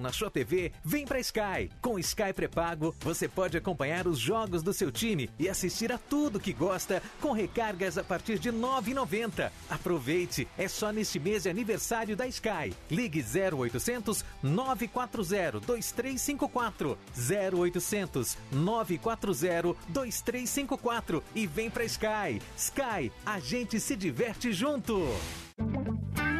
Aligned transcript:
na 0.00 0.12
sua 0.12 0.30
TV, 0.30 0.72
vem 0.84 1.04
pra 1.04 1.18
Sky. 1.20 1.70
Com 1.80 1.98
Sky 1.98 2.32
pré-pago, 2.34 2.94
você 3.00 3.28
pode 3.28 3.56
acompanhar 3.56 4.06
os 4.06 4.18
jogos 4.18 4.62
do 4.62 4.72
seu 4.72 4.92
time 4.92 5.28
e 5.38 5.48
assistir 5.48 5.90
a 5.92 5.98
tudo 5.98 6.40
que 6.40 6.52
gosta 6.52 7.02
com 7.20 7.32
recargas 7.32 7.98
a 7.98 8.04
partir 8.04 8.38
de 8.38 8.50
R$ 8.50 8.56
9,90. 8.56 9.50
Aproveite, 9.68 10.46
é 10.56 10.68
só 10.68 10.92
neste 10.92 11.18
mês 11.18 11.42
de 11.42 11.50
aniversário 11.50 12.16
da 12.16 12.26
Sky. 12.26 12.72
Ligue 12.90 13.22
0800 13.22 14.24
940 14.42 15.60
2354 15.60 16.98
0800 17.18 18.38
940 18.52 19.76
2354 19.88 21.24
e 21.34 21.46
vem 21.46 21.70
pra 21.70 21.84
Sky. 21.84 22.40
Sky, 22.56 23.12
a 23.26 23.40
gente 23.40 23.80
se 23.80 23.96
diverte 23.96 24.52
junto. 24.52 25.08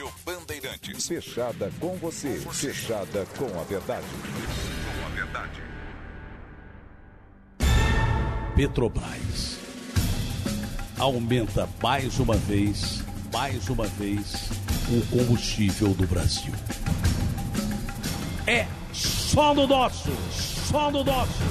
Rádio 0.00 0.12
Bandeirantes. 0.24 1.06
Fechada 1.06 1.70
com 1.78 1.94
você. 1.96 2.40
Fechada 2.52 3.26
com 3.36 3.60
a 3.60 3.64
verdade. 3.64 4.06
Com 4.06 5.06
a 5.06 5.08
verdade. 5.10 5.62
Petrobras 8.56 9.58
aumenta 10.98 11.68
mais 11.82 12.18
uma 12.18 12.34
vez, 12.34 13.04
mais 13.32 13.68
uma 13.68 13.86
vez, 13.86 14.50
o 14.88 15.06
combustível 15.16 15.94
do 15.94 16.06
Brasil. 16.06 16.52
É 18.46 18.66
só 18.92 19.54
no 19.54 19.66
nosso, 19.66 20.10
só 20.70 20.90
no 20.90 21.04
nosso. 21.04 21.42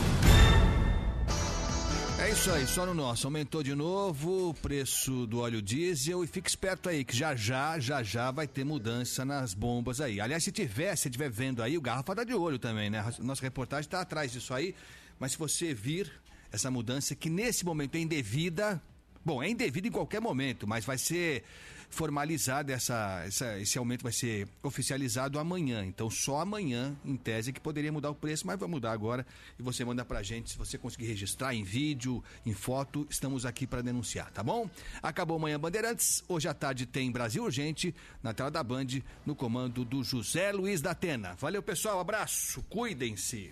É 2.29 2.31
isso 2.31 2.51
aí, 2.51 2.67
só 2.67 2.85
no 2.85 2.93
nosso. 2.93 3.25
Aumentou 3.25 3.63
de 3.63 3.73
novo 3.73 4.49
o 4.49 4.53
preço 4.53 5.25
do 5.25 5.39
óleo 5.39 5.63
diesel 5.63 6.23
e 6.23 6.27
fique 6.27 6.47
esperto 6.47 6.87
aí 6.87 7.03
que 7.03 7.17
já 7.17 7.35
já, 7.35 7.79
já 7.79 8.03
já 8.03 8.29
vai 8.29 8.47
ter 8.47 8.63
mudança 8.63 9.25
nas 9.25 9.55
bombas 9.55 9.99
aí. 9.99 10.21
Aliás, 10.21 10.43
se 10.43 10.51
tiver, 10.51 10.95
se 10.95 11.07
estiver 11.07 11.27
vendo 11.27 11.63
aí, 11.63 11.75
o 11.75 11.81
Garrafa 11.81 12.15
tá 12.15 12.23
de 12.23 12.35
olho 12.35 12.59
também, 12.59 12.87
né? 12.87 13.03
Nossa 13.17 13.41
reportagem 13.41 13.87
está 13.87 14.01
atrás 14.01 14.31
disso 14.31 14.53
aí. 14.53 14.75
Mas 15.19 15.31
se 15.31 15.39
você 15.39 15.73
vir 15.73 16.11
essa 16.51 16.69
mudança 16.69 17.15
que 17.15 17.31
nesse 17.31 17.65
momento 17.65 17.95
é 17.95 17.99
indevida, 17.99 18.79
bom, 19.25 19.41
é 19.41 19.49
indevida 19.49 19.87
em 19.87 19.91
qualquer 19.91 20.21
momento, 20.21 20.67
mas 20.67 20.85
vai 20.85 20.99
ser 20.99 21.43
formalizada 21.89 22.71
essa, 22.71 23.23
essa, 23.25 23.59
esse 23.59 23.77
aumento 23.77 24.03
vai 24.03 24.11
ser 24.11 24.47
oficializado 24.63 25.39
amanhã. 25.39 25.85
Então 25.85 26.09
só 26.09 26.39
amanhã, 26.39 26.95
em 27.03 27.17
tese, 27.17 27.51
que 27.51 27.59
poderia 27.59 27.91
mudar 27.91 28.09
o 28.09 28.15
preço, 28.15 28.45
mas 28.45 28.59
vai 28.59 28.69
mudar 28.69 28.91
agora 28.91 29.25
e 29.57 29.63
você 29.63 29.83
manda 29.83 30.05
pra 30.05 30.23
gente 30.23 30.51
se 30.51 30.57
você 30.57 30.77
conseguir 30.77 31.05
registrar 31.05 31.53
em 31.53 31.63
vídeo, 31.63 32.23
em 32.45 32.53
foto, 32.53 33.07
estamos 33.09 33.45
aqui 33.45 33.65
para 33.65 33.81
denunciar, 33.81 34.31
tá 34.31 34.43
bom? 34.43 34.69
Acabou 35.01 35.37
amanhã 35.37 35.59
Bandeirantes, 35.59 36.23
hoje 36.27 36.47
à 36.47 36.53
tarde 36.53 36.85
tem 36.85 37.11
Brasil 37.11 37.43
Urgente 37.43 37.93
na 38.21 38.33
tela 38.33 38.51
da 38.51 38.63
Band, 38.63 38.87
no 39.25 39.35
comando 39.35 39.83
do 39.83 40.03
José 40.03 40.51
Luiz 40.51 40.81
da 40.81 40.91
Atena. 40.91 41.35
Valeu 41.39 41.61
pessoal, 41.61 41.99
abraço, 41.99 42.63
cuidem-se. 42.69 43.51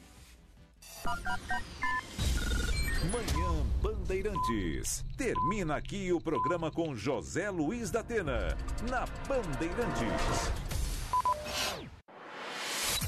Manhã 3.12 3.66
Bandeirantes. 3.82 5.06
Termina 5.18 5.78
aqui 5.78 6.12
o 6.12 6.20
programa 6.20 6.70
com 6.70 6.96
José 6.96 7.50
Luiz 7.50 7.90
da 7.90 8.02
Atena, 8.02 8.58
na 8.90 9.06
Bandeirantes. 9.28 10.52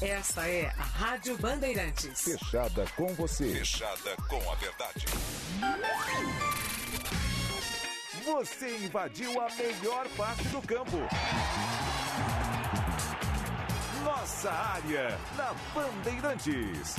Esta 0.00 0.48
é 0.48 0.68
a 0.68 0.82
Rádio 0.82 1.36
Bandeirantes. 1.36 2.22
Fechada 2.22 2.86
com 2.96 3.08
você. 3.14 3.52
Fechada 3.52 4.16
com 4.28 4.50
a 4.50 4.54
verdade. 4.54 5.04
Você 8.24 8.78
invadiu 8.78 9.38
a 9.40 9.50
melhor 9.54 10.08
parte 10.16 10.44
do 10.44 10.62
campo. 10.62 10.96
Nossa 14.02 14.50
área, 14.50 15.18
na 15.36 15.54
Bandeirantes. 15.74 16.96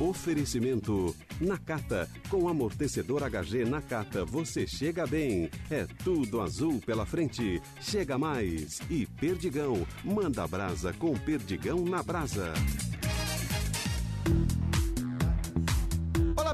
Oferecimento 0.00 1.14
Nakata. 1.38 2.08
Com 2.30 2.48
amortecedor 2.48 3.22
HG 3.22 3.66
Nakata, 3.66 4.24
você 4.24 4.66
chega 4.66 5.06
bem. 5.06 5.50
É 5.70 5.86
tudo 6.02 6.40
azul 6.40 6.80
pela 6.80 7.04
frente. 7.04 7.60
Chega 7.82 8.16
mais. 8.16 8.80
E 8.88 9.04
Perdigão. 9.04 9.86
Manda 10.02 10.46
brasa 10.48 10.94
com 10.94 11.12
Perdigão 11.18 11.84
na 11.84 12.02
brasa. 12.02 12.54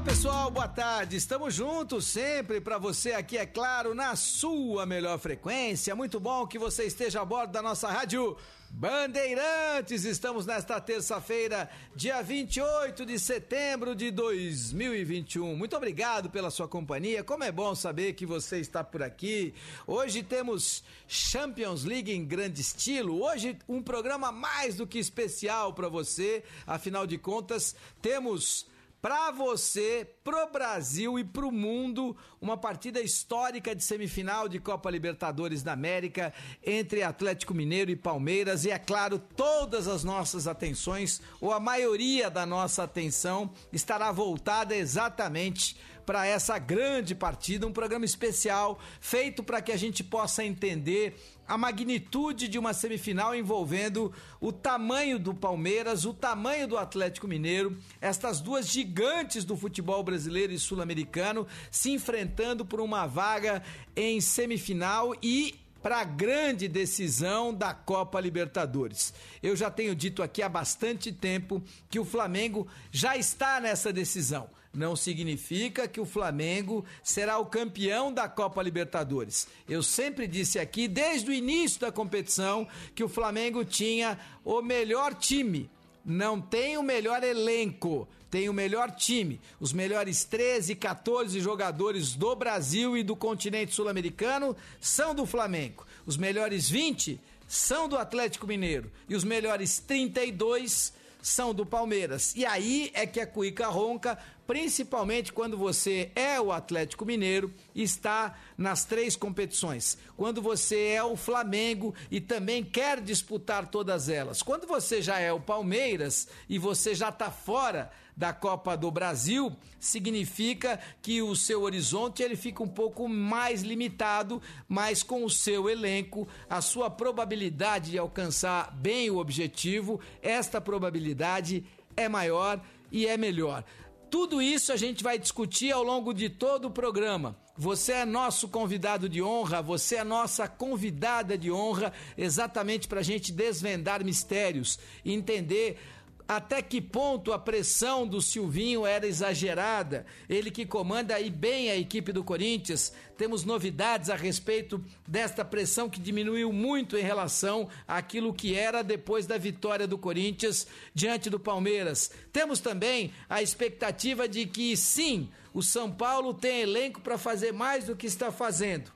Pessoal, 0.07 0.49
boa 0.49 0.69
tarde. 0.69 1.17
Estamos 1.17 1.53
juntos 1.53 2.05
sempre 2.05 2.61
para 2.61 2.77
você 2.77 3.11
aqui, 3.11 3.37
é 3.37 3.45
claro, 3.45 3.93
na 3.93 4.15
sua 4.15 4.85
melhor 4.85 5.19
frequência. 5.19 5.93
Muito 5.97 6.17
bom 6.17 6.47
que 6.47 6.57
você 6.57 6.85
esteja 6.85 7.21
a 7.21 7.25
bordo 7.25 7.51
da 7.51 7.61
nossa 7.61 7.89
rádio 7.89 8.37
Bandeirantes. 8.69 10.05
Estamos 10.05 10.45
nesta 10.45 10.79
terça-feira, 10.79 11.69
dia 11.93 12.21
28 12.21 13.05
de 13.05 13.19
setembro 13.19 13.93
de 13.93 14.09
2021. 14.09 15.57
Muito 15.57 15.75
obrigado 15.75 16.29
pela 16.29 16.49
sua 16.49 16.69
companhia. 16.69 17.21
Como 17.21 17.43
é 17.43 17.51
bom 17.51 17.75
saber 17.75 18.13
que 18.13 18.25
você 18.25 18.59
está 18.61 18.85
por 18.85 19.03
aqui. 19.03 19.53
Hoje 19.85 20.23
temos 20.23 20.85
Champions 21.05 21.83
League 21.83 22.13
em 22.13 22.23
grande 22.23 22.61
estilo. 22.61 23.21
Hoje 23.21 23.59
um 23.67 23.83
programa 23.83 24.31
mais 24.31 24.75
do 24.75 24.87
que 24.87 24.99
especial 24.99 25.73
para 25.73 25.89
você. 25.89 26.45
Afinal 26.65 27.05
de 27.05 27.17
contas, 27.17 27.75
temos 28.01 28.65
para 29.07 29.31
você, 29.31 30.05
pro 30.21 30.51
Brasil 30.51 31.17
e 31.17 31.23
pro 31.23 31.49
mundo, 31.49 32.13
uma 32.41 32.57
partida 32.57 32.99
histórica 32.99 33.73
de 33.73 33.81
semifinal 33.81 34.49
de 34.49 34.59
Copa 34.59 34.91
Libertadores 34.91 35.63
da 35.63 35.71
América 35.71 36.33
entre 36.61 37.03
Atlético 37.03 37.53
Mineiro 37.53 37.89
e 37.89 37.95
Palmeiras. 37.95 38.65
E 38.65 38.69
é 38.69 38.77
claro, 38.77 39.17
todas 39.17 39.87
as 39.87 40.03
nossas 40.03 40.45
atenções 40.45 41.21
ou 41.39 41.53
a 41.53 41.59
maioria 41.59 42.29
da 42.29 42.45
nossa 42.45 42.83
atenção 42.83 43.49
estará 43.71 44.11
voltada 44.11 44.75
exatamente 44.75 45.77
para 46.07 46.25
essa 46.25 46.57
grande 46.57 47.13
partida, 47.13 47.67
um 47.67 47.73
programa 47.73 48.05
especial 48.05 48.79
feito 49.01 49.43
para 49.43 49.61
que 49.61 49.73
a 49.73 49.77
gente 49.77 50.05
possa 50.05 50.41
entender 50.41 51.19
a 51.45 51.57
magnitude 51.57 52.47
de 52.47 52.57
uma 52.57 52.73
semifinal 52.73 53.35
envolvendo 53.35 54.13
o 54.39 54.53
tamanho 54.53 55.19
do 55.19 55.33
Palmeiras, 55.33 56.05
o 56.05 56.13
tamanho 56.13 56.65
do 56.65 56.77
Atlético 56.77 57.27
Mineiro, 57.27 57.77
estas 57.99 58.39
duas 58.39 58.69
gigantes 58.69 59.43
do 59.43 59.57
futebol 59.57 60.01
brasileiro 60.01 60.53
e 60.53 60.57
sul-americano 60.57 61.45
se 61.69 61.91
enfrentando 61.91 62.63
por 62.63 62.79
uma 62.79 63.05
vaga 63.05 63.61
em 63.93 64.21
semifinal 64.21 65.13
e 65.21 65.55
para 65.83 65.99
a 65.99 66.05
grande 66.05 66.69
decisão 66.69 67.53
da 67.53 67.73
Copa 67.73 68.21
Libertadores. 68.21 69.13
Eu 69.43 69.57
já 69.57 69.69
tenho 69.69 69.93
dito 69.93 70.23
aqui 70.23 70.41
há 70.41 70.47
bastante 70.47 71.11
tempo 71.11 71.61
que 71.89 71.99
o 71.99 72.05
Flamengo 72.05 72.65
já 72.93 73.17
está 73.17 73.59
nessa 73.59 73.91
decisão 73.91 74.49
não 74.73 74.95
significa 74.95 75.87
que 75.87 75.99
o 75.99 76.05
Flamengo 76.05 76.85
será 77.03 77.37
o 77.39 77.45
campeão 77.45 78.13
da 78.13 78.27
Copa 78.27 78.61
Libertadores. 78.61 79.47
Eu 79.67 79.81
sempre 79.81 80.27
disse 80.27 80.59
aqui, 80.59 80.87
desde 80.87 81.29
o 81.29 81.33
início 81.33 81.81
da 81.81 81.91
competição, 81.91 82.67
que 82.93 83.03
o 83.03 83.09
Flamengo 83.09 83.65
tinha 83.65 84.19
o 84.43 84.61
melhor 84.61 85.13
time. 85.13 85.69
Não 86.05 86.39
tem 86.39 86.77
o 86.77 86.83
melhor 86.83 87.23
elenco, 87.23 88.07
tem 88.29 88.49
o 88.49 88.53
melhor 88.53 88.91
time. 88.91 89.41
Os 89.59 89.73
melhores 89.73 90.23
13, 90.23 90.75
14 90.75 91.39
jogadores 91.39 92.15
do 92.15 92.35
Brasil 92.35 92.95
e 92.95 93.03
do 93.03 93.15
continente 93.15 93.73
sul-americano 93.73 94.55
são 94.79 95.13
do 95.13 95.25
Flamengo. 95.25 95.85
Os 96.05 96.17
melhores 96.17 96.69
20 96.69 97.19
são 97.47 97.87
do 97.87 97.97
Atlético 97.97 98.47
Mineiro. 98.47 98.91
E 99.09 99.15
os 99.15 99.23
melhores 99.23 99.79
32 99.79 100.93
são 101.21 101.53
do 101.53 101.65
Palmeiras. 101.65 102.33
E 102.35 102.45
aí 102.45 102.91
é 102.93 103.05
que 103.05 103.19
a 103.19 103.27
cuica 103.27 103.67
ronca 103.67 104.17
principalmente 104.47 105.33
quando 105.33 105.57
você 105.57 106.09
é 106.15 106.39
o 106.39 106.53
Atlético 106.53 107.05
Mineiro 107.05 107.53
e 107.75 107.83
está 107.83 108.35
nas 108.57 108.85
três 108.85 109.17
competições. 109.17 109.97
Quando 110.15 110.41
você 110.41 110.93
é 110.93 111.03
o 111.03 111.17
Flamengo 111.17 111.93
e 112.09 112.21
também 112.21 112.63
quer 112.63 113.01
disputar 113.01 113.67
todas 113.67 114.07
elas. 114.07 114.41
Quando 114.41 114.65
você 114.65 115.01
já 115.01 115.19
é 115.19 115.33
o 115.33 115.41
Palmeiras 115.41 116.29
e 116.47 116.57
você 116.57 116.95
já 116.95 117.09
está 117.09 117.29
fora 117.29 117.91
da 118.15 118.33
Copa 118.33 118.75
do 118.75 118.89
Brasil, 118.89 119.55
significa 119.79 120.79
que 121.03 121.21
o 121.21 121.35
seu 121.35 121.61
horizonte 121.61 122.23
ele 122.23 122.35
fica 122.35 122.63
um 122.63 122.67
pouco 122.67 123.07
mais 123.07 123.61
limitado, 123.61 124.41
mas 124.67 125.03
com 125.03 125.23
o 125.23 125.29
seu 125.29 125.69
elenco, 125.69 126.27
a 126.49 126.59
sua 126.59 126.89
probabilidade 126.89 127.91
de 127.91 127.97
alcançar 127.99 128.71
bem 128.75 129.11
o 129.11 129.17
objetivo, 129.17 129.99
esta 130.19 130.59
probabilidade 130.59 131.63
é 131.95 132.09
maior 132.09 132.59
e 132.91 133.05
é 133.05 133.17
melhor. 133.17 133.63
Tudo 134.09 134.41
isso 134.41 134.71
a 134.71 134.77
gente 134.77 135.03
vai 135.03 135.19
discutir 135.19 135.71
ao 135.71 135.83
longo 135.83 136.13
de 136.13 136.29
todo 136.29 136.65
o 136.65 136.71
programa. 136.71 137.35
Você 137.57 137.91
é 137.91 138.05
nosso 138.05 138.47
convidado 138.47 139.09
de 139.09 139.21
honra, 139.21 139.61
você 139.63 139.95
é 139.95 140.03
nossa 140.03 140.47
convidada 140.47 141.35
de 141.35 141.51
honra, 141.51 141.91
exatamente 142.15 142.87
para 142.87 142.99
a 142.99 143.03
gente 143.03 143.31
desvendar 143.31 144.05
mistérios, 144.05 144.77
entender 145.03 145.79
até 146.27 146.61
que 146.61 146.81
ponto 146.81 147.31
a 147.31 147.39
pressão 147.39 148.05
do 148.05 148.21
Silvinho 148.21 148.85
era 148.85 149.07
exagerada. 149.07 150.05
Ele 150.27 150.51
que 150.51 150.65
comanda 150.65 151.15
aí 151.15 151.29
bem 151.29 151.71
a 151.71 151.77
equipe 151.77 152.11
do 152.11 152.23
Corinthians. 152.23 152.91
Temos 153.17 153.45
novidades 153.45 154.09
a 154.09 154.15
respeito 154.15 154.83
desta 155.07 155.45
pressão 155.45 155.89
que 155.89 156.01
diminuiu 156.01 156.51
muito 156.51 156.97
em 156.97 157.01
relação 157.01 157.69
àquilo 157.87 158.33
que 158.33 158.55
era 158.55 158.83
depois 158.83 159.25
da 159.25 159.37
vitória 159.37 159.87
do 159.87 159.97
Corinthians 159.97 160.67
diante 160.93 161.29
do 161.29 161.39
Palmeiras. 161.39 162.11
Temos 162.33 162.59
também 162.59 163.13
a 163.29 163.41
expectativa 163.41 164.27
de 164.27 164.45
que 164.45 164.75
sim, 164.75 165.29
o 165.53 165.63
São 165.63 165.89
Paulo 165.89 166.33
tem 166.33 166.61
elenco 166.61 166.99
para 166.99 167.17
fazer 167.17 167.53
mais 167.53 167.85
do 167.85 167.95
que 167.95 168.05
está 168.05 168.31
fazendo. 168.31 168.91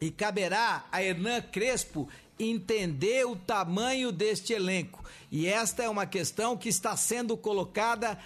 E 0.00 0.10
caberá 0.10 0.86
a 0.92 1.02
Hernan 1.02 1.40
Crespo 1.40 2.08
entender 2.38 3.26
o 3.26 3.36
tamanho 3.36 4.12
deste 4.12 4.52
elenco. 4.52 5.04
E 5.30 5.46
esta 5.46 5.82
é 5.82 5.88
uma 5.88 6.06
questão 6.06 6.56
que 6.56 6.68
está 6.68 6.96
sendo 6.96 7.36
colocada 7.36 8.18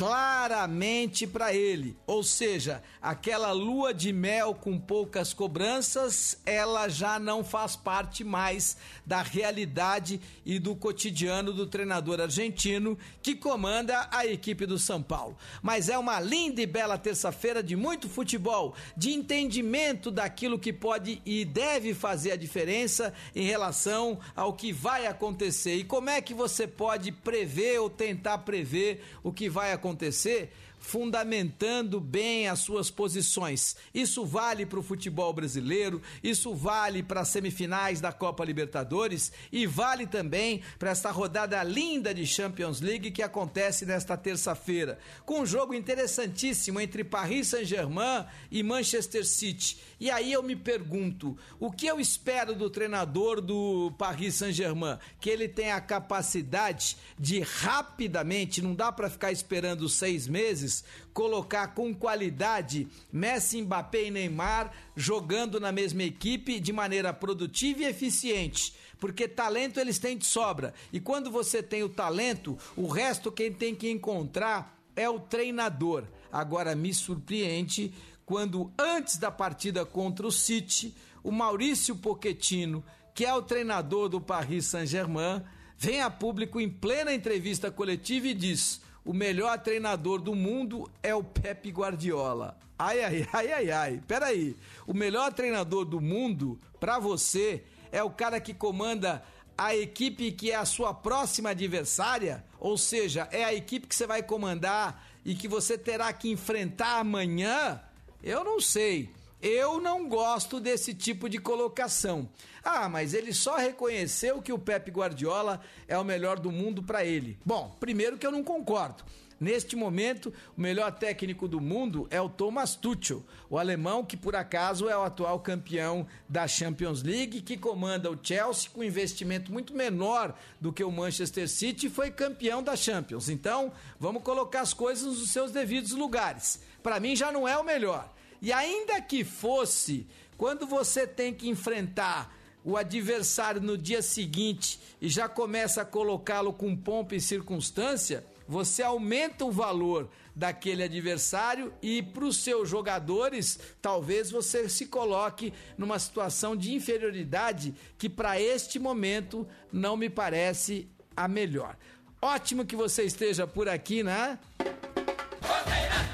claramente 0.00 1.26
para 1.26 1.54
ele. 1.54 1.94
Ou 2.06 2.22
seja, 2.22 2.82
aquela 3.02 3.52
lua 3.52 3.92
de 3.92 4.14
mel 4.14 4.54
com 4.54 4.80
poucas 4.80 5.34
cobranças, 5.34 6.38
ela 6.46 6.88
já 6.88 7.18
não 7.18 7.44
faz 7.44 7.76
parte 7.76 8.24
mais 8.24 8.78
da 9.04 9.20
realidade 9.20 10.18
e 10.46 10.58
do 10.58 10.74
cotidiano 10.74 11.52
do 11.52 11.66
treinador 11.66 12.18
argentino 12.18 12.96
que 13.22 13.34
comanda 13.34 14.08
a 14.10 14.24
equipe 14.24 14.64
do 14.64 14.78
São 14.78 15.02
Paulo. 15.02 15.36
Mas 15.60 15.90
é 15.90 15.98
uma 15.98 16.18
linda 16.18 16.62
e 16.62 16.66
bela 16.66 16.96
terça-feira 16.96 17.62
de 17.62 17.76
muito 17.76 18.08
futebol, 18.08 18.74
de 18.96 19.12
entendimento 19.12 20.10
daquilo 20.10 20.58
que 20.58 20.72
pode 20.72 21.20
e 21.26 21.44
deve 21.44 21.92
fazer 21.92 22.32
a 22.32 22.36
diferença 22.36 23.12
em 23.36 23.44
relação 23.44 24.18
ao 24.34 24.54
que 24.54 24.72
vai 24.72 25.06
acontecer 25.06 25.74
e 25.74 25.84
como 25.84 26.08
é 26.08 26.22
que 26.22 26.32
você 26.32 26.66
pode 26.66 27.12
prever 27.12 27.78
ou 27.80 27.90
tentar 27.90 28.38
prever 28.38 29.04
o 29.22 29.30
que 29.30 29.50
vai 29.50 29.74
acontecer 29.74 29.89
acontecer 29.90 30.50
fundamentando 30.80 32.00
bem 32.00 32.48
as 32.48 32.60
suas 32.60 32.90
posições. 32.90 33.76
Isso 33.94 34.24
vale 34.24 34.64
para 34.64 34.80
o 34.80 34.82
futebol 34.82 35.32
brasileiro, 35.32 36.02
isso 36.24 36.54
vale 36.54 37.02
para 37.02 37.20
as 37.20 37.28
semifinais 37.28 38.00
da 38.00 38.10
Copa 38.12 38.44
Libertadores 38.44 39.30
e 39.52 39.66
vale 39.66 40.06
também 40.06 40.62
para 40.78 40.90
esta 40.90 41.10
rodada 41.10 41.62
linda 41.62 42.12
de 42.14 42.26
Champions 42.26 42.80
League 42.80 43.10
que 43.10 43.22
acontece 43.22 43.84
nesta 43.84 44.16
terça-feira, 44.16 44.98
com 45.24 45.42
um 45.42 45.46
jogo 45.46 45.74
interessantíssimo 45.74 46.80
entre 46.80 47.04
Paris 47.04 47.48
Saint-Germain 47.48 48.24
e 48.50 48.62
Manchester 48.62 49.24
City. 49.26 49.78
E 50.00 50.10
aí 50.10 50.32
eu 50.32 50.42
me 50.42 50.56
pergunto, 50.56 51.36
o 51.58 51.70
que 51.70 51.86
eu 51.86 52.00
espero 52.00 52.54
do 52.54 52.70
treinador 52.70 53.40
do 53.42 53.92
Paris 53.98 54.36
Saint-Germain? 54.36 54.98
Que 55.20 55.28
ele 55.28 55.46
tenha 55.46 55.76
a 55.76 55.80
capacidade 55.80 56.96
de 57.18 57.40
rapidamente, 57.40 58.62
não 58.62 58.74
dá 58.74 58.90
para 58.90 59.10
ficar 59.10 59.30
esperando 59.30 59.88
seis 59.88 60.26
meses, 60.26 60.69
colocar 61.12 61.68
com 61.68 61.94
qualidade 61.94 62.88
Messi, 63.12 63.62
Mbappé 63.62 64.04
e 64.04 64.10
Neymar 64.10 64.72
jogando 64.96 65.58
na 65.58 65.72
mesma 65.72 66.02
equipe 66.02 66.60
de 66.60 66.72
maneira 66.72 67.12
produtiva 67.12 67.82
e 67.82 67.86
eficiente, 67.86 68.74
porque 68.98 69.26
talento 69.26 69.80
eles 69.80 69.98
têm 69.98 70.16
de 70.16 70.26
sobra. 70.26 70.74
E 70.92 71.00
quando 71.00 71.30
você 71.30 71.62
tem 71.62 71.82
o 71.82 71.88
talento, 71.88 72.58
o 72.76 72.86
resto 72.86 73.32
quem 73.32 73.52
tem 73.52 73.74
que 73.74 73.90
encontrar 73.90 74.78
é 74.94 75.08
o 75.08 75.18
treinador. 75.18 76.04
Agora 76.30 76.74
me 76.74 76.92
surpreende 76.94 77.92
quando 78.24 78.72
antes 78.78 79.16
da 79.16 79.30
partida 79.30 79.84
contra 79.84 80.26
o 80.26 80.30
City, 80.30 80.94
o 81.22 81.32
Maurício 81.32 81.96
Pochettino, 81.96 82.84
que 83.14 83.24
é 83.24 83.34
o 83.34 83.42
treinador 83.42 84.08
do 84.08 84.20
Paris 84.20 84.66
Saint-Germain, 84.66 85.42
vem 85.76 86.00
a 86.00 86.08
público 86.10 86.60
em 86.60 86.68
plena 86.68 87.12
entrevista 87.12 87.70
coletiva 87.70 88.28
e 88.28 88.34
diz: 88.34 88.80
o 89.10 89.12
melhor 89.12 89.58
treinador 89.58 90.20
do 90.20 90.36
mundo 90.36 90.88
é 91.02 91.12
o 91.12 91.24
Pepe 91.24 91.68
Guardiola. 91.70 92.56
Ai, 92.78 93.02
ai, 93.02 93.28
ai, 93.32 93.52
ai, 93.52 93.70
ai. 93.72 94.02
Peraí. 94.06 94.56
O 94.86 94.94
melhor 94.94 95.32
treinador 95.32 95.84
do 95.84 96.00
mundo, 96.00 96.60
para 96.78 96.96
você, 97.00 97.64
é 97.90 98.04
o 98.04 98.10
cara 98.10 98.38
que 98.38 98.54
comanda 98.54 99.20
a 99.58 99.74
equipe 99.74 100.30
que 100.30 100.52
é 100.52 100.54
a 100.54 100.64
sua 100.64 100.94
próxima 100.94 101.50
adversária? 101.50 102.44
Ou 102.60 102.78
seja, 102.78 103.26
é 103.32 103.42
a 103.42 103.52
equipe 103.52 103.88
que 103.88 103.96
você 103.96 104.06
vai 104.06 104.22
comandar 104.22 105.04
e 105.24 105.34
que 105.34 105.48
você 105.48 105.76
terá 105.76 106.12
que 106.12 106.30
enfrentar 106.30 107.00
amanhã? 107.00 107.80
Eu 108.22 108.44
não 108.44 108.60
sei. 108.60 109.10
Eu 109.42 109.80
não 109.80 110.06
gosto 110.06 110.60
desse 110.60 110.92
tipo 110.92 111.28
de 111.28 111.38
colocação. 111.38 112.28
Ah, 112.62 112.88
mas 112.88 113.14
ele 113.14 113.32
só 113.32 113.56
reconheceu 113.56 114.42
que 114.42 114.52
o 114.52 114.58
Pep 114.58 114.90
Guardiola 114.90 115.60
é 115.88 115.96
o 115.96 116.04
melhor 116.04 116.38
do 116.38 116.52
mundo 116.52 116.82
para 116.82 117.04
ele. 117.04 117.38
Bom, 117.44 117.74
primeiro 117.80 118.18
que 118.18 118.26
eu 118.26 118.32
não 118.32 118.44
concordo. 118.44 119.02
Neste 119.40 119.74
momento, 119.74 120.30
o 120.54 120.60
melhor 120.60 120.92
técnico 120.92 121.48
do 121.48 121.62
mundo 121.62 122.06
é 122.10 122.20
o 122.20 122.28
Thomas 122.28 122.74
Tuchel, 122.74 123.24
o 123.48 123.56
alemão 123.56 124.04
que 124.04 124.14
por 124.14 124.36
acaso 124.36 124.86
é 124.86 124.94
o 124.94 125.02
atual 125.02 125.40
campeão 125.40 126.06
da 126.28 126.46
Champions 126.46 127.02
League, 127.02 127.40
que 127.40 127.56
comanda 127.56 128.10
o 128.10 128.18
Chelsea 128.22 128.68
com 128.70 128.84
investimento 128.84 129.50
muito 129.50 129.72
menor 129.72 130.36
do 130.60 130.70
que 130.70 130.84
o 130.84 130.92
Manchester 130.92 131.48
City 131.48 131.86
e 131.86 131.90
foi 131.90 132.10
campeão 132.10 132.62
da 132.62 132.76
Champions. 132.76 133.30
Então, 133.30 133.72
vamos 133.98 134.22
colocar 134.22 134.60
as 134.60 134.74
coisas 134.74 135.06
nos 135.06 135.30
seus 135.30 135.50
devidos 135.50 135.92
lugares. 135.92 136.60
Para 136.82 137.00
mim 137.00 137.16
já 137.16 137.32
não 137.32 137.48
é 137.48 137.56
o 137.56 137.64
melhor. 137.64 138.12
E 138.40 138.52
ainda 138.52 139.00
que 139.00 139.24
fosse, 139.24 140.06
quando 140.36 140.66
você 140.66 141.06
tem 141.06 141.34
que 141.34 141.48
enfrentar 141.48 142.34
o 142.64 142.76
adversário 142.76 143.60
no 143.60 143.76
dia 143.76 144.02
seguinte 144.02 144.80
e 145.00 145.08
já 145.08 145.28
começa 145.28 145.82
a 145.82 145.84
colocá-lo 145.84 146.52
com 146.52 146.76
pompa 146.76 147.14
e 147.14 147.20
circunstância, 147.20 148.24
você 148.46 148.82
aumenta 148.82 149.44
o 149.44 149.52
valor 149.52 150.08
daquele 150.34 150.82
adversário 150.82 151.72
e 151.82 152.02
para 152.02 152.24
os 152.24 152.38
seus 152.38 152.68
jogadores, 152.68 153.58
talvez 153.80 154.30
você 154.30 154.68
se 154.68 154.86
coloque 154.86 155.52
numa 155.76 155.98
situação 155.98 156.56
de 156.56 156.72
inferioridade 156.74 157.74
que 157.98 158.08
para 158.08 158.40
este 158.40 158.78
momento 158.78 159.46
não 159.72 159.96
me 159.96 160.10
parece 160.10 160.88
a 161.16 161.28
melhor. 161.28 161.76
Ótimo 162.20 162.64
que 162.64 162.76
você 162.76 163.04
esteja 163.04 163.46
por 163.46 163.68
aqui, 163.68 164.02
né? 164.02 164.38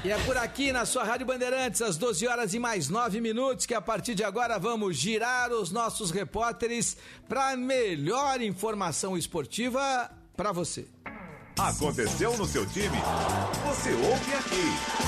E 0.03 0.11
é 0.11 0.17
por 0.19 0.37
aqui 0.37 0.71
na 0.71 0.85
sua 0.85 1.03
Rádio 1.03 1.25
Bandeirantes, 1.25 1.81
às 1.81 1.97
12 1.97 2.27
horas 2.27 2.53
e 2.53 2.59
mais 2.59 2.87
9 2.87 3.19
minutos, 3.19 3.65
que 3.65 3.73
a 3.73 3.81
partir 3.81 4.13
de 4.13 4.23
agora 4.23 4.59
vamos 4.59 4.95
girar 4.95 5.51
os 5.51 5.71
nossos 5.71 6.11
repórteres 6.11 6.95
para 7.27 7.57
melhor 7.57 8.41
informação 8.41 9.17
esportiva 9.17 10.09
para 10.35 10.51
você. 10.51 10.87
Aconteceu 11.57 12.37
no 12.37 12.45
seu 12.45 12.65
time? 12.67 12.97
Você 13.65 13.91
ouve 13.91 14.33
aqui. 14.35 15.07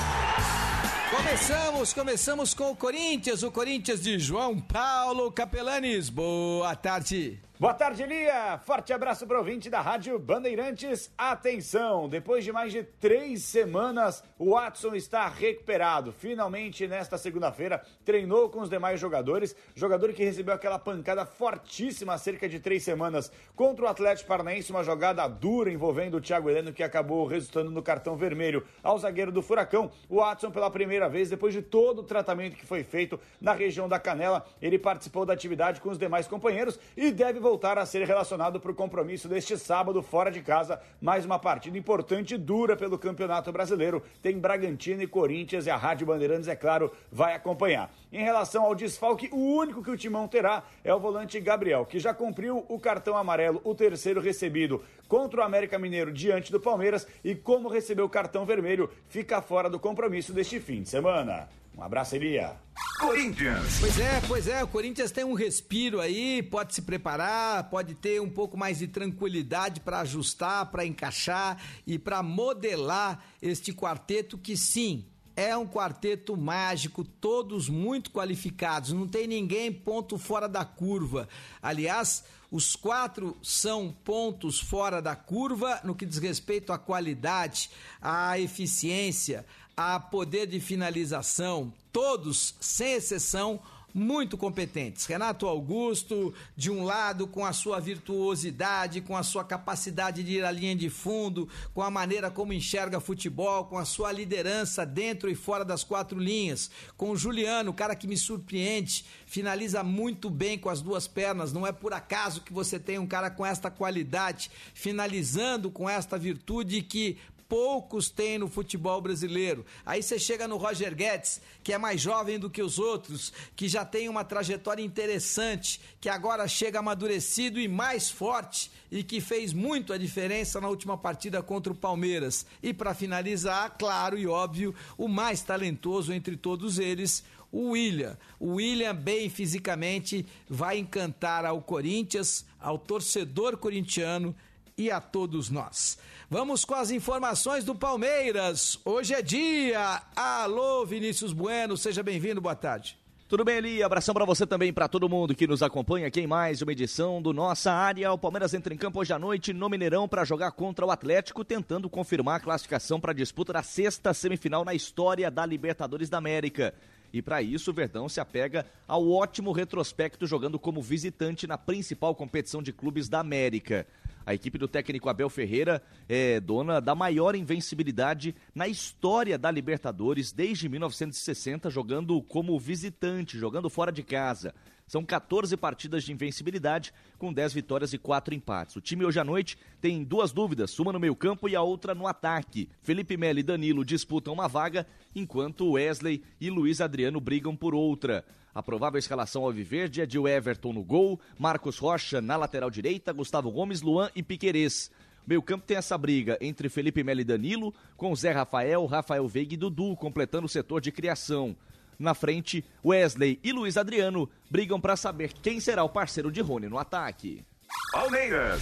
Começamos, 1.16 1.94
começamos 1.94 2.54
com 2.54 2.72
o 2.72 2.76
Corinthians, 2.76 3.44
o 3.44 3.52
Corinthians 3.52 4.02
de 4.02 4.18
João 4.18 4.60
Paulo 4.60 5.32
Capelanes. 5.32 6.10
Boa 6.10 6.76
tarde. 6.76 7.40
Boa 7.62 7.74
tarde, 7.74 8.06
Lia. 8.06 8.58
Forte 8.60 8.94
abraço 8.94 9.28
para 9.28 9.36
o 9.36 9.40
ouvinte 9.40 9.70
da 9.70 9.82
Rádio 9.82 10.18
Bandeirantes. 10.18 11.12
Atenção, 11.18 12.08
depois 12.08 12.46
de 12.46 12.54
mais 12.54 12.72
de 12.72 12.84
três 12.84 13.44
semanas, 13.44 14.24
o 14.38 14.52
Watson 14.52 14.96
está 14.96 15.28
recuperado. 15.28 16.14
Finalmente, 16.14 16.88
nesta 16.88 17.18
segunda-feira, 17.18 17.86
treinou 18.06 18.48
com 18.50 18.62
os 18.62 18.70
demais 18.70 18.98
jogadores. 18.98 19.54
Jogador 19.76 20.14
que 20.14 20.24
recebeu 20.24 20.54
aquela 20.54 20.80
pancada 20.80 21.26
fortíssima 21.26 22.14
há 22.14 22.18
cerca 22.18 22.48
de 22.48 22.62
três 22.62 22.82
semanas 22.82 23.30
contra 23.58 23.84
o 23.84 23.90
Atlético 23.90 24.30
Paranaense, 24.30 24.72
uma 24.72 24.82
jogada 24.82 25.28
dura 25.28 25.70
envolvendo 25.70 26.16
o 26.16 26.22
Thiago 26.22 26.50
Heleno, 26.50 26.72
que 26.72 26.82
acabou 26.82 27.28
resultando 27.28 27.70
no 27.70 27.84
cartão 27.84 28.16
vermelho 28.16 28.66
ao 28.82 28.98
zagueiro 28.98 29.34
do 29.34 29.42
Furacão. 29.42 29.92
O 30.08 30.22
Watson, 30.22 30.50
pela 30.50 30.72
primeira 30.72 31.10
vez, 31.10 31.30
depois 31.30 31.54
de 31.54 31.62
todo 31.62 32.00
o 32.00 32.04
tratamento 32.04 32.56
que 32.56 32.66
foi 32.66 32.86
feito 32.86 33.20
na 33.42 33.52
região 33.52 33.90
da 33.90 34.00
canela, 34.00 34.46
ele 34.62 34.80
participou 34.80 35.26
da 35.26 35.34
atividade 35.34 35.82
com 35.82 35.90
os 35.90 36.00
demais 36.00 36.26
companheiros 36.26 36.80
e 36.96 37.12
deve 37.12 37.49
voltar 37.50 37.80
a 37.80 37.86
ser 37.86 38.06
relacionado 38.06 38.60
para 38.60 38.70
o 38.70 38.76
compromisso 38.76 39.28
deste 39.28 39.58
sábado 39.58 40.04
fora 40.04 40.30
de 40.30 40.40
casa. 40.40 40.80
Mais 41.02 41.26
uma 41.26 41.40
partida 41.40 41.80
importante 41.80 42.36
e 42.36 42.38
dura 42.38 42.78
pelo 42.78 42.96
Campeonato 42.96 43.52
Brasileiro. 43.52 44.04
Tem 44.22 44.38
Bragantino 44.38 45.02
e 45.02 45.08
Corinthians 45.08 45.66
e 45.66 45.72
a 45.72 45.76
Rádio 45.76 46.06
Bandeirantes, 46.06 46.48
é 46.48 46.56
claro, 46.56 46.92
vai 47.12 47.34
acompanhar. 47.34 47.92
Em 48.14 48.24
relação 48.24 48.64
ao 48.66 48.76
desfalque, 48.76 49.30
o 49.32 49.56
único 49.56 49.82
que 49.82 49.90
o 49.90 49.98
Timão 49.98 50.28
terá 50.28 50.62
é 50.84 50.94
o 50.94 51.00
volante 51.00 51.40
Gabriel, 51.40 51.88
que 51.88 52.00
já 52.00 52.14
cumpriu 52.14 52.64
o 52.70 52.80
cartão 52.80 53.18
amarelo, 53.18 53.60
o 53.64 53.74
terceiro 53.74 54.22
recebido 54.22 54.84
contra 55.08 55.42
o 55.42 55.44
América 55.44 55.80
Mineiro 55.80 56.14
diante 56.14 56.52
do 56.52 56.60
Palmeiras 56.60 57.08
e 57.24 57.34
como 57.34 57.68
recebeu 57.68 58.06
o 58.06 58.10
cartão 58.10 58.46
vermelho, 58.46 58.92
fica 59.08 59.42
fora 59.42 59.72
do 59.72 59.80
compromisso 59.80 60.32
deste 60.34 60.60
fim 60.60 60.84
de 60.84 60.90
semana. 60.90 61.50
Um 61.80 61.84
abraço, 61.84 62.14
Elia. 62.14 62.58
Corinthians. 63.00 63.80
Pois 63.80 63.98
é, 63.98 64.22
pois 64.28 64.48
é, 64.50 64.62
o 64.62 64.68
Corinthians 64.68 65.12
tem 65.12 65.24
um 65.24 65.34
respiro 65.34 66.02
aí, 66.02 66.44
pode 66.44 66.76
se 66.76 66.82
preparar, 66.82 67.70
pode 67.70 67.96
ter 67.96 68.22
um 68.22 68.30
pouco 68.30 68.58
mais 68.58 68.80
de 68.80 68.88
tranquilidade 68.90 69.80
para 69.80 70.02
ajustar, 70.02 70.66
para 70.66 70.86
encaixar 70.86 71.58
e 71.88 71.98
para 71.98 72.22
modelar 72.22 73.24
este 73.42 73.72
quarteto 73.72 74.38
que 74.38 74.58
sim, 74.58 75.06
é 75.38 75.56
um 75.56 75.66
quarteto 75.66 76.36
mágico, 76.36 77.06
todos 77.06 77.70
muito 77.70 78.12
qualificados, 78.12 78.92
não 78.92 79.08
tem 79.08 79.26
ninguém 79.26 79.72
ponto 79.72 80.18
fora 80.18 80.50
da 80.50 80.66
curva. 80.66 81.30
Aliás, 81.62 82.26
os 82.52 82.76
quatro 82.76 83.38
são 83.42 83.96
pontos 84.04 84.60
fora 84.60 85.02
da 85.02 85.16
curva 85.16 85.80
no 85.84 85.96
que 85.96 86.06
diz 86.06 86.18
respeito 86.18 86.74
à 86.74 86.78
qualidade, 86.78 87.70
à 88.02 88.38
eficiência, 88.38 89.46
a 89.82 89.98
poder 89.98 90.46
de 90.46 90.60
finalização, 90.60 91.72
todos, 91.90 92.54
sem 92.60 92.96
exceção, 92.96 93.62
muito 93.94 94.38
competentes. 94.38 95.06
Renato 95.06 95.48
Augusto, 95.48 96.34
de 96.54 96.70
um 96.70 96.84
lado, 96.84 97.26
com 97.26 97.46
a 97.46 97.54
sua 97.54 97.80
virtuosidade, 97.80 99.00
com 99.00 99.16
a 99.16 99.24
sua 99.24 99.46
capacidade 99.46 100.22
de 100.22 100.34
ir 100.34 100.44
à 100.44 100.52
linha 100.52 100.76
de 100.76 100.90
fundo, 100.90 101.48
com 101.74 101.82
a 101.82 101.90
maneira 101.90 102.30
como 102.30 102.52
enxerga 102.52 103.00
futebol, 103.00 103.64
com 103.66 103.78
a 103.78 103.86
sua 103.86 104.12
liderança 104.12 104.86
dentro 104.86 105.30
e 105.30 105.34
fora 105.34 105.64
das 105.64 105.82
quatro 105.82 106.20
linhas. 106.20 106.70
Com 106.98 107.12
o 107.12 107.18
Juliano, 107.18 107.74
cara 107.74 107.96
que 107.96 108.06
me 108.06 108.18
surpreende, 108.18 109.06
finaliza 109.26 109.82
muito 109.82 110.30
bem 110.30 110.60
com 110.60 110.70
as 110.70 110.82
duas 110.82 111.08
pernas. 111.08 111.54
Não 111.54 111.66
é 111.66 111.72
por 111.72 111.94
acaso 111.94 112.42
que 112.42 112.52
você 112.52 112.78
tem 112.78 113.00
um 113.00 113.08
cara 113.08 113.32
com 113.32 113.46
esta 113.46 113.72
qualidade, 113.72 114.52
finalizando 114.74 115.72
com 115.72 115.90
esta 115.90 116.18
virtude 116.18 116.82
que 116.82 117.18
poucos 117.50 118.10
têm 118.12 118.38
no 118.38 118.48
futebol 118.48 119.02
brasileiro. 119.02 119.66
Aí 119.84 120.04
você 120.04 120.20
chega 120.20 120.48
no 120.48 120.56
Roger 120.56 120.96
Guedes, 120.96 121.42
que 121.64 121.74
é 121.74 121.78
mais 121.80 122.00
jovem 122.00 122.38
do 122.38 122.50
que 122.50 122.62
os 122.62 122.78
outros, 122.78 123.34
que 123.56 123.68
já 123.68 123.84
tem 123.84 124.08
uma 124.08 124.24
trajetória 124.24 124.84
interessante, 124.84 125.82
que 126.00 126.08
agora 126.08 126.48
chega 126.48 126.78
amadurecido 126.78 127.60
e 127.60 127.68
mais 127.68 128.10
forte 128.10 128.72
e 128.92 129.04
que 129.04 129.20
fez 129.20 129.52
muito 129.52 129.92
a 129.92 129.98
diferença 129.98 130.62
na 130.62 130.70
última 130.70 130.96
partida 130.96 131.42
contra 131.42 131.74
o 131.74 131.76
Palmeiras. 131.76 132.46
E 132.62 132.72
para 132.72 132.94
finalizar, 132.94 133.76
claro 133.78 134.18
e 134.18 134.28
óbvio, 134.28 134.74
o 134.96 135.08
mais 135.08 135.42
talentoso 135.42 136.14
entre 136.14 136.38
todos 136.38 136.78
eles, 136.78 137.24
o 137.52 137.72
William. 137.72 138.16
O 138.40 138.56
William, 138.56 138.96
bem 138.96 139.28
fisicamente, 139.28 140.24
vai 140.48 140.78
encantar 140.78 141.46
ao 141.46 141.62
Corinthians, 141.64 142.46
ao 142.60 142.78
torcedor 142.78 143.58
corintiano 143.58 144.36
e 144.80 144.90
a 144.90 145.02
todos 145.02 145.50
nós. 145.50 146.00
Vamos 146.30 146.64
com 146.64 146.74
as 146.74 146.90
informações 146.90 147.66
do 147.66 147.76
Palmeiras. 147.76 148.80
Hoje 148.86 149.14
é 149.14 149.22
dia. 149.22 150.02
Alô, 150.16 150.86
Vinícius 150.86 151.34
Bueno, 151.34 151.76
seja 151.76 152.02
bem-vindo, 152.02 152.40
boa 152.40 152.56
tarde. 152.56 152.98
Tudo 153.28 153.44
bem, 153.44 153.58
Eli? 153.58 153.84
Abração 153.84 154.14
para 154.14 154.26
você 154.26 154.48
também, 154.48 154.74
para 154.74 154.88
todo 154.88 155.10
mundo 155.10 155.36
que 155.36 155.46
nos 155.46 155.62
acompanha 155.62 156.08
aqui 156.08 156.22
em 156.22 156.26
mais 156.26 156.62
uma 156.62 156.72
edição 156.72 157.22
do 157.22 157.32
Nossa 157.34 157.72
Área. 157.72 158.12
O 158.12 158.18
Palmeiras 158.18 158.54
entra 158.54 158.74
em 158.74 158.78
campo 158.78 159.00
hoje 159.00 159.14
à 159.14 159.20
noite 159.20 159.54
no 159.54 159.70
Mineirão 159.70 160.08
para 160.08 160.24
jogar 160.24 160.52
contra 160.54 160.86
o 160.86 160.90
Atlético, 160.90 161.44
tentando 161.44 161.90
confirmar 161.90 162.38
a 162.38 162.40
classificação 162.40 163.00
para 163.00 163.12
a 163.12 163.16
disputa 163.16 163.54
da 163.54 163.62
sexta 163.62 164.14
semifinal 164.16 164.64
na 164.64 164.74
história 164.74 165.30
da 165.30 165.46
Libertadores 165.46 166.10
da 166.10 166.18
América. 166.18 166.74
E 167.12 167.22
para 167.22 167.42
isso, 167.42 167.70
o 167.72 167.74
Verdão 167.74 168.08
se 168.08 168.20
apega 168.20 168.66
ao 168.88 169.08
ótimo 169.12 169.52
retrospecto 169.52 170.26
jogando 170.26 170.58
como 170.58 170.82
visitante 170.82 171.46
na 171.46 171.58
principal 171.58 172.16
competição 172.16 172.64
de 172.64 172.72
clubes 172.72 173.10
da 173.10 173.20
América. 173.20 173.86
A 174.30 174.36
equipe 174.36 174.60
do 174.60 174.68
técnico 174.68 175.10
Abel 175.10 175.28
Ferreira 175.28 175.82
é 176.08 176.40
dona 176.40 176.80
da 176.80 176.94
maior 176.94 177.34
invencibilidade 177.34 178.36
na 178.54 178.68
história 178.68 179.40
da 179.40 179.50
Libertadores 179.50 180.32
desde 180.32 180.70
1960, 180.70 181.68
jogando 181.72 182.22
como 182.22 182.60
visitante, 182.60 183.40
jogando 183.40 183.72
fora 183.72 183.92
de 183.92 184.04
casa. 184.04 184.54
São 184.90 185.06
14 185.06 185.56
partidas 185.56 186.04
de 186.04 186.12
invencibilidade, 186.12 186.92
com 187.20 187.32
10 187.32 187.54
vitórias 187.54 187.94
e 187.94 187.98
4 188.00 188.34
empates. 188.34 188.76
O 188.76 188.82
time 188.82 189.06
hoje 189.06 189.20
à 189.20 189.24
noite 189.24 189.56
tem 189.80 190.04
duas 190.04 190.32
dúvidas, 190.32 190.80
uma 190.80 190.92
no 190.92 191.00
meio-campo 191.00 191.48
e 191.48 191.56
a 191.56 191.62
outra 191.62 191.94
no 191.94 192.08
ataque. 192.08 192.68
Felipe 192.82 193.16
Melo 193.16 193.38
e 193.38 193.44
Danilo 193.44 193.86
disputam 193.86 194.34
uma 194.34 194.48
vaga, 194.48 194.88
enquanto 195.16 195.74
Wesley 195.74 196.24
e 196.42 196.50
Luiz 196.50 196.82
Adriano 196.82 197.22
brigam 197.22 197.56
por 197.56 197.76
outra. 197.76 198.26
A 198.52 198.64
provável 198.64 198.98
escalação 198.98 199.44
alviverde 199.44 200.02
é 200.02 200.08
de 200.08 200.18
Everton 200.18 200.74
no 200.74 200.84
gol, 200.84 201.20
Marcos 201.38 201.78
Rocha 201.78 202.20
na 202.20 202.36
lateral 202.36 202.72
direita, 202.72 203.14
Gustavo 203.14 203.52
Gomes, 203.52 203.84
Luan 203.84 204.10
e 204.16 204.24
Piquerez. 204.24 204.90
Meio 205.24 205.44
campo 205.44 205.68
tem 205.68 205.78
essa 205.78 205.96
briga 206.00 206.36
entre 206.42 206.68
Felipe 206.68 207.04
Melo 207.04 207.22
e 207.22 207.24
Danilo, 207.24 207.76
com 207.96 208.16
Zé 208.16 208.32
Rafael, 208.32 208.88
Rafael 208.88 209.28
Veiga 209.28 209.54
e 209.54 209.58
Dudu 209.58 209.96
completando 209.96 210.48
o 210.48 210.50
setor 210.50 210.82
de 210.82 210.92
criação. 210.92 211.56
Na 212.00 212.14
frente, 212.14 212.64
Wesley 212.84 213.38
e 213.44 213.52
Luiz 213.52 213.76
Adriano 213.76 214.30
brigam 214.50 214.80
para 214.80 214.96
saber 214.96 215.34
quem 215.34 215.60
será 215.60 215.84
o 215.84 215.90
parceiro 215.90 216.32
de 216.32 216.40
Rony 216.40 216.70
no 216.70 216.80
ataque. 216.80 217.44
Palmeiras. 217.92 218.62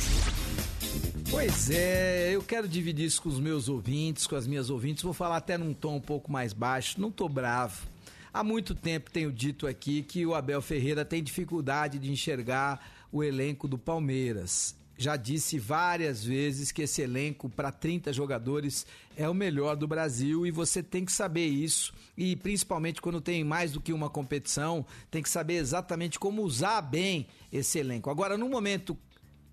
Pois 1.30 1.70
é, 1.70 2.32
eu 2.34 2.42
quero 2.42 2.68
dividir 2.68 3.06
isso 3.06 3.22
com 3.22 3.30
os 3.30 3.40
meus 3.40 3.70
ouvintes, 3.70 4.26
com 4.26 4.36
as 4.36 4.48
minhas 4.48 4.72
ouvintes. 4.72 5.04
Vou 5.04 5.14
falar 5.14 5.38
até 5.38 5.58
num 5.58 5.74
tom 5.74 5.98
um 5.98 6.02
pouco 6.02 6.32
mais 6.32 6.52
baixo. 6.52 7.00
Não 7.00 7.12
tô 7.12 7.30
bravo. 7.30 7.86
Há 8.34 8.44
muito 8.44 8.74
tempo 8.74 9.12
tenho 9.12 9.32
dito 9.32 9.68
aqui 9.68 10.02
que 10.02 10.26
o 10.26 10.34
Abel 10.34 10.62
Ferreira 10.62 11.06
tem 11.06 11.22
dificuldade 11.22 12.00
de 12.00 12.12
enxergar 12.12 12.80
o 13.12 13.24
elenco 13.24 13.68
do 13.68 13.78
Palmeiras. 13.78 14.76
Já 14.98 15.16
disse 15.16 15.60
várias 15.60 16.24
vezes 16.24 16.72
que 16.72 16.82
esse 16.82 17.04
elenco 17.04 17.48
para 17.48 17.72
30 17.72 18.12
jogadores 18.12 18.86
é 19.16 19.30
o 19.30 19.34
melhor 19.34 19.76
do 19.76 19.88
Brasil 19.88 20.46
e 20.46 20.52
você 20.52 20.82
tem 20.82 21.06
que 21.06 21.12
saber 21.12 21.46
isso. 21.46 21.94
E 22.18 22.36
principalmente 22.36 23.00
quando 23.00 23.22
tem 23.22 23.44
mais 23.44 23.72
do 23.72 23.80
que 23.80 23.94
uma 23.94 24.10
competição, 24.10 24.86
tem 25.12 25.22
que 25.22 25.30
saber 25.30 25.56
exatamente 25.56 26.18
como 26.18 26.42
usar 26.42 26.82
bem 26.82 27.28
esse 27.54 27.78
elenco. 27.78 28.10
Agora, 28.10 28.38
num 28.38 28.50
momento 28.50 28.98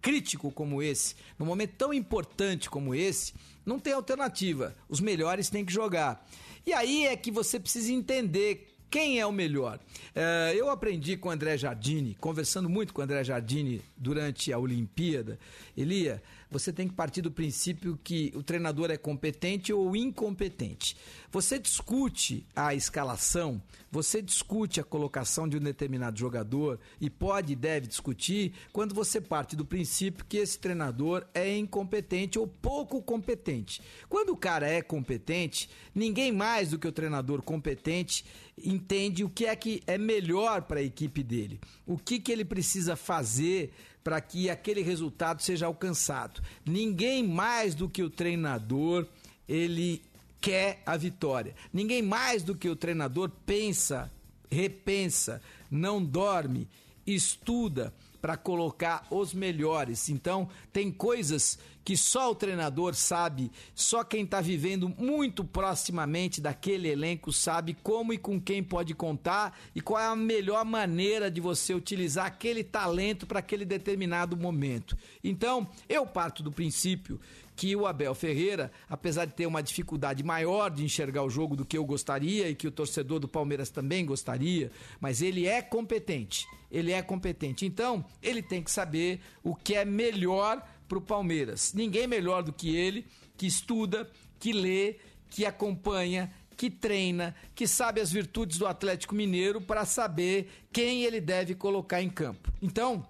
crítico 0.00 0.50
como 0.50 0.82
esse, 0.82 1.14
num 1.38 1.46
momento 1.46 1.74
tão 1.78 1.92
importante 1.92 2.68
como 2.68 2.94
esse, 2.94 3.34
não 3.64 3.78
tem 3.78 3.92
alternativa. 3.92 4.74
Os 4.88 5.00
melhores 5.00 5.50
têm 5.50 5.64
que 5.64 5.72
jogar. 5.72 6.26
E 6.66 6.72
aí 6.72 7.06
é 7.06 7.16
que 7.16 7.30
você 7.30 7.60
precisa 7.60 7.92
entender 7.92 8.74
quem 8.94 9.18
é 9.18 9.26
o 9.26 9.32
melhor? 9.32 9.80
Uh, 10.14 10.54
eu 10.54 10.70
aprendi 10.70 11.16
com 11.16 11.28
o 11.28 11.32
André 11.32 11.58
Jardini, 11.58 12.16
conversando 12.20 12.68
muito 12.68 12.94
com 12.94 13.00
o 13.00 13.04
André 13.04 13.24
Jardini 13.24 13.82
durante 13.96 14.52
a 14.52 14.58
Olimpíada. 14.58 15.36
Elia, 15.76 16.22
você 16.54 16.73
tem 16.73 16.87
que 16.87 16.94
partir 16.94 17.20
do 17.20 17.32
princípio 17.32 17.99
que 18.04 18.32
o 18.37 18.40
treinador 18.40 18.88
é 18.88 18.96
competente 18.96 19.73
ou 19.73 19.96
incompetente. 19.96 20.96
Você 21.32 21.58
discute 21.58 22.46
a 22.54 22.73
escalação, 22.76 23.61
você 23.90 24.23
discute 24.23 24.78
a 24.78 24.84
colocação 24.84 25.49
de 25.49 25.56
um 25.56 25.61
determinado 25.61 26.16
jogador 26.16 26.78
e 27.00 27.11
pode 27.11 27.54
e 27.54 27.56
deve 27.56 27.88
discutir 27.88 28.54
quando 28.73 28.94
você 28.94 29.20
parte 29.20 29.56
do 29.56 29.64
princípio 29.64 30.25
que 30.28 30.37
esse 30.37 30.56
treinador 30.56 31.26
é 31.34 31.56
incompetente 31.56 32.38
ou 32.38 32.46
pouco 32.46 33.02
competente. 33.02 33.82
Quando 34.08 34.30
o 34.30 34.37
cara 34.37 34.68
é 34.68 34.80
competente, 34.80 35.68
ninguém 35.92 36.30
mais 36.30 36.70
do 36.70 36.78
que 36.78 36.87
o 36.87 36.92
treinador 36.92 37.42
competente 37.42 38.25
entende 38.56 39.25
o 39.25 39.28
que 39.28 39.46
é 39.46 39.56
que 39.56 39.82
é 39.88 39.99
melhor 39.99 40.62
para 40.62 40.78
a 40.78 40.84
equipe 40.84 41.20
dele, 41.20 41.61
o 41.84 41.99
que, 41.99 42.20
que 42.20 42.30
ele 42.30 42.44
precisa 42.44 42.94
fazer 42.94 43.73
para 44.04 44.20
que 44.20 44.50
aquele 44.50 44.82
resultado 44.82 45.42
seja 45.42 45.64
alcançado. 45.64 46.42
Ninguém 46.64 47.26
mais 47.26 47.75
do 47.75 47.88
que 47.88 48.02
o 48.02 48.11
treinador, 48.11 49.06
ele 49.49 50.02
quer 50.42 50.82
a 50.84 50.94
vitória. 50.94 51.54
Ninguém 51.73 52.02
mais 52.02 52.42
do 52.42 52.54
que 52.54 52.68
o 52.68 52.76
treinador 52.76 53.30
pensa, 53.46 54.12
repensa, 54.50 55.40
não 55.70 56.04
dorme, 56.04 56.68
estuda 57.06 57.94
para 58.25 58.38
colocar 58.38 59.07
os 59.11 59.35
melhores. 59.35 60.09
Então, 60.09 60.49
tem 60.73 60.90
coisas 60.90 61.59
que 61.85 61.95
só 61.95 62.31
o 62.31 62.35
treinador 62.35 62.95
sabe, 62.95 63.52
só 63.75 64.02
quem 64.02 64.25
está 64.25 64.40
vivendo 64.40 64.88
muito 64.88 65.45
proximamente 65.45 66.40
daquele 66.40 66.88
elenco 66.88 67.31
sabe 67.31 67.76
como 67.83 68.14
e 68.14 68.16
com 68.16 68.40
quem 68.40 68.62
pode 68.62 68.95
contar 68.95 69.54
e 69.75 69.81
qual 69.83 70.00
é 70.00 70.07
a 70.07 70.16
melhor 70.16 70.64
maneira 70.64 71.31
de 71.31 71.38
você 71.38 71.75
utilizar 71.75 72.25
aquele 72.25 72.64
talento 72.64 73.26
para 73.26 73.40
aquele 73.40 73.66
determinado 73.66 74.38
momento. 74.38 74.97
Então, 75.23 75.69
eu 75.87 76.07
parto 76.07 76.43
do 76.43 76.50
princípio 76.50 77.21
que 77.56 77.75
o 77.76 77.87
Abel 77.87 78.14
Ferreira, 78.14 78.73
apesar 78.88 79.25
de 79.26 79.34
ter 79.34 79.46
uma 79.46 79.62
dificuldade 79.62 80.23
maior 80.23 80.70
de 80.70 80.84
enxergar 80.84 81.23
o 81.23 81.30
jogo 81.30 81.54
do 81.54 81.64
que 81.64 81.78
eu 81.78 81.84
gostaria 81.84 82.49
e 82.49 82.54
que 82.54 82.66
o 82.66 82.73
torcedor 82.73 83.20
do 83.20 83.28
Palmeiras 83.28 83.70
também 83.70 84.04
gostaria, 84.04 84.70
mas 85.00 85.23
ele 85.23 85.46
é 85.46 85.62
competente. 85.62 86.46
Ele 86.70 86.90
é 86.90 87.00
competente. 87.00 87.64
Então, 87.64 88.04
ele 88.23 88.42
tem 88.42 88.62
que 88.62 88.70
saber 88.70 89.20
o 89.42 89.54
que 89.54 89.75
é 89.75 89.84
melhor 89.84 90.62
para 90.88 90.99
o 90.99 91.02
Palmeiras. 91.02 91.73
Ninguém 91.73 92.06
melhor 92.06 92.42
do 92.42 92.52
que 92.52 92.75
ele, 92.75 93.06
que 93.37 93.46
estuda, 93.46 94.11
que 94.38 94.52
lê, 94.52 94.96
que 95.30 95.46
acompanha, 95.46 96.32
que 96.56 96.70
treina, 96.70 97.34
que 97.54 97.66
sabe 97.66 98.00
as 98.00 98.11
virtudes 98.11 98.58
do 98.58 98.66
Atlético 98.66 99.14
Mineiro 99.14 99.61
para 99.61 99.84
saber 99.84 100.49
quem 100.73 101.02
ele 101.02 101.20
deve 101.20 101.54
colocar 101.54 102.02
em 102.02 102.11
campo. 102.11 102.52
Então, 102.62 103.06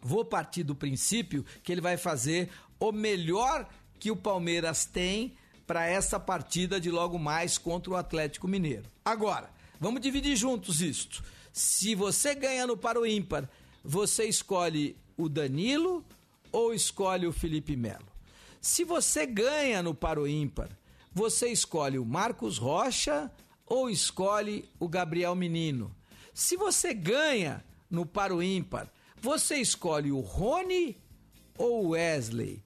vou 0.00 0.24
partir 0.24 0.62
do 0.62 0.74
princípio 0.74 1.44
que 1.62 1.72
ele 1.72 1.80
vai 1.80 1.96
fazer 1.96 2.48
o 2.78 2.92
melhor 2.92 3.68
que 3.98 4.10
o 4.10 4.16
Palmeiras 4.16 4.84
tem 4.84 5.34
para 5.66 5.86
essa 5.86 6.20
partida 6.20 6.80
de 6.80 6.90
logo 6.90 7.18
mais 7.18 7.58
contra 7.58 7.92
o 7.92 7.96
Atlético 7.96 8.46
Mineiro. 8.46 8.84
Agora, 9.04 9.50
vamos 9.80 10.00
dividir 10.00 10.36
juntos 10.36 10.80
isto. 10.80 11.24
Se 11.52 11.94
você 11.94 12.34
ganha 12.34 12.66
no 12.66 12.76
Paro 12.76 13.06
Ímpar, 13.06 13.48
você 13.82 14.24
escolhe 14.24 14.96
o 15.16 15.28
Danilo 15.28 16.04
ou 16.52 16.72
escolhe 16.74 17.26
o 17.26 17.32
Felipe 17.32 17.76
Melo? 17.76 18.06
Se 18.60 18.84
você 18.84 19.26
ganha 19.26 19.82
no 19.82 19.94
Paro 19.94 20.26
Ímpar, 20.26 20.68
você 21.12 21.48
escolhe 21.48 21.98
o 21.98 22.04
Marcos 22.04 22.58
Rocha 22.58 23.30
ou 23.64 23.88
escolhe 23.88 24.68
o 24.78 24.88
Gabriel 24.88 25.34
Menino? 25.34 25.94
Se 26.34 26.56
você 26.56 26.92
ganha 26.92 27.64
no 27.90 28.04
Paro 28.04 28.42
Ímpar, 28.42 28.92
você 29.20 29.56
escolhe 29.56 30.12
o 30.12 30.20
Rony 30.20 31.00
ou 31.56 31.86
o 31.86 31.88
Wesley? 31.90 32.62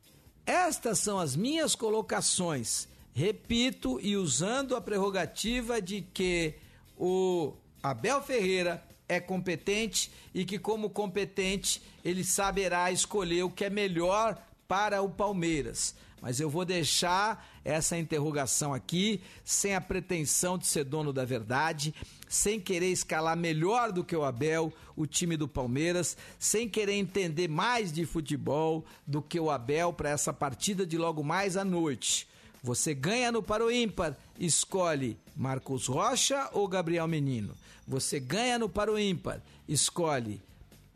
Estas 0.47 0.99
são 0.99 1.19
as 1.19 1.37
minhas 1.37 1.75
colocações. 1.75 2.89
Repito 3.13 3.99
e 4.01 4.17
usando 4.17 4.77
a 4.77 4.81
prerrogativa 4.81 5.81
de 5.81 6.03
que 6.03 6.55
o 6.97 7.53
Abel 7.83 8.23
Ferreira 8.23 8.83
é 9.09 9.19
competente 9.19 10.11
e 10.33 10.45
que, 10.45 10.59
como 10.59 10.89
competente, 10.91 11.83
ele 12.05 12.23
saberá 12.23 12.91
escolher 12.93 13.43
o 13.43 13.51
que 13.51 13.65
é 13.65 13.71
melhor 13.71 14.41
para 14.69 15.03
o 15.03 15.11
Palmeiras. 15.11 15.97
Mas 16.21 16.39
eu 16.39 16.51
vou 16.51 16.65
deixar 16.65 17.49
essa 17.65 17.97
interrogação 17.97 18.75
aqui, 18.75 19.23
sem 19.45 19.75
a 19.75 19.81
pretensão 19.81 20.59
de 20.59 20.67
ser 20.67 20.85
dono 20.85 21.13
da 21.13 21.25
verdade, 21.25 21.95
sem 22.29 22.61
querer 22.61 22.91
escalar 22.91 23.37
melhor 23.37 23.91
do 23.91 24.05
que 24.05 24.15
o 24.15 24.25
Abel, 24.25 24.73
o 24.95 25.07
time 25.07 25.37
do 25.37 25.49
Palmeiras, 25.49 26.17
sem 26.39 26.69
querer 26.69 26.95
entender 26.95 27.49
mais 27.49 27.93
de 27.93 28.05
futebol 28.05 28.85
do 29.07 29.23
que 29.23 29.41
o 29.41 29.51
Abel 29.51 29.93
para 29.93 30.11
essa 30.11 30.33
partida 30.33 30.85
de 30.85 30.99
logo 30.99 31.25
mais 31.25 31.57
à 31.57 31.65
noite. 31.65 32.29
Você 32.63 32.93
ganha 32.93 33.33
no 33.33 33.43
Paro 33.43 33.71
Ímpar, 33.71 34.17
escolhe 34.39 35.17
Marcos 35.35 35.87
Rocha 35.87 36.51
ou 36.53 36.69
Gabriel 36.69 37.09
Menino. 37.09 37.55
Você 37.89 38.21
ganha 38.21 38.59
no 38.59 38.69
Paro 38.69 38.99
Ímpar, 38.99 39.43
escolhe 39.67 40.43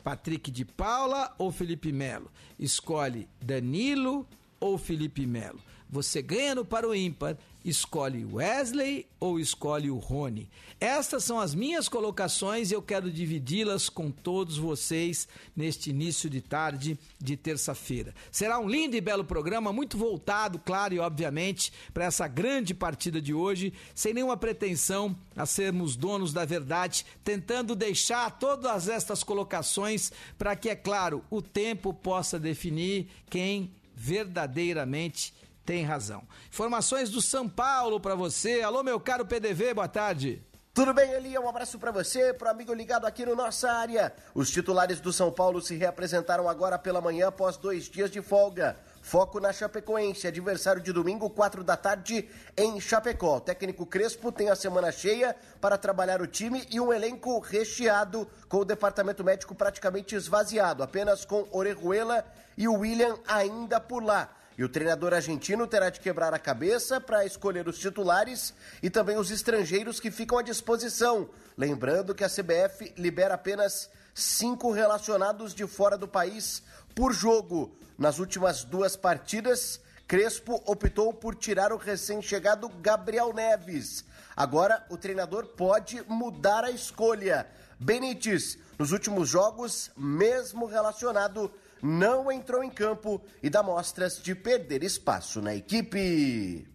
Patrick 0.03 0.51
de 0.51 0.63
Paula 0.63 1.33
ou 1.39 1.51
Felipe 1.51 1.91
Melo. 1.91 2.29
Escolhe 2.59 3.27
Danilo 3.41 4.27
ou 4.65 4.79
Felipe 4.79 5.27
Melo. 5.27 5.59
Você 5.87 6.19
ganha 6.19 6.55
no 6.55 6.65
Paro 6.65 6.95
Ímpar, 6.95 7.37
escolhe 7.63 8.25
Wesley 8.25 9.05
ou 9.19 9.39
escolhe 9.39 9.91
o 9.91 9.97
Rony? 9.97 10.49
Estas 10.79 11.23
são 11.23 11.39
as 11.39 11.53
minhas 11.53 11.87
colocações 11.87 12.71
e 12.71 12.73
eu 12.73 12.81
quero 12.81 13.11
dividi-las 13.11 13.87
com 13.87 14.09
todos 14.09 14.57
vocês 14.57 15.27
neste 15.55 15.91
início 15.91 16.27
de 16.27 16.41
tarde 16.41 16.97
de 17.21 17.37
terça-feira. 17.37 18.15
Será 18.31 18.57
um 18.57 18.67
lindo 18.67 18.95
e 18.95 19.01
belo 19.01 19.23
programa, 19.23 19.71
muito 19.71 19.95
voltado, 19.95 20.57
claro 20.57 20.95
e 20.95 20.99
obviamente, 20.99 21.71
para 21.93 22.05
essa 22.05 22.27
grande 22.27 22.73
partida 22.73 23.21
de 23.21 23.35
hoje, 23.35 23.71
sem 23.93 24.15
nenhuma 24.15 24.35
pretensão 24.35 25.15
a 25.35 25.45
sermos 25.45 25.95
donos 25.95 26.33
da 26.33 26.43
verdade, 26.43 27.05
tentando 27.23 27.75
deixar 27.75 28.31
todas 28.39 28.89
estas 28.89 29.23
colocações 29.23 30.11
para 30.39 30.55
que, 30.55 30.69
é 30.69 30.75
claro, 30.75 31.23
o 31.29 31.39
tempo 31.39 31.93
possa 31.93 32.39
definir 32.39 33.07
quem 33.29 33.71
verdadeiramente 33.95 35.33
tem 35.65 35.83
razão. 35.83 36.23
Informações 36.47 37.09
do 37.09 37.21
São 37.21 37.49
Paulo 37.49 37.99
para 37.99 38.13
você. 38.13 38.61
Alô, 38.61 38.83
meu 38.83 38.99
caro 38.99 39.25
PDV, 39.25 39.73
boa 39.73 39.87
tarde. 39.87 40.43
Tudo 40.75 40.93
bem, 40.93 41.09
Eli? 41.13 41.39
Um 41.39 41.47
abraço 41.47 41.79
para 41.79 41.89
você, 41.89 42.33
para 42.33 42.51
amigo 42.51 42.73
ligado 42.73 43.07
aqui 43.07 43.25
no 43.25 43.33
nossa 43.33 43.71
área. 43.71 44.13
Os 44.33 44.51
titulares 44.51 44.99
do 44.99 45.13
São 45.13 45.31
Paulo 45.31 45.61
se 45.61 45.73
reapresentaram 45.77 46.49
agora 46.49 46.77
pela 46.77 46.99
manhã 46.99 47.29
após 47.29 47.55
dois 47.55 47.85
dias 47.85 48.11
de 48.11 48.21
folga. 48.21 48.75
Foco 49.01 49.39
na 49.39 49.53
Chapecoense, 49.53 50.27
adversário 50.27 50.81
de 50.81 50.91
domingo, 50.91 51.29
quatro 51.29 51.63
da 51.63 51.77
tarde, 51.77 52.27
em 52.57 52.81
Chapecó. 52.81 53.37
O 53.37 53.39
técnico 53.39 53.85
Crespo 53.85 54.33
tem 54.33 54.49
a 54.49 54.55
semana 54.55 54.91
cheia 54.91 55.33
para 55.61 55.77
trabalhar 55.77 56.21
o 56.21 56.27
time 56.27 56.67
e 56.69 56.77
um 56.77 56.91
elenco 56.91 57.39
recheado, 57.39 58.27
com 58.49 58.57
o 58.57 58.65
departamento 58.65 59.23
médico 59.23 59.55
praticamente 59.55 60.13
esvaziado, 60.13 60.83
apenas 60.83 61.23
com 61.23 61.47
Orejuela 61.53 62.25
e 62.57 62.67
o 62.67 62.73
William 62.73 63.17
ainda 63.27 63.79
por 63.79 64.03
lá. 64.03 64.29
E 64.57 64.63
o 64.63 64.69
treinador 64.69 65.13
argentino 65.13 65.67
terá 65.67 65.89
de 65.89 65.99
quebrar 65.99 66.33
a 66.33 66.39
cabeça 66.39 67.01
para 67.01 67.25
escolher 67.25 67.67
os 67.67 67.77
titulares 67.77 68.53
e 68.81 68.89
também 68.89 69.17
os 69.17 69.29
estrangeiros 69.29 69.99
que 69.99 70.09
ficam 70.09 70.37
à 70.37 70.41
disposição. 70.41 71.29
Lembrando 71.57 72.15
que 72.15 72.23
a 72.23 72.29
CBF 72.29 72.93
libera 72.97 73.33
apenas 73.33 73.89
cinco 74.13 74.71
relacionados 74.71 75.53
de 75.53 75.67
fora 75.67 75.97
do 75.97 76.07
país 76.07 76.63
por 76.95 77.11
jogo. 77.11 77.75
Nas 77.97 78.17
últimas 78.17 78.63
duas 78.63 78.95
partidas, 78.95 79.81
Crespo 80.07 80.61
optou 80.65 81.13
por 81.13 81.35
tirar 81.35 81.73
o 81.73 81.77
recém-chegado 81.77 82.69
Gabriel 82.69 83.33
Neves. 83.33 84.05
Agora, 84.37 84.85
o 84.89 84.97
treinador 84.97 85.47
pode 85.47 86.01
mudar 86.07 86.63
a 86.63 86.71
escolha. 86.71 87.47
Benítez, 87.79 88.57
nos 88.77 88.91
últimos 88.91 89.27
jogos, 89.27 89.91
mesmo 89.97 90.65
relacionado, 90.65 91.51
não 91.85 92.31
entrou 92.31 92.63
em 92.63 92.69
campo 92.69 93.21
e 93.43 93.49
dá 93.49 93.61
mostras 93.61 94.21
de 94.21 94.33
perder 94.33 94.83
espaço 94.83 95.41
na 95.41 95.55
equipe. 95.55 96.67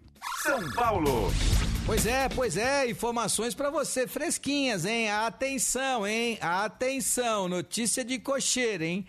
São 0.42 0.70
Paulo. 0.72 1.32
Pois 1.84 2.06
é, 2.06 2.28
pois 2.28 2.56
é, 2.56 2.88
informações 2.88 3.54
para 3.54 3.70
você 3.70 4.06
fresquinhas, 4.06 4.84
hein? 4.84 5.10
Atenção, 5.10 6.06
hein? 6.06 6.38
Atenção, 6.40 7.48
notícia 7.48 8.04
de 8.04 8.18
cocheira, 8.18 8.84
hein? 8.84 9.04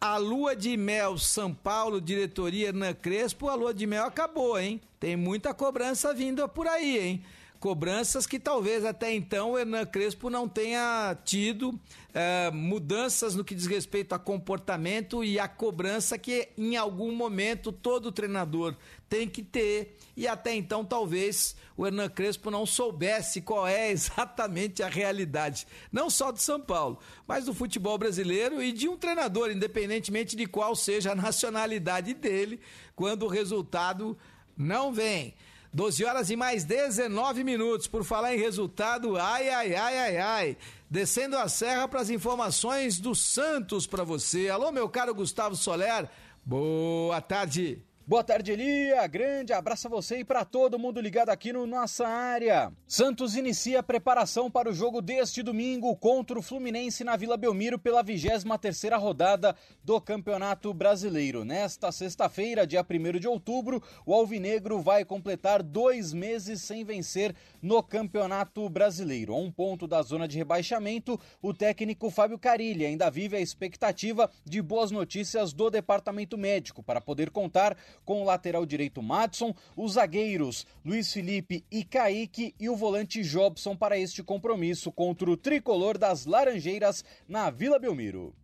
A 0.00 0.16
lua 0.16 0.56
de 0.56 0.76
mel 0.76 1.16
São 1.16 1.54
Paulo, 1.54 2.00
diretoria 2.00 2.68
Hernan 2.68 2.92
Crespo, 2.94 3.48
a 3.48 3.54
lua 3.54 3.72
de 3.72 3.86
mel 3.86 4.04
acabou, 4.04 4.58
hein? 4.58 4.80
Tem 4.98 5.16
muita 5.16 5.54
cobrança 5.54 6.12
vindo 6.12 6.48
por 6.48 6.66
aí, 6.66 6.98
hein? 6.98 7.24
Cobranças 7.62 8.26
que 8.26 8.40
talvez 8.40 8.84
até 8.84 9.14
então 9.14 9.52
o 9.52 9.56
Hernan 9.56 9.86
Crespo 9.86 10.28
não 10.28 10.48
tenha 10.48 11.16
tido 11.24 11.78
é, 12.12 12.50
mudanças 12.50 13.36
no 13.36 13.44
que 13.44 13.54
diz 13.54 13.66
respeito 13.66 14.16
a 14.16 14.18
comportamento 14.18 15.22
e 15.22 15.38
a 15.38 15.46
cobrança 15.46 16.18
que 16.18 16.48
em 16.58 16.76
algum 16.76 17.14
momento 17.14 17.70
todo 17.70 18.10
treinador 18.10 18.74
tem 19.08 19.28
que 19.28 19.44
ter. 19.44 19.96
E 20.16 20.26
até 20.26 20.52
então 20.52 20.84
talvez 20.84 21.54
o 21.76 21.86
Hernan 21.86 22.08
Crespo 22.08 22.50
não 22.50 22.66
soubesse 22.66 23.40
qual 23.40 23.64
é 23.64 23.92
exatamente 23.94 24.82
a 24.82 24.88
realidade, 24.88 25.64
não 25.92 26.10
só 26.10 26.32
de 26.32 26.42
São 26.42 26.60
Paulo, 26.60 26.98
mas 27.28 27.44
do 27.44 27.54
futebol 27.54 27.96
brasileiro 27.96 28.60
e 28.60 28.72
de 28.72 28.88
um 28.88 28.96
treinador, 28.96 29.52
independentemente 29.52 30.34
de 30.34 30.46
qual 30.46 30.74
seja 30.74 31.12
a 31.12 31.14
nacionalidade 31.14 32.12
dele, 32.12 32.58
quando 32.96 33.22
o 33.22 33.28
resultado 33.28 34.18
não 34.56 34.92
vem. 34.92 35.32
12 35.72 36.04
horas 36.04 36.30
e 36.30 36.36
mais 36.36 36.64
19 36.64 37.42
minutos. 37.44 37.86
Por 37.86 38.04
falar 38.04 38.34
em 38.34 38.38
resultado, 38.38 39.16
ai, 39.16 39.48
ai, 39.48 39.74
ai, 39.74 39.98
ai, 39.98 40.16
ai. 40.18 40.56
Descendo 40.90 41.38
a 41.38 41.48
serra 41.48 41.88
para 41.88 42.00
as 42.00 42.10
informações 42.10 42.98
do 42.98 43.14
Santos 43.14 43.86
para 43.86 44.04
você. 44.04 44.50
Alô, 44.50 44.70
meu 44.70 44.88
caro 44.88 45.14
Gustavo 45.14 45.56
Soler. 45.56 46.08
Boa 46.44 47.20
tarde. 47.20 47.82
Boa 48.04 48.24
tarde, 48.24 48.50
Elia. 48.50 49.06
Grande 49.06 49.52
abraço 49.52 49.86
a 49.86 49.90
você 49.90 50.18
e 50.18 50.24
para 50.24 50.44
todo 50.44 50.76
mundo 50.76 51.00
ligado 51.00 51.28
aqui 51.28 51.52
no 51.52 51.68
Nossa 51.68 52.04
Área. 52.04 52.72
Santos 52.84 53.36
inicia 53.36 53.78
a 53.78 53.82
preparação 53.82 54.50
para 54.50 54.68
o 54.68 54.74
jogo 54.74 55.00
deste 55.00 55.40
domingo 55.40 55.94
contra 55.96 56.36
o 56.36 56.42
Fluminense 56.42 57.04
na 57.04 57.16
Vila 57.16 57.36
Belmiro 57.36 57.78
pela 57.78 58.02
23ª 58.02 58.98
rodada 58.98 59.54
do 59.84 60.00
Campeonato 60.00 60.74
Brasileiro. 60.74 61.44
Nesta 61.44 61.92
sexta-feira, 61.92 62.66
dia 62.66 62.84
1 62.84 63.20
de 63.20 63.28
outubro, 63.28 63.80
o 64.04 64.12
Alvinegro 64.12 64.80
vai 64.80 65.04
completar 65.04 65.62
dois 65.62 66.12
meses 66.12 66.60
sem 66.60 66.84
vencer 66.84 67.32
no 67.62 67.84
Campeonato 67.84 68.68
Brasileiro. 68.68 69.32
A 69.32 69.38
um 69.38 69.50
ponto 69.50 69.86
da 69.86 70.02
zona 70.02 70.26
de 70.26 70.36
rebaixamento, 70.36 71.20
o 71.40 71.54
técnico 71.54 72.10
Fábio 72.10 72.36
Carilli 72.36 72.84
ainda 72.84 73.08
vive 73.08 73.36
a 73.36 73.40
expectativa 73.40 74.28
de 74.44 74.60
boas 74.60 74.90
notícias 74.90 75.52
do 75.52 75.70
departamento 75.70 76.36
médico 76.36 76.82
para 76.82 77.00
poder 77.00 77.30
contar 77.30 77.76
com 78.04 78.22
o 78.22 78.24
lateral 78.24 78.64
direito 78.66 79.02
Madson, 79.02 79.54
os 79.76 79.92
zagueiros 79.92 80.66
Luiz 80.84 81.12
Felipe 81.12 81.64
e 81.70 81.84
Kaique 81.84 82.54
e 82.58 82.68
o 82.68 82.76
volante 82.76 83.22
Jobson 83.22 83.76
para 83.76 83.98
este 83.98 84.22
compromisso 84.22 84.90
contra 84.90 85.30
o 85.30 85.36
tricolor 85.36 85.98
das 85.98 86.26
Laranjeiras 86.26 87.04
na 87.28 87.50
Vila 87.50 87.78
Belmiro. 87.78 88.34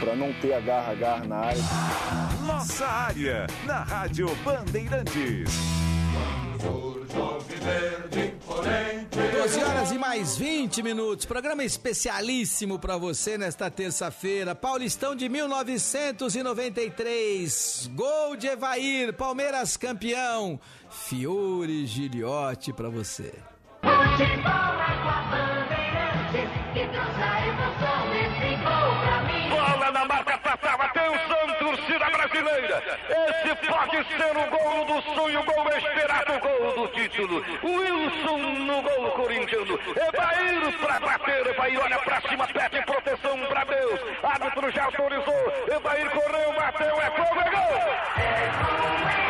Para 0.00 0.14
não 0.14 0.32
ter 0.40 0.52
agarra-agarra 0.52 1.24
na 1.24 1.36
área. 1.36 1.62
Nossa 2.46 2.86
área, 2.86 3.46
na 3.64 3.82
Rádio 3.82 4.28
Bandeirantes. 4.44 5.50
12 9.46 9.62
horas 9.62 9.92
e 9.92 9.98
mais 9.98 10.36
20 10.36 10.82
minutos. 10.82 11.24
Programa 11.24 11.62
especialíssimo 11.62 12.76
para 12.78 12.96
você 12.96 13.38
nesta 13.38 13.70
terça-feira. 13.70 14.54
Paulistão 14.54 15.14
de 15.14 15.28
1993. 15.28 17.90
Gol 17.94 18.36
de 18.36 18.48
Evair, 18.48 19.12
Palmeiras 19.12 19.76
campeão. 19.76 20.58
Fiore 20.90 21.86
Giliotti 21.86 22.72
para 22.72 22.88
você. 22.88 23.34
Bola 23.82 24.16
Esse 32.78 33.54
pode 33.66 33.96
ser 34.08 34.36
o 34.36 34.50
gol 34.50 34.84
do 34.84 35.14
sonho, 35.14 35.40
o 35.40 35.44
gol 35.44 35.68
esperado, 35.76 36.32
o 36.32 36.40
gol 36.40 36.72
do 36.74 36.88
título. 36.88 37.44
Wilson 37.62 38.38
no 38.38 38.82
gol 38.82 39.10
corintiano. 39.12 39.78
Evair 39.96 40.78
pra 40.78 41.00
bater, 41.00 41.46
Evair 41.46 41.80
olha 41.80 41.98
pra 41.98 42.20
cima, 42.22 42.46
pede 42.46 42.84
proteção 42.84 43.38
pra 43.46 43.64
Deus. 43.64 44.00
Árbitro 44.22 44.70
já 44.70 44.84
autorizou. 44.84 45.52
Evair 45.68 46.10
correu, 46.10 46.52
bateu, 46.52 47.00
é 47.00 47.10
gol, 47.10 47.40
é 47.40 47.50
gol. 47.50 47.76
Evair, 48.16 49.25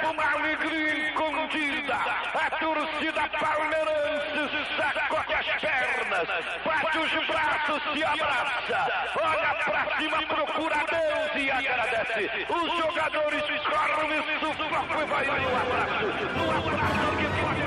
Uma 0.00 0.32
alegria 0.32 1.08
escondida. 1.08 1.94
A 1.94 2.50
torcida 2.58 3.28
palmeirense 3.28 4.76
sacode 4.76 5.34
as 5.34 5.46
pernas, 5.60 6.28
bate 6.64 6.98
os 6.98 7.26
braços, 7.26 7.82
se 7.92 8.04
abraça. 8.04 9.10
Olha 9.22 9.54
pra 9.64 9.96
cima, 9.98 10.22
procura 10.26 10.76
Deus 10.90 11.44
e 11.44 11.50
agradece. 11.50 12.46
Os 12.48 12.78
jogadores 12.78 13.42
correm 13.42 14.22
sufocam 14.40 15.02
e 15.02 15.06
vai 15.06 15.26
no 15.26 15.56
abraço. 15.56 16.06
No 16.36 16.50
abraço 16.50 17.16
que 17.18 17.26
pode 17.40 17.61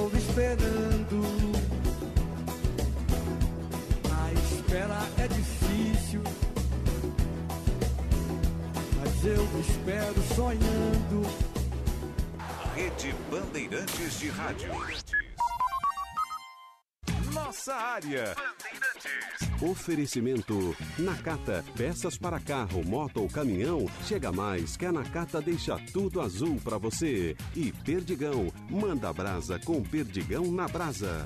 vou 0.00 0.10
esperando. 0.16 1.20
A 4.10 4.32
espera 4.32 4.98
é 5.18 5.28
difícil, 5.28 6.22
mas 8.96 9.26
eu 9.26 9.60
espero 9.60 10.22
sonhando. 10.34 11.50
Rede 12.74 13.14
Bandeirantes 13.30 14.18
de 14.18 14.28
Rádio. 14.30 14.72
Nossa 17.32 17.74
área. 17.74 18.34
Oferecimento 19.62 20.74
Nakata, 20.98 21.62
peças 21.76 22.16
para 22.16 22.40
carro, 22.40 22.82
moto 22.82 23.20
ou 23.20 23.28
caminhão. 23.28 23.84
Chega 24.06 24.32
mais 24.32 24.74
que 24.74 24.86
a 24.86 24.92
Nakata 24.92 25.38
deixa 25.42 25.78
tudo 25.92 26.22
azul 26.22 26.58
para 26.64 26.78
você. 26.78 27.36
E 27.54 27.70
Perdigão, 27.70 28.50
manda 28.70 29.12
brasa 29.12 29.58
com 29.58 29.82
Perdigão 29.82 30.50
na 30.50 30.66
brasa. 30.66 31.22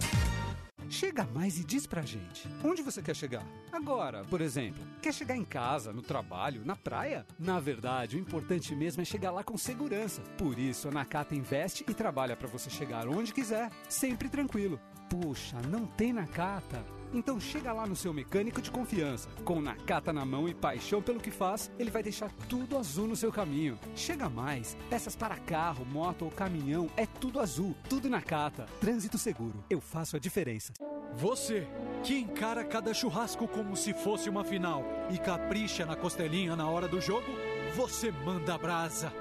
Chega 0.90 1.24
mais 1.32 1.58
e 1.58 1.64
diz 1.64 1.86
pra 1.86 2.02
gente, 2.02 2.48
onde 2.64 2.82
você 2.82 3.00
quer 3.00 3.14
chegar? 3.14 3.46
Agora, 3.72 4.24
por 4.24 4.40
exemplo, 4.40 4.84
quer 5.00 5.14
chegar 5.14 5.36
em 5.36 5.44
casa, 5.44 5.92
no 5.92 6.02
trabalho, 6.02 6.64
na 6.64 6.74
praia? 6.74 7.24
Na 7.38 7.60
verdade, 7.60 8.16
o 8.16 8.20
importante 8.20 8.74
mesmo 8.74 9.00
é 9.00 9.04
chegar 9.04 9.30
lá 9.30 9.44
com 9.44 9.56
segurança. 9.56 10.22
Por 10.36 10.58
isso, 10.58 10.88
a 10.88 10.90
Nakata 10.90 11.36
investe 11.36 11.84
e 11.88 11.94
trabalha 11.94 12.36
para 12.36 12.48
você 12.48 12.68
chegar 12.68 13.06
onde 13.06 13.32
quiser, 13.32 13.70
sempre 13.88 14.28
tranquilo. 14.28 14.80
Puxa, 15.08 15.56
não 15.70 15.86
tem 15.86 16.12
Nakata? 16.12 16.84
Então 17.14 17.38
chega 17.38 17.72
lá 17.72 17.86
no 17.86 17.94
seu 17.94 18.12
mecânico 18.12 18.60
de 18.60 18.72
confiança. 18.72 19.28
Com 19.44 19.60
Nakata 19.60 20.12
na 20.12 20.24
mão 20.24 20.48
e 20.48 20.54
paixão 20.54 21.00
pelo 21.00 21.20
que 21.20 21.30
faz, 21.30 21.70
ele 21.78 21.90
vai 21.90 22.02
deixar 22.02 22.30
tudo 22.48 22.76
azul 22.76 23.06
no 23.06 23.14
seu 23.14 23.30
caminho. 23.30 23.78
Chega 23.94 24.28
mais, 24.28 24.76
peças 24.90 25.14
para 25.14 25.36
carro, 25.36 25.86
moto 25.86 26.24
ou 26.24 26.30
caminhão, 26.30 26.90
é 26.96 27.06
tudo 27.06 27.38
azul, 27.38 27.76
tudo 27.88 28.10
Nakata. 28.10 28.66
Trânsito 28.80 29.16
seguro, 29.16 29.64
eu 29.70 29.80
faço 29.80 30.16
a 30.16 30.18
diferença. 30.18 30.72
Você 31.16 31.68
que 32.02 32.18
encara 32.18 32.64
cada 32.64 32.92
churrasco 32.92 33.46
como 33.46 33.76
se 33.76 33.94
fosse 33.94 34.28
uma 34.28 34.42
final 34.42 34.82
e 35.08 35.16
capricha 35.16 35.86
na 35.86 35.94
costelinha 35.94 36.56
na 36.56 36.68
hora 36.68 36.88
do 36.88 37.00
jogo, 37.00 37.30
você 37.76 38.10
manda 38.10 38.58
brasa. 38.58 39.12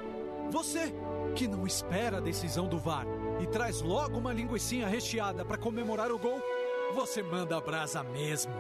Você 0.49 0.91
que 1.35 1.47
não 1.47 1.65
espera 1.65 2.17
a 2.17 2.21
decisão 2.21 2.67
do 2.67 2.77
VAR 2.77 3.05
e 3.41 3.47
traz 3.47 3.81
logo 3.81 4.17
uma 4.17 4.33
linguiçinha 4.33 4.87
recheada 4.87 5.43
para 5.43 5.57
comemorar 5.57 6.11
o 6.11 6.19
gol, 6.19 6.41
você 6.93 7.23
manda 7.23 7.59
brasa 7.59 8.03
mesmo. 8.03 8.53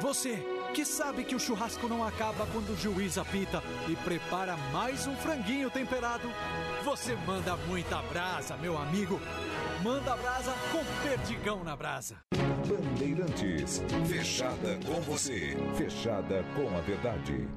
Você 0.00 0.42
que 0.72 0.84
sabe 0.84 1.24
que 1.24 1.34
o 1.34 1.40
churrasco 1.40 1.88
não 1.88 2.06
acaba 2.06 2.46
quando 2.46 2.70
o 2.70 2.76
juiz 2.76 3.18
apita 3.18 3.62
e 3.88 3.96
prepara 3.96 4.56
mais 4.72 5.06
um 5.06 5.14
franguinho 5.16 5.68
temperado, 5.68 6.28
você 6.84 7.14
manda 7.26 7.56
muita 7.56 8.00
brasa, 8.02 8.56
meu 8.56 8.78
amigo. 8.78 9.20
Manda 9.82 10.16
brasa 10.16 10.54
com 10.72 10.84
perdigão 11.06 11.62
na 11.64 11.76
brasa. 11.76 12.16
Bandeirantes, 12.66 13.82
fechada 14.06 14.78
com 14.86 15.00
você, 15.00 15.56
fechada 15.76 16.44
com 16.54 16.76
a 16.76 16.80
verdade. 16.80 17.48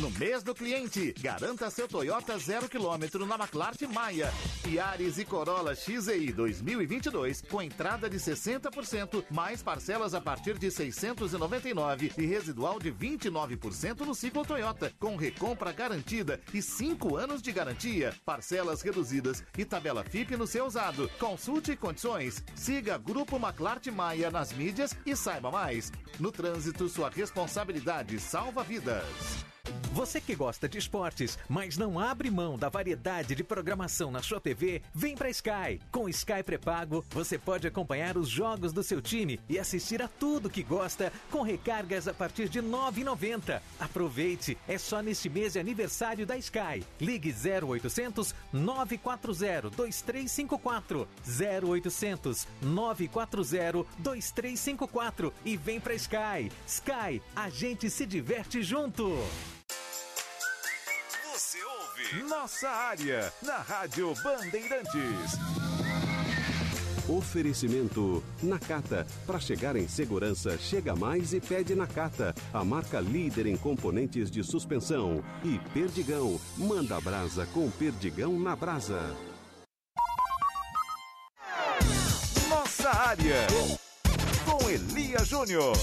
No 0.00 0.10
mês 0.10 0.42
do 0.42 0.54
cliente, 0.54 1.14
garanta 1.18 1.70
seu 1.70 1.88
Toyota 1.88 2.38
zero 2.38 2.68
quilômetro 2.68 3.24
na 3.24 3.34
McLaren 3.36 3.88
Maia. 3.90 4.30
Yaris 4.66 5.16
e 5.16 5.24
Corolla 5.24 5.74
XEI 5.74 6.32
2022 6.32 7.40
com 7.40 7.62
entrada 7.62 8.10
de 8.10 8.18
60%, 8.18 9.24
mais 9.30 9.62
parcelas 9.62 10.12
a 10.12 10.20
partir 10.20 10.58
de 10.58 10.70
699 10.70 12.12
e 12.18 12.26
residual 12.26 12.78
de 12.78 12.92
29% 12.92 14.00
no 14.00 14.14
ciclo 14.14 14.44
Toyota, 14.44 14.92
com 14.98 15.16
recompra 15.16 15.72
garantida 15.72 16.42
e 16.52 16.60
5 16.60 17.16
anos 17.16 17.40
de 17.40 17.50
garantia, 17.50 18.14
parcelas 18.22 18.82
reduzidas 18.82 19.42
e 19.56 19.64
tabela 19.64 20.04
FIP 20.04 20.36
no 20.36 20.46
seu 20.46 20.66
usado. 20.66 21.10
Consulte 21.18 21.74
condições. 21.74 22.44
Siga 22.54 22.98
Grupo 22.98 23.36
McLaren 23.36 23.92
Maia 23.92 24.30
nas 24.30 24.52
mídias 24.52 24.94
e 25.06 25.16
saiba 25.16 25.50
mais. 25.50 25.90
No 26.20 26.30
trânsito, 26.30 26.86
sua 26.86 27.08
responsabilidade 27.08 28.20
salva 28.20 28.62
vidas. 28.62 29.55
Você 29.92 30.20
que 30.20 30.34
gosta 30.34 30.68
de 30.68 30.76
esportes, 30.76 31.38
mas 31.48 31.78
não 31.78 31.98
abre 31.98 32.30
mão 32.30 32.58
da 32.58 32.68
variedade 32.68 33.34
de 33.34 33.42
programação 33.42 34.10
na 34.10 34.22
sua 34.22 34.38
TV, 34.38 34.82
vem 34.94 35.16
pra 35.16 35.30
Sky. 35.30 35.80
Com 35.90 36.08
Sky 36.08 36.42
pré-pago, 36.44 37.02
você 37.10 37.38
pode 37.38 37.66
acompanhar 37.66 38.18
os 38.18 38.28
jogos 38.28 38.72
do 38.72 38.82
seu 38.82 39.00
time 39.00 39.40
e 39.48 39.58
assistir 39.58 40.02
a 40.02 40.08
tudo 40.08 40.50
que 40.50 40.62
gosta 40.62 41.10
com 41.30 41.40
recargas 41.40 42.06
a 42.06 42.12
partir 42.12 42.48
de 42.48 42.60
R$ 42.60 42.66
9,90. 42.66 43.60
Aproveite, 43.80 44.58
é 44.68 44.76
só 44.76 45.00
neste 45.00 45.30
mês 45.30 45.54
de 45.54 45.60
aniversário 45.60 46.26
da 46.26 46.36
Sky. 46.36 46.84
Ligue 47.00 47.34
0800 47.34 48.34
940 48.52 49.70
2354 49.70 51.08
0800 51.26 52.46
940 52.60 53.88
2354 53.98 55.32
e 55.44 55.56
vem 55.56 55.80
pra 55.80 55.94
Sky. 55.94 56.52
Sky, 56.66 57.22
a 57.34 57.48
gente 57.48 57.88
se 57.88 58.04
diverte 58.04 58.62
junto. 58.62 59.16
Nossa 62.28 62.68
Área 62.68 63.32
na 63.42 63.56
Rádio 63.58 64.14
Bandeirantes. 64.22 65.38
Oferecimento 67.08 68.22
Nakata. 68.42 69.06
Para 69.26 69.38
chegar 69.38 69.76
em 69.76 69.88
segurança, 69.88 70.58
chega 70.58 70.94
mais 70.94 71.32
e 71.32 71.40
pede 71.40 71.74
Nakata. 71.74 72.34
A 72.52 72.64
marca 72.64 73.00
líder 73.00 73.46
em 73.46 73.56
componentes 73.56 74.30
de 74.30 74.42
suspensão. 74.42 75.24
E 75.44 75.58
Perdigão. 75.72 76.40
Manda 76.56 77.00
brasa 77.00 77.46
com 77.46 77.70
Perdigão 77.70 78.38
na 78.38 78.54
brasa. 78.56 79.16
Nossa 82.48 82.90
Área 82.90 83.46
com 84.44 84.68
Elia 84.68 85.24
Júnior. 85.24 85.76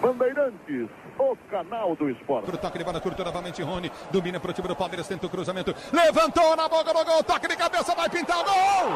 Bandeirantes, 0.00 0.88
o 1.18 1.36
canal 1.50 1.96
do 1.96 2.10
esporte. 2.10 2.46
Pro 2.46 2.58
toque 2.58 2.78
de 2.78 2.84
bola 2.84 3.00
curto 3.00 3.24
novamente, 3.24 3.62
Rony. 3.62 3.90
Domina 4.10 4.38
pro 4.38 4.52
time 4.52 4.68
do 4.68 4.76
Palmeiras, 4.76 5.08
tenta 5.08 5.26
o 5.26 5.30
cruzamento. 5.30 5.74
Levantou 5.92 6.56
na 6.56 6.68
boca 6.68 6.92
do 6.92 7.04
gol, 7.04 7.22
toque 7.22 7.48
de 7.48 7.56
cabeça, 7.56 7.94
vai 7.94 8.08
pintar 8.08 8.44
gol! 8.44 8.90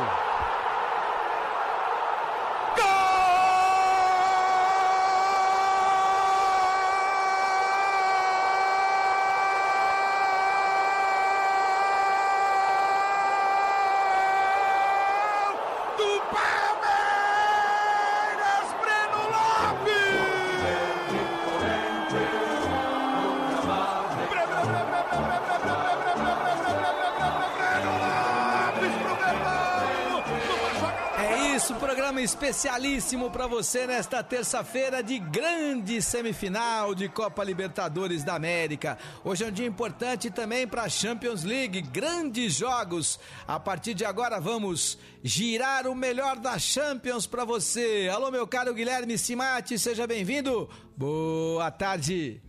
Especialíssimo 32.31 33.29
para 33.29 33.49
você 33.49 33.89
nesta 33.89 34.23
terça-feira 34.23 35.03
de 35.03 35.19
grande 35.19 36.01
semifinal 36.01 36.95
de 36.95 37.09
Copa 37.09 37.43
Libertadores 37.43 38.23
da 38.23 38.37
América. 38.37 38.97
Hoje 39.25 39.43
é 39.43 39.49
um 39.49 39.51
dia 39.51 39.67
importante 39.67 40.31
também 40.31 40.65
para 40.65 40.83
a 40.83 40.89
Champions 40.89 41.43
League, 41.43 41.83
grandes 41.83 42.55
jogos. 42.55 43.19
A 43.49 43.59
partir 43.59 43.95
de 43.95 44.05
agora 44.05 44.39
vamos 44.39 44.97
girar 45.25 45.89
o 45.89 45.95
melhor 45.95 46.39
da 46.39 46.57
Champions 46.57 47.27
para 47.27 47.45
você. 47.45 48.09
Alô, 48.13 48.31
meu 48.31 48.47
caro 48.47 48.73
Guilherme 48.75 49.19
Simati, 49.19 49.77
seja 49.77 50.07
bem-vindo. 50.07 50.71
Boa 50.97 51.69
tarde. 51.73 52.41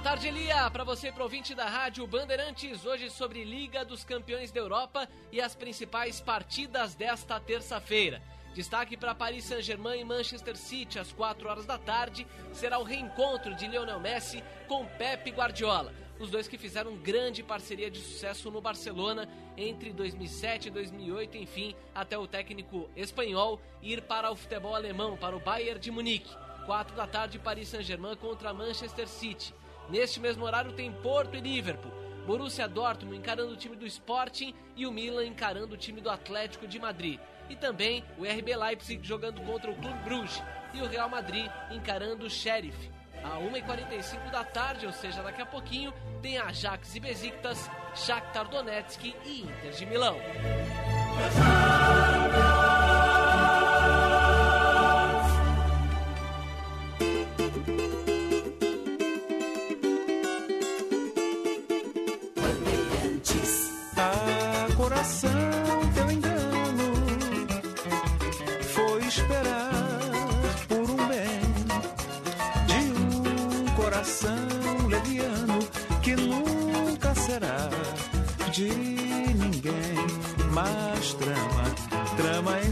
Tarde, 0.00 0.28
Elia. 0.28 0.70
Para 0.70 0.82
você, 0.82 1.12
provinte 1.12 1.54
da 1.54 1.66
Rádio 1.66 2.06
Bandeirantes, 2.06 2.86
hoje 2.86 3.10
sobre 3.10 3.44
Liga 3.44 3.84
dos 3.84 4.02
Campeões 4.02 4.50
da 4.50 4.58
Europa 4.58 5.06
e 5.30 5.42
as 5.42 5.54
principais 5.54 6.22
partidas 6.22 6.94
desta 6.94 7.38
terça-feira. 7.38 8.22
Destaque 8.54 8.96
para 8.96 9.14
Paris 9.14 9.44
Saint-Germain 9.44 10.00
e 10.00 10.04
Manchester 10.04 10.56
City 10.56 10.98
às 10.98 11.12
4 11.12 11.46
horas 11.46 11.66
da 11.66 11.76
tarde. 11.76 12.26
Será 12.50 12.78
o 12.78 12.82
reencontro 12.82 13.54
de 13.54 13.66
Lionel 13.66 14.00
Messi 14.00 14.42
com 14.66 14.86
Pepe 14.86 15.30
Guardiola. 15.30 15.92
Os 16.18 16.30
dois 16.30 16.48
que 16.48 16.56
fizeram 16.56 16.96
grande 16.96 17.42
parceria 17.42 17.90
de 17.90 18.00
sucesso 18.00 18.50
no 18.50 18.60
Barcelona 18.60 19.28
entre 19.54 19.92
2007 19.92 20.68
e 20.68 20.70
2008, 20.70 21.36
enfim, 21.36 21.76
até 21.94 22.16
o 22.16 22.26
técnico 22.26 22.88
espanhol 22.96 23.60
ir 23.82 24.00
para 24.02 24.30
o 24.30 24.36
futebol 24.36 24.74
alemão, 24.74 25.16
para 25.18 25.36
o 25.36 25.40
Bayern 25.40 25.78
de 25.78 25.90
Munique. 25.90 26.34
4 26.64 26.96
da 26.96 27.06
tarde, 27.06 27.38
Paris 27.38 27.68
Saint-Germain 27.68 28.16
contra 28.16 28.54
Manchester 28.54 29.06
City. 29.06 29.54
Neste 29.90 30.20
mesmo 30.20 30.44
horário 30.44 30.72
tem 30.72 30.92
Porto 30.92 31.36
e 31.36 31.40
Liverpool. 31.40 31.92
Borussia 32.26 32.68
Dortmund 32.68 33.18
encarando 33.18 33.52
o 33.52 33.56
time 33.56 33.74
do 33.74 33.86
Sporting 33.86 34.54
e 34.76 34.86
o 34.86 34.92
Milan 34.92 35.26
encarando 35.26 35.74
o 35.74 35.76
time 35.76 36.00
do 36.00 36.08
Atlético 36.08 36.66
de 36.66 36.78
Madrid. 36.78 37.18
E 37.48 37.56
também 37.56 38.04
o 38.16 38.22
RB 38.24 38.54
Leipzig 38.54 39.04
jogando 39.06 39.40
contra 39.42 39.70
o 39.70 39.74
Clube 39.74 39.98
Bruges 40.04 40.40
e 40.72 40.80
o 40.80 40.86
Real 40.86 41.08
Madrid 41.08 41.50
encarando 41.72 42.26
o 42.26 42.30
Sheriff. 42.30 42.90
A 43.24 43.38
1h45 43.38 44.30
da 44.30 44.44
tarde, 44.44 44.86
ou 44.86 44.92
seja, 44.92 45.22
daqui 45.22 45.42
a 45.42 45.46
pouquinho, 45.46 45.92
tem 46.22 46.38
Ajax 46.38 46.94
e 46.94 47.00
Besiktas, 47.00 47.68
Shakhtar 47.94 48.48
Donetsk 48.48 49.14
e 49.24 49.42
Inter 49.42 49.72
de 49.72 49.86
Milão. 49.86 50.16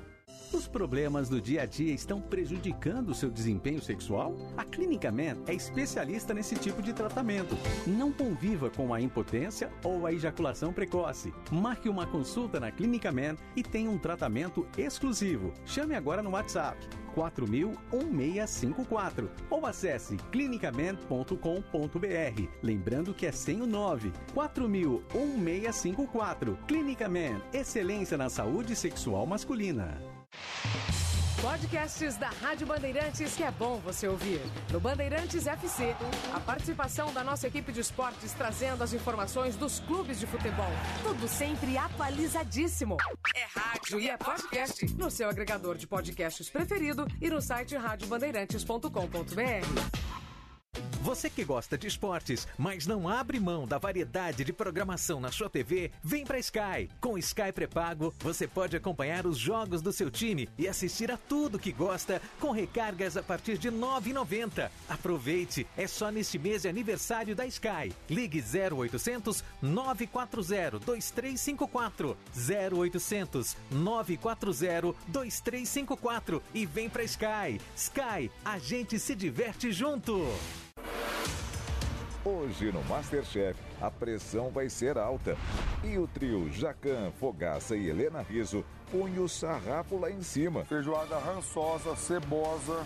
Os 0.52 0.66
problemas 0.66 1.28
do 1.28 1.40
dia 1.40 1.62
a 1.62 1.66
dia 1.66 1.94
estão 1.94 2.20
prejudicando 2.20 3.10
o 3.10 3.14
seu 3.14 3.30
desempenho 3.30 3.80
sexual? 3.80 4.34
A 4.56 4.64
Clínica 4.64 5.12
Man 5.12 5.36
é 5.46 5.54
especialista 5.54 6.34
nesse 6.34 6.56
tipo 6.56 6.82
de 6.82 6.92
tratamento. 6.92 7.56
Não 7.86 8.12
conviva 8.12 8.68
com 8.68 8.92
a 8.92 9.00
impotência 9.00 9.70
ou 9.84 10.06
a 10.06 10.12
ejaculação 10.12 10.72
precoce. 10.72 11.32
Marque 11.52 11.88
uma 11.88 12.04
consulta 12.04 12.58
na 12.58 12.72
Clínica 12.72 13.12
Man 13.12 13.36
e 13.54 13.62
tenha 13.62 13.88
um 13.88 13.98
tratamento 13.98 14.66
exclusivo. 14.76 15.52
Chame 15.64 15.94
agora 15.94 16.20
no 16.20 16.30
WhatsApp 16.30 16.84
4000-1654 17.14 19.28
ou 19.48 19.64
acesse 19.64 20.16
clinicaman.com.br. 20.32 22.48
Lembrando 22.60 23.14
que 23.14 23.26
é 23.26 23.32
sem 23.32 23.62
o 23.62 23.66
9. 23.66 24.12
4000-1654. 24.34 26.56
Clínica 26.66 27.08
Man, 27.08 27.40
excelência 27.52 28.18
na 28.18 28.28
saúde 28.28 28.74
sexual 28.74 29.24
masculina. 29.26 30.19
Podcasts 31.40 32.16
da 32.18 32.28
Rádio 32.28 32.66
Bandeirantes 32.66 33.34
que 33.34 33.42
é 33.42 33.50
bom 33.50 33.78
você 33.78 34.06
ouvir. 34.06 34.42
No 34.70 34.78
Bandeirantes 34.78 35.46
FC, 35.46 35.96
a 36.34 36.40
participação 36.40 37.10
da 37.14 37.24
nossa 37.24 37.46
equipe 37.46 37.72
de 37.72 37.80
esportes 37.80 38.34
trazendo 38.34 38.84
as 38.84 38.92
informações 38.92 39.56
dos 39.56 39.80
clubes 39.80 40.20
de 40.20 40.26
futebol. 40.26 40.70
Tudo 41.02 41.26
sempre 41.26 41.78
atualizadíssimo. 41.78 42.98
É 43.34 43.46
rádio 43.58 43.98
e 43.98 44.10
é 44.10 44.18
podcast 44.18 44.84
no 44.94 45.10
seu 45.10 45.30
agregador 45.30 45.78
de 45.78 45.86
podcasts 45.86 46.50
preferido 46.50 47.06
e 47.20 47.30
no 47.30 47.40
site 47.40 47.74
radiobandeirantes.com.br. 47.74 50.09
Você 51.02 51.30
que 51.30 51.44
gosta 51.44 51.78
de 51.78 51.86
esportes, 51.86 52.46
mas 52.58 52.86
não 52.86 53.08
abre 53.08 53.40
mão 53.40 53.66
da 53.66 53.78
variedade 53.78 54.44
de 54.44 54.52
programação 54.52 55.18
na 55.18 55.32
sua 55.32 55.48
TV, 55.48 55.90
vem 56.02 56.26
pra 56.26 56.38
Sky. 56.38 56.90
Com 57.00 57.16
Sky 57.16 57.50
pré-pago, 57.54 58.14
você 58.18 58.46
pode 58.46 58.76
acompanhar 58.76 59.26
os 59.26 59.38
jogos 59.38 59.80
do 59.80 59.92
seu 59.92 60.10
time 60.10 60.46
e 60.58 60.68
assistir 60.68 61.10
a 61.10 61.16
tudo 61.16 61.58
que 61.58 61.72
gosta 61.72 62.20
com 62.38 62.50
recargas 62.50 63.16
a 63.16 63.22
partir 63.22 63.56
de 63.56 63.70
R$ 63.70 63.76
9,90. 63.76 64.70
Aproveite, 64.90 65.66
é 65.74 65.86
só 65.86 66.10
neste 66.10 66.38
mês 66.38 66.62
de 66.62 66.68
aniversário 66.68 67.34
da 67.34 67.46
Sky. 67.46 67.94
Ligue 68.08 68.44
0800 68.44 69.42
940 69.62 70.80
2354 70.80 72.14
0800 72.36 73.56
940 73.70 74.94
2354 75.08 76.42
e 76.52 76.66
vem 76.66 76.90
pra 76.90 77.02
Sky. 77.04 77.58
Sky, 77.74 78.30
a 78.44 78.58
gente 78.58 78.98
se 78.98 79.14
diverte 79.14 79.72
junto. 79.72 80.28
Hoje 82.22 82.70
no 82.70 82.84
Masterchef, 82.84 83.58
a 83.80 83.90
pressão 83.90 84.50
vai 84.50 84.68
ser 84.68 84.98
alta. 84.98 85.38
E 85.82 85.96
o 85.96 86.06
trio 86.06 86.52
Jacan, 86.52 87.10
Fogaça 87.18 87.74
e 87.74 87.88
Helena 87.88 88.20
Riso 88.20 88.62
põe 88.92 89.18
o 89.18 89.26
sarrafo 89.26 89.98
lá 89.98 90.10
em 90.10 90.22
cima. 90.22 90.64
Feijoada 90.66 91.18
rançosa, 91.18 91.96
cebosa. 91.96 92.84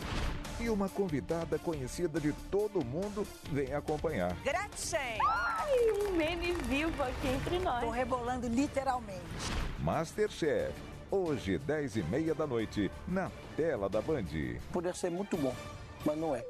E 0.61 0.69
uma 0.69 0.89
convidada 0.89 1.59
conhecida 1.59 2.21
de 2.21 2.33
todo 2.49 2.85
mundo 2.85 3.27
vem 3.51 3.75
acompanhar. 3.75 4.37
Gretchen! 4.45 5.19
Ai, 5.27 5.91
um 5.91 6.13
meme 6.13 6.53
vivo 6.53 7.03
aqui 7.03 7.27
entre 7.27 7.59
nós. 7.59 7.85
Tô 7.85 7.91
rebolando 7.91 8.47
literalmente. 8.47 9.21
Masterchef, 9.81 10.73
hoje 11.11 11.59
10 11.59 11.97
e 11.97 12.03
meia 12.05 12.37
da 12.37 12.47
noite, 12.47 12.89
na 13.09 13.33
tela 13.57 13.89
da 13.89 14.01
Band. 14.01 14.27
Podia 14.73 14.95
ser 14.95 15.11
muito 15.11 15.37
bom, 15.37 15.55
mas 16.05 16.17
não 16.17 16.37
é. 16.37 16.45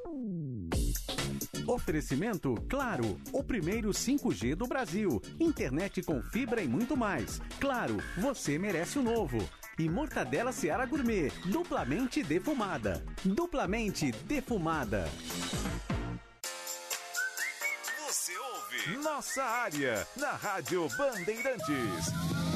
Oferecimento 1.67 2.55
Claro, 2.69 3.19
o 3.31 3.43
primeiro 3.43 3.89
5G 3.89 4.55
do 4.55 4.67
Brasil. 4.67 5.21
Internet 5.39 6.01
com 6.03 6.21
fibra 6.21 6.61
e 6.61 6.67
muito 6.67 6.95
mais. 6.95 7.41
Claro, 7.59 7.97
você 8.17 8.57
merece 8.57 8.99
o 8.99 9.03
novo. 9.03 9.37
E 9.77 9.89
mortadela 9.89 10.51
Seara 10.51 10.85
Gourmet, 10.85 11.31
duplamente 11.45 12.23
defumada. 12.23 13.03
Duplamente 13.23 14.11
defumada. 14.25 15.09
Você 18.07 18.31
ouve 18.37 18.97
Nossa 19.03 19.43
Área, 19.43 20.07
na 20.15 20.31
Rádio 20.31 20.87
Bandeirantes. 20.97 22.54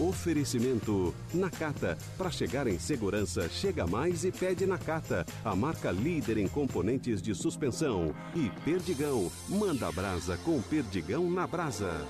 Oferecimento 0.00 1.14
Nakata. 1.34 1.98
Para 2.16 2.30
chegar 2.30 2.66
em 2.66 2.78
segurança, 2.78 3.48
chega 3.48 3.86
mais 3.86 4.24
e 4.24 4.32
pede 4.32 4.66
Nakata, 4.66 5.26
a 5.44 5.54
marca 5.54 5.90
líder 5.90 6.38
em 6.38 6.48
componentes 6.48 7.20
de 7.20 7.34
suspensão. 7.34 8.14
E 8.34 8.50
Perdigão. 8.64 9.30
Manda 9.48 9.90
brasa 9.92 10.36
com 10.38 10.60
Perdigão 10.62 11.30
na 11.30 11.46
brasa. 11.46 12.06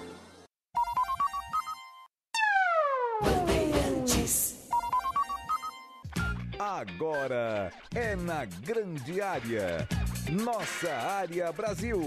Agora 6.59 7.73
é 7.95 8.17
na 8.17 8.45
grande 8.45 9.21
área. 9.21 9.87
Nossa 10.31 10.93
área 10.93 11.53
Brasil. 11.53 12.01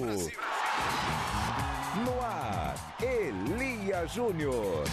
No 2.03 2.21
ar, 2.21 2.75
Elia 3.01 4.05
Júnior. 4.07 4.83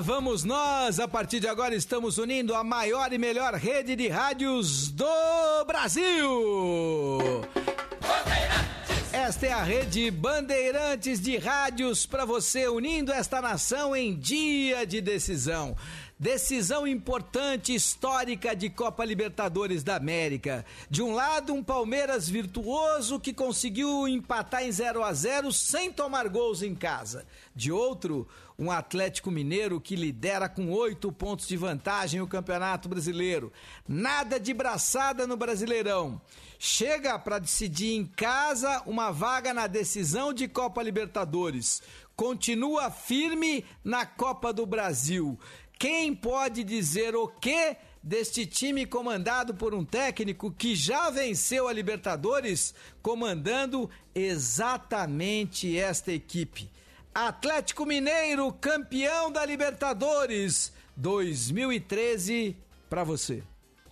Vamos 0.00 0.44
nós! 0.44 1.00
A 1.00 1.08
partir 1.08 1.40
de 1.40 1.48
agora 1.48 1.74
estamos 1.74 2.18
unindo 2.18 2.54
a 2.54 2.62
maior 2.62 3.12
e 3.12 3.18
melhor 3.18 3.54
rede 3.54 3.96
de 3.96 4.08
rádios 4.08 4.90
do 4.90 5.64
Brasil! 5.66 7.18
Esta 9.10 9.46
é 9.46 9.52
a 9.52 9.62
rede 9.62 10.10
Bandeirantes 10.10 11.20
de 11.20 11.38
Rádios 11.38 12.04
para 12.04 12.26
você, 12.26 12.68
unindo 12.68 13.10
esta 13.10 13.40
nação 13.40 13.96
em 13.96 14.14
dia 14.14 14.86
de 14.86 15.00
decisão. 15.00 15.74
Decisão 16.18 16.86
importante, 16.86 17.74
histórica 17.74 18.54
de 18.54 18.70
Copa 18.70 19.04
Libertadores 19.04 19.82
da 19.82 19.96
América. 19.96 20.64
De 20.88 21.02
um 21.02 21.14
lado, 21.14 21.52
um 21.52 21.62
Palmeiras 21.62 22.28
virtuoso 22.28 23.18
que 23.18 23.34
conseguiu 23.34 24.06
empatar 24.06 24.62
em 24.62 24.70
0 24.70 25.02
a 25.02 25.12
0 25.12 25.52
sem 25.52 25.90
tomar 25.90 26.28
gols 26.28 26.62
em 26.62 26.74
casa. 26.74 27.26
De 27.54 27.72
outro, 27.72 28.28
um 28.58 28.70
Atlético 28.70 29.30
Mineiro 29.30 29.80
que 29.80 29.94
lidera 29.94 30.48
com 30.48 30.70
oito 30.72 31.12
pontos 31.12 31.46
de 31.46 31.56
vantagem 31.56 32.20
o 32.20 32.26
Campeonato 32.26 32.88
Brasileiro. 32.88 33.52
Nada 33.86 34.40
de 34.40 34.54
braçada 34.54 35.26
no 35.26 35.36
Brasileirão. 35.36 36.20
Chega 36.58 37.18
para 37.18 37.38
decidir 37.38 37.94
em 37.94 38.06
casa 38.06 38.82
uma 38.86 39.10
vaga 39.10 39.52
na 39.52 39.66
decisão 39.66 40.32
de 40.32 40.48
Copa 40.48 40.82
Libertadores. 40.82 41.82
Continua 42.16 42.90
firme 42.90 43.64
na 43.84 44.06
Copa 44.06 44.52
do 44.52 44.64
Brasil. 44.64 45.38
Quem 45.78 46.14
pode 46.14 46.64
dizer 46.64 47.14
o 47.14 47.28
que 47.28 47.76
deste 48.02 48.46
time 48.46 48.86
comandado 48.86 49.54
por 49.54 49.74
um 49.74 49.84
técnico 49.84 50.50
que 50.50 50.74
já 50.74 51.10
venceu 51.10 51.68
a 51.68 51.72
Libertadores, 51.72 52.74
comandando 53.02 53.90
exatamente 54.14 55.76
esta 55.76 56.10
equipe? 56.10 56.70
Atlético 57.16 57.86
Mineiro, 57.86 58.52
campeão 58.52 59.32
da 59.32 59.42
Libertadores 59.46 60.70
2013, 60.94 62.54
para 62.90 63.04
você. 63.04 63.42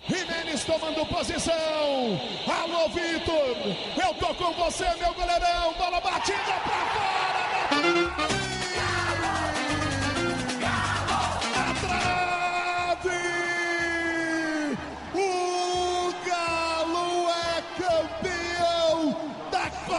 Jimenez 0.06 0.62
tomando 0.64 1.06
posição. 1.06 1.54
Alô, 2.46 2.86
Vitor. 2.90 4.06
Eu 4.06 4.14
tô 4.16 4.34
com 4.34 4.52
você, 4.52 4.84
meu 4.96 5.14
goleirão. 5.14 5.72
Bola 5.72 6.02
batida 6.02 6.36
pra 6.36 6.84
fora. 6.92 8.44
Na 8.50 8.53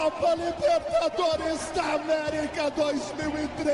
Copa 0.06 0.36
Libertadores 0.36 1.72
da 1.74 1.96
América 1.96 2.70
2013. 2.70 3.74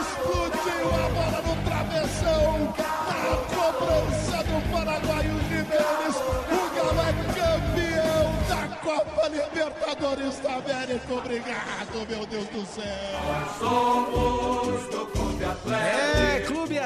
Explodiu 0.00 0.86
a 0.92 1.08
bola 1.08 1.40
no 1.46 1.56
travessão. 1.64 2.74
A 3.08 3.40
cobrança 3.48 4.38
do 4.44 4.60
paraguaio 4.70 5.34
Jimenez. 5.48 6.16
O 6.50 6.60
Galo 6.76 7.00
é 7.00 7.12
campeão 7.32 8.28
da 8.50 8.62
Copa 8.76 9.24
Libertadores 9.28 10.38
da 10.40 10.52
América. 10.56 11.14
Obrigado, 11.14 12.06
meu 12.06 12.26
Deus 12.26 12.48
do 12.48 12.66
céu. 12.66 14.29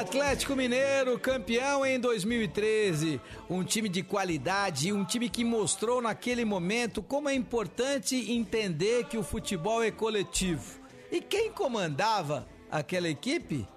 Atlético 0.05 0.55
Mineiro, 0.55 1.17
campeão 1.17 1.83
em 1.83 1.99
2013. 1.99 3.19
Um 3.49 3.63
time 3.63 3.89
de 3.89 4.03
qualidade, 4.03 4.93
um 4.93 5.03
time 5.03 5.27
que 5.27 5.43
mostrou 5.43 5.99
naquele 5.99 6.45
momento 6.45 7.01
como 7.01 7.27
é 7.27 7.33
importante 7.33 8.31
entender 8.31 9.05
que 9.05 9.17
o 9.17 9.23
futebol 9.23 9.81
é 9.81 9.89
coletivo. 9.89 10.79
E 11.11 11.19
quem 11.19 11.51
comandava 11.51 12.47
aquela 12.69 13.09
equipe? 13.09 13.67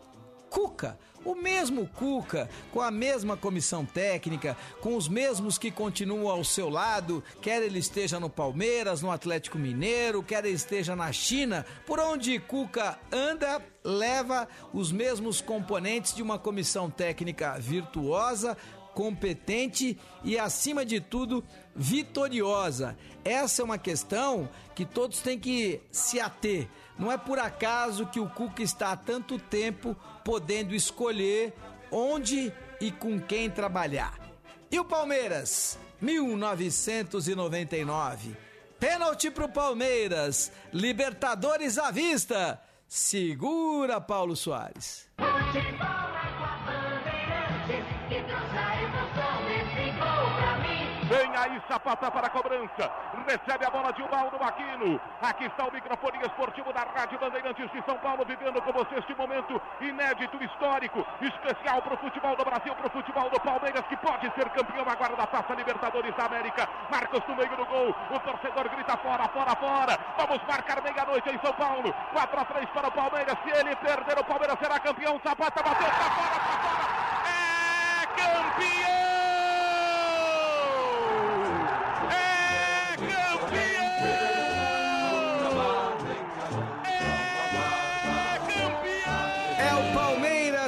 Cuca. 0.51 0.99
O 1.29 1.35
mesmo 1.35 1.87
Cuca, 1.87 2.49
com 2.73 2.81
a 2.81 2.91
mesma 2.91 3.37
comissão 3.37 3.85
técnica, 3.85 4.57
com 4.81 4.97
os 4.97 5.09
mesmos 5.09 5.59
que 5.59 5.71
continuam 5.71 6.27
ao 6.31 6.43
seu 6.43 6.71
lado, 6.71 7.23
quer 7.43 7.63
ele 7.63 7.79
esteja 7.79 8.19
no 8.19 8.31
Palmeiras, 8.31 9.03
no 9.03 9.11
Atlético 9.11 9.59
Mineiro, 9.59 10.23
quer 10.23 10.43
ele 10.47 10.55
esteja 10.55 10.97
na 10.97 11.13
China, 11.13 11.67
por 11.87 12.01
onde 12.01 12.39
Cuca 12.39 12.99
anda, 13.13 13.63
leva 13.85 14.49
os 14.73 14.91
mesmos 14.91 15.43
componentes 15.43 16.15
de 16.15 16.23
uma 16.23 16.39
comissão 16.39 16.89
técnica 16.89 17.59
virtuosa, 17.59 18.57
competente 18.95 19.99
e, 20.25 20.39
acima 20.39 20.83
de 20.83 20.99
tudo, 20.99 21.45
vitoriosa. 21.77 22.97
Essa 23.23 23.61
é 23.61 23.65
uma 23.67 23.79
questão 23.79 24.49
que 24.75 24.87
todos 24.87 25.21
têm 25.21 25.39
que 25.39 25.83
se 25.93 26.19
ater. 26.19 26.69
Não 26.99 27.13
é 27.13 27.17
por 27.17 27.39
acaso 27.39 28.07
que 28.07 28.19
o 28.19 28.29
Cuca 28.29 28.63
está 28.63 28.91
há 28.91 28.97
tanto 28.97 29.39
tempo 29.39 29.95
podendo 30.29 30.75
escolher 30.75 31.55
onde 31.91 32.53
e 32.79 32.93
com 32.93 33.19
quem 33.19 33.49
trabalhar. 33.49 34.21
E 34.71 34.79
o 34.79 34.85
Palmeiras? 34.85 35.79
1999. 36.03 38.37
Pênalti 38.79 39.31
pro 39.31 39.49
Palmeiras. 39.49 40.53
Libertadores 40.71 41.79
à 41.79 41.91
vista. 41.91 42.63
Segura 42.87 44.03
Paulo 44.03 44.37
Soares. 44.37 45.09
Vem 45.55 45.79
aí, 51.43 51.63
Sapata 51.69 52.11
para 52.11 52.27
a 52.27 52.31
cobrança. 52.31 52.91
Recebe 53.27 53.65
a 53.65 53.71
bola 53.71 53.93
de 53.93 54.03
Ubaldo 54.03 54.37
Aquino. 54.43 55.01
Aqui 55.23 55.45
está 55.45 55.67
o 55.67 55.73
microfone 55.73 56.19
esportivo 56.23 56.73
da 56.73 56.83
Rádio 56.83 57.19
Bandeirantes 57.19 57.71
de 57.71 57.83
São 57.85 57.97
Paulo, 57.99 58.25
vivendo 58.25 58.61
com 58.63 58.73
você 58.73 58.97
este 58.97 59.15
momento 59.15 59.61
inédito, 59.81 60.43
histórico, 60.43 61.07
especial 61.21 61.83
para 61.83 61.95
o 61.95 61.99
futebol 61.99 62.37
do 62.37 62.45
Brasil, 62.45 62.75
para 62.75 62.87
o 62.87 62.91
futebol 62.91 63.31
do 63.31 63.41
Palmeiras, 63.41 63.85
que 63.89 63.97
pode 63.97 64.31
ser 64.35 64.49
campeão 64.51 64.85
agora 64.89 65.17
da 65.17 65.27
Taça 65.27 65.55
Libertadores 65.55 66.15
da 66.17 66.25
América. 66.25 66.69
Marcos 66.91 67.23
no 67.29 67.37
meio 67.37 67.57
do 67.57 67.67
gol. 67.67 67.95
O 68.11 68.21
torcedor 68.21 68.69
grita 68.69 68.97
fora, 68.99 69.29
fora, 69.29 69.55
fora. 69.57 69.99
Vamos 70.17 70.43
marcar 70.47 70.83
meia-noite 70.83 71.29
em 71.29 71.39
São 71.41 71.53
Paulo. 71.55 71.95
4 72.13 72.41
a 72.41 72.45
3 72.45 72.71
para 72.71 72.89
o 72.89 72.93
Palmeiras. 72.93 73.37
Se 73.45 73.51
ele 73.51 73.77
perder, 73.77 74.19
o 74.19 74.25
Palmeiras 74.25 74.59
será 74.59 74.79
campeão. 74.81 75.21
Zapata 75.25 75.63
bateu 75.63 75.89
para 75.89 76.11
fora, 76.11 76.41
para 76.41 76.59
fora. 76.59 76.99
É 77.29 78.07
campeão! 78.17 79.18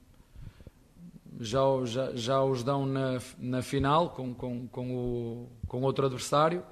já, 1.41 1.61
já, 1.85 2.15
já 2.15 2.43
os 2.43 2.63
dão 2.63 2.87
na, 2.87 3.19
na 3.39 3.63
final 3.63 4.11
com, 4.11 4.33
com, 4.33 4.67
com, 4.69 4.97
o, 4.97 5.49
com 5.67 5.83
outro 5.83 6.07
adversário. 6.07 6.63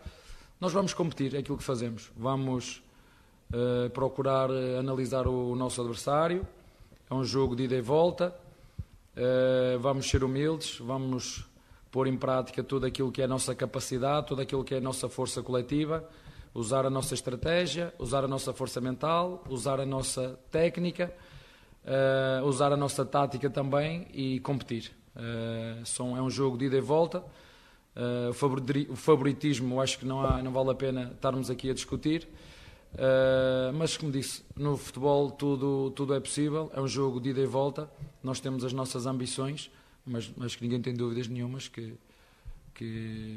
Nós 0.61 0.73
vamos 0.73 0.95
competir, 0.95 1.35
é 1.35 1.39
aquilo 1.39 1.59
que 1.59 1.65
fazemos. 1.65 2.11
Vamos 2.17 2.83
uh, 3.53 3.91
procurar 3.91 4.51
analisar 4.79 5.27
o, 5.27 5.53
o 5.53 5.57
nosso 5.57 5.81
adversário. 5.81 6.47
É 7.11 7.15
um 7.15 7.25
jogo 7.25 7.57
de 7.57 7.65
ida 7.65 7.75
e 7.75 7.81
volta. 7.81 8.35
Uh, 9.17 9.79
vamos 9.81 10.09
ser 10.09 10.23
humildes, 10.23 10.79
vamos 10.79 11.45
pôr 11.91 12.07
em 12.07 12.17
prática 12.17 12.63
tudo 12.63 12.87
aquilo 12.87 13.11
que 13.11 13.21
é 13.21 13.25
a 13.25 13.29
nossa 13.29 13.55
capacidade, 13.55 14.29
tudo 14.29 14.41
aquilo 14.41 14.63
que 14.63 14.75
é 14.75 14.79
a 14.79 14.81
nossa 14.81 15.09
força 15.09 15.43
coletiva, 15.43 16.09
usar 16.55 16.85
a 16.87 16.91
nossa 16.91 17.15
estratégia, 17.15 17.93
usar 17.99 18.25
a 18.25 18.29
nossa 18.29 18.53
força 18.53 18.81
mental, 18.81 19.45
usar 19.49 19.81
a 19.81 19.87
nossa 19.87 20.39
técnica, 20.51 21.15
uh, 21.85 22.45
usar 22.47 22.73
a 22.73 22.77
nossa 22.77 23.05
tática 23.05 23.49
também 23.49 24.09
e 24.13 24.41
competir. 24.41 24.93
Uh, 25.15 25.85
são, 25.85 26.17
é 26.17 26.23
um 26.23 26.31
jogo 26.31 26.59
de 26.59 26.67
ida 26.67 26.77
e 26.77 26.81
volta. 26.81 27.25
Uh, 27.97 28.31
o 28.89 28.97
favoritismo, 28.97 29.81
acho 29.81 29.99
que 29.99 30.07
não, 30.07 30.25
há, 30.25 30.43
não 30.43 30.53
vale 30.53 30.71
a 30.71 30.75
pena 30.75 31.13
estarmos 31.15 31.51
aqui 31.51 31.71
a 31.71 31.75
discutir. 31.75 32.29
Uh, 32.95 33.73
mas, 33.75 33.97
como 33.97 34.11
disse, 34.11 34.43
no 34.57 34.77
futebol 34.77 35.31
tudo, 35.31 35.91
tudo 35.91 36.15
é 36.15 36.21
possível. 36.21 36.71
É 36.75 36.81
um 36.81 36.89
jogo 36.89 37.21
de 37.21 37.31
ida 37.31 37.41
e 37.41 37.47
volta. 37.47 37.91
Nós 38.23 38.41
temos 38.41 38.65
as 38.65 38.73
nossas 38.73 39.07
ambições 39.07 39.71
mas, 40.05 40.31
mas 40.37 40.57
que 40.57 40.63
ninguém 40.63 40.81
tem 40.81 40.95
dúvidas 40.95 41.29
nenhumas 41.29 41.69
que, 41.69 41.95
que, 42.75 43.37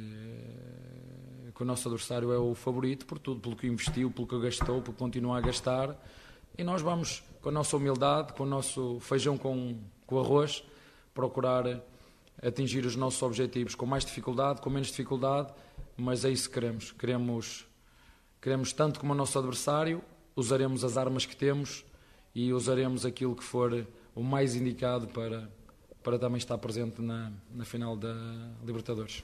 que, 1.55 1.61
o 1.61 1.65
nosso 1.65 1.87
adversário 1.87 2.31
é 2.31 2.37
o 2.37 2.53
favorito 2.55 3.05
por 3.05 3.19
tudo, 3.19 3.39
pelo 3.39 3.55
que 3.55 3.67
investiu, 3.67 4.11
pelo 4.11 4.27
que 4.27 4.39
gastou, 4.39 4.81
por 4.81 4.93
continuar 4.95 5.37
a 5.37 5.41
gastar. 5.41 5.95
E 6.57 6.63
nós 6.63 6.81
vamos, 6.81 7.23
com 7.41 7.49
a 7.49 7.51
nossa 7.51 7.75
humildade, 7.75 8.33
com 8.33 8.43
o 8.43 8.45
nosso 8.45 8.99
feijão 8.99 9.37
com, 9.37 9.77
com 10.05 10.19
arroz, 10.19 10.63
procurar 11.13 11.65
atingir 12.41 12.85
os 12.85 12.95
nossos 12.95 13.21
objetivos 13.21 13.75
com 13.75 13.85
mais 13.85 14.03
dificuldade, 14.05 14.61
com 14.61 14.69
menos 14.69 14.87
dificuldade, 14.87 15.53
mas 15.95 16.25
é 16.25 16.29
isso 16.29 16.47
que 16.47 16.55
queremos. 16.55 16.91
Queremos, 16.91 17.65
queremos 18.41 18.73
tanto 18.73 18.99
como 18.99 19.13
o 19.13 19.15
nosso 19.15 19.37
adversário, 19.37 20.03
usaremos 20.35 20.83
as 20.83 20.97
armas 20.97 21.25
que 21.25 21.35
temos 21.35 21.85
e 22.33 22.51
usaremos 22.51 23.05
aquilo 23.05 23.35
que 23.35 23.43
for 23.43 23.87
o 24.15 24.23
mais 24.23 24.55
indicado 24.55 25.07
para 25.07 25.49
para 26.03 26.19
também 26.19 26.37
estar 26.37 26.57
presente 26.57 27.01
na, 27.01 27.31
na 27.53 27.65
final 27.65 27.95
da 27.95 28.13
Libertadores. 28.63 29.23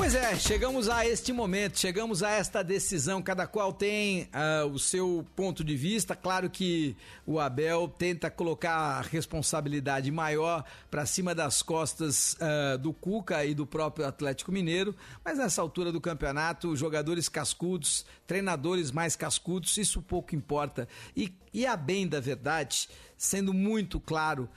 Pois 0.00 0.14
é, 0.14 0.34
chegamos 0.34 0.88
a 0.88 1.06
este 1.06 1.30
momento, 1.30 1.78
chegamos 1.78 2.22
a 2.22 2.30
esta 2.30 2.62
decisão. 2.64 3.20
Cada 3.20 3.46
qual 3.46 3.70
tem 3.70 4.30
uh, 4.32 4.66
o 4.72 4.78
seu 4.78 5.26
ponto 5.36 5.62
de 5.62 5.76
vista. 5.76 6.16
Claro 6.16 6.48
que 6.48 6.96
o 7.26 7.38
Abel 7.38 7.86
tenta 7.86 8.30
colocar 8.30 8.72
a 8.72 9.02
responsabilidade 9.02 10.10
maior 10.10 10.64
para 10.90 11.04
cima 11.04 11.34
das 11.34 11.60
costas 11.60 12.34
uh, 12.34 12.78
do 12.78 12.94
Cuca 12.94 13.44
e 13.44 13.54
do 13.54 13.66
próprio 13.66 14.06
Atlético 14.06 14.50
Mineiro. 14.50 14.96
Mas 15.22 15.36
nessa 15.36 15.60
altura 15.60 15.92
do 15.92 16.00
campeonato, 16.00 16.74
jogadores 16.74 17.28
cascudos, 17.28 18.06
treinadores 18.26 18.90
mais 18.90 19.14
cascudos, 19.14 19.76
isso 19.76 20.00
pouco 20.00 20.34
importa. 20.34 20.88
E, 21.14 21.30
e 21.52 21.66
a 21.66 21.76
bem 21.76 22.08
da 22.08 22.20
verdade, 22.20 22.88
sendo 23.18 23.52
muito 23.52 24.00
claro 24.00 24.48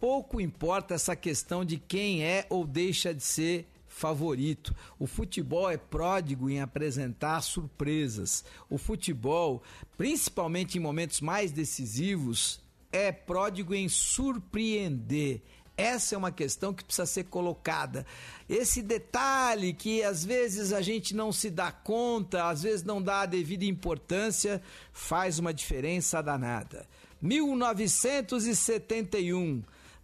pouco 0.00 0.40
importa 0.40 0.94
essa 0.94 1.14
questão 1.14 1.64
de 1.64 1.76
quem 1.76 2.24
é 2.24 2.46
ou 2.48 2.66
deixa 2.66 3.14
de 3.14 3.22
ser 3.22 3.68
favorito. 3.86 4.74
O 4.98 5.06
futebol 5.06 5.70
é 5.70 5.76
pródigo 5.76 6.48
em 6.48 6.60
apresentar 6.60 7.42
surpresas. 7.42 8.42
O 8.70 8.78
futebol, 8.78 9.62
principalmente 9.98 10.78
em 10.78 10.80
momentos 10.80 11.20
mais 11.20 11.52
decisivos, 11.52 12.60
é 12.90 13.12
pródigo 13.12 13.74
em 13.74 13.86
surpreender. 13.88 15.42
Essa 15.76 16.14
é 16.14 16.18
uma 16.18 16.32
questão 16.32 16.72
que 16.72 16.84
precisa 16.84 17.06
ser 17.06 17.24
colocada. 17.24 18.06
Esse 18.48 18.80
detalhe 18.82 19.72
que 19.72 20.02
às 20.02 20.24
vezes 20.24 20.72
a 20.72 20.80
gente 20.80 21.14
não 21.14 21.32
se 21.32 21.50
dá 21.50 21.72
conta, 21.72 22.48
às 22.48 22.62
vezes 22.62 22.84
não 22.84 23.02
dá 23.02 23.22
a 23.22 23.26
devida 23.26 23.64
importância, 23.64 24.62
faz 24.92 25.38
uma 25.38 25.54
diferença 25.54 26.22
danada. 26.22 26.86
1971 27.20 29.62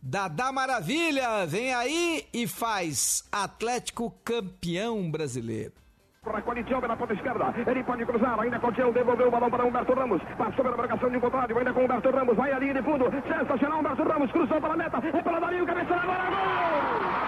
Dada 0.08 0.52
Maravilha 0.52 1.44
vem 1.48 1.74
aí 1.74 2.24
e 2.32 2.46
faz 2.46 3.28
Atlético 3.32 4.14
campeão 4.24 5.10
brasileiro. 5.10 5.72
Recolhe 6.24 6.62
Tião 6.62 6.80
pela 6.80 6.96
ponta 6.96 7.12
esquerda. 7.12 7.52
Ele 7.68 7.82
pode 7.82 8.06
cruzar. 8.06 8.38
Ainda 8.38 8.60
com 8.60 8.72
Tião. 8.72 8.92
Devolveu 8.92 9.26
o 9.26 9.30
balão 9.32 9.50
para 9.50 9.64
Humberto 9.64 9.94
Ramos. 9.94 10.22
Passou 10.38 10.64
pela 10.64 10.76
marcação 10.76 11.10
de 11.10 11.18
contrário. 11.18 11.58
Ainda 11.58 11.72
com 11.72 11.84
Humberto 11.84 12.10
Ramos. 12.10 12.36
Vai 12.36 12.52
ali 12.52 12.72
de 12.72 12.82
fundo. 12.84 13.06
Sensacional. 13.26 13.80
Humberto 13.80 14.04
Ramos 14.04 14.30
cruzou 14.30 14.60
para 14.60 14.74
a 14.74 14.76
meta. 14.76 14.98
É 14.98 15.22
para 15.22 15.40
Dario. 15.40 15.66
Cabeça 15.66 15.94
agora. 15.96 16.30
Gol! 16.30 17.26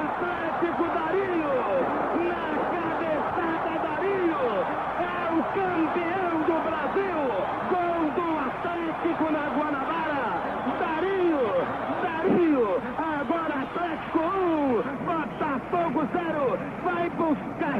Atlético 0.00 0.84
Darinho, 0.94 1.54
na 2.28 2.46
cabeçada 2.70 3.74
Darinho, 3.82 4.44
é 5.00 5.02
o 5.32 5.34
campeão 5.54 6.34
do 6.46 6.56
Brasil, 6.66 7.20
gol 7.70 8.02
do 8.16 8.28
Atlético 8.38 9.26
na 9.32 9.44
Guanabara, 9.56 10.24
Darinho, 10.78 11.44
Darinho, 12.02 12.68
agora 12.98 13.54
Atlético 13.62 14.18
1, 14.18 14.20
Botafogo 15.06 16.00
0, 16.12 16.58
vai 16.84 17.06
buscar 17.10 17.78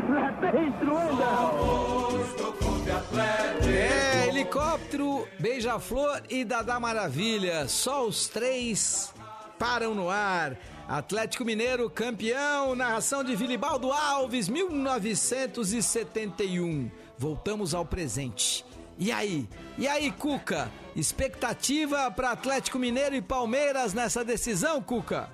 É, 3.69 4.29
helicóptero, 4.29 5.29
beija-flor 5.39 6.23
e 6.29 6.45
Dadá 6.45 6.81
Maravilha. 6.81 7.69
Só 7.69 8.05
os 8.07 8.27
três 8.29 9.15
param 9.59 9.95
no 9.95 10.09
ar. 10.09 10.57
Atlético 10.89 11.45
Mineiro 11.45 11.89
campeão, 11.89 12.75
narração 12.75 13.23
de 13.23 13.37
Vilibaldo 13.37 13.93
Alves, 13.93 14.49
1971. 14.49 16.91
Voltamos 17.17 17.75
ao 17.75 17.85
presente. 17.85 18.65
E 18.99 19.13
aí? 19.13 19.49
E 19.79 19.87
aí, 19.87 20.11
Cuca? 20.11 20.69
Expectativa 20.97 22.11
para 22.11 22.33
Atlético 22.33 22.77
Mineiro 22.79 23.15
e 23.15 23.23
Palmeiras 23.23 23.95
nessa 23.95 24.25
decisão, 24.25 24.83
Cuca? 24.83 25.31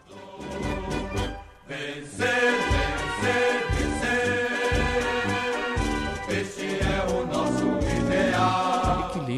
Vencer, 1.66 2.53
vencer. 3.22 3.66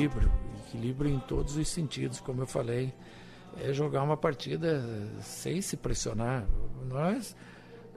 Equilíbrio, 0.09 0.33
equilíbrio 0.67 1.15
em 1.15 1.19
todos 1.21 1.57
os 1.57 1.69
sentidos, 1.69 2.19
como 2.19 2.41
eu 2.41 2.47
falei 2.47 2.95
é 3.61 3.73
jogar 3.73 4.03
uma 4.03 4.17
partida 4.17 4.83
sem 5.21 5.61
se 5.61 5.77
pressionar. 5.77 6.47
Nós 6.89 7.37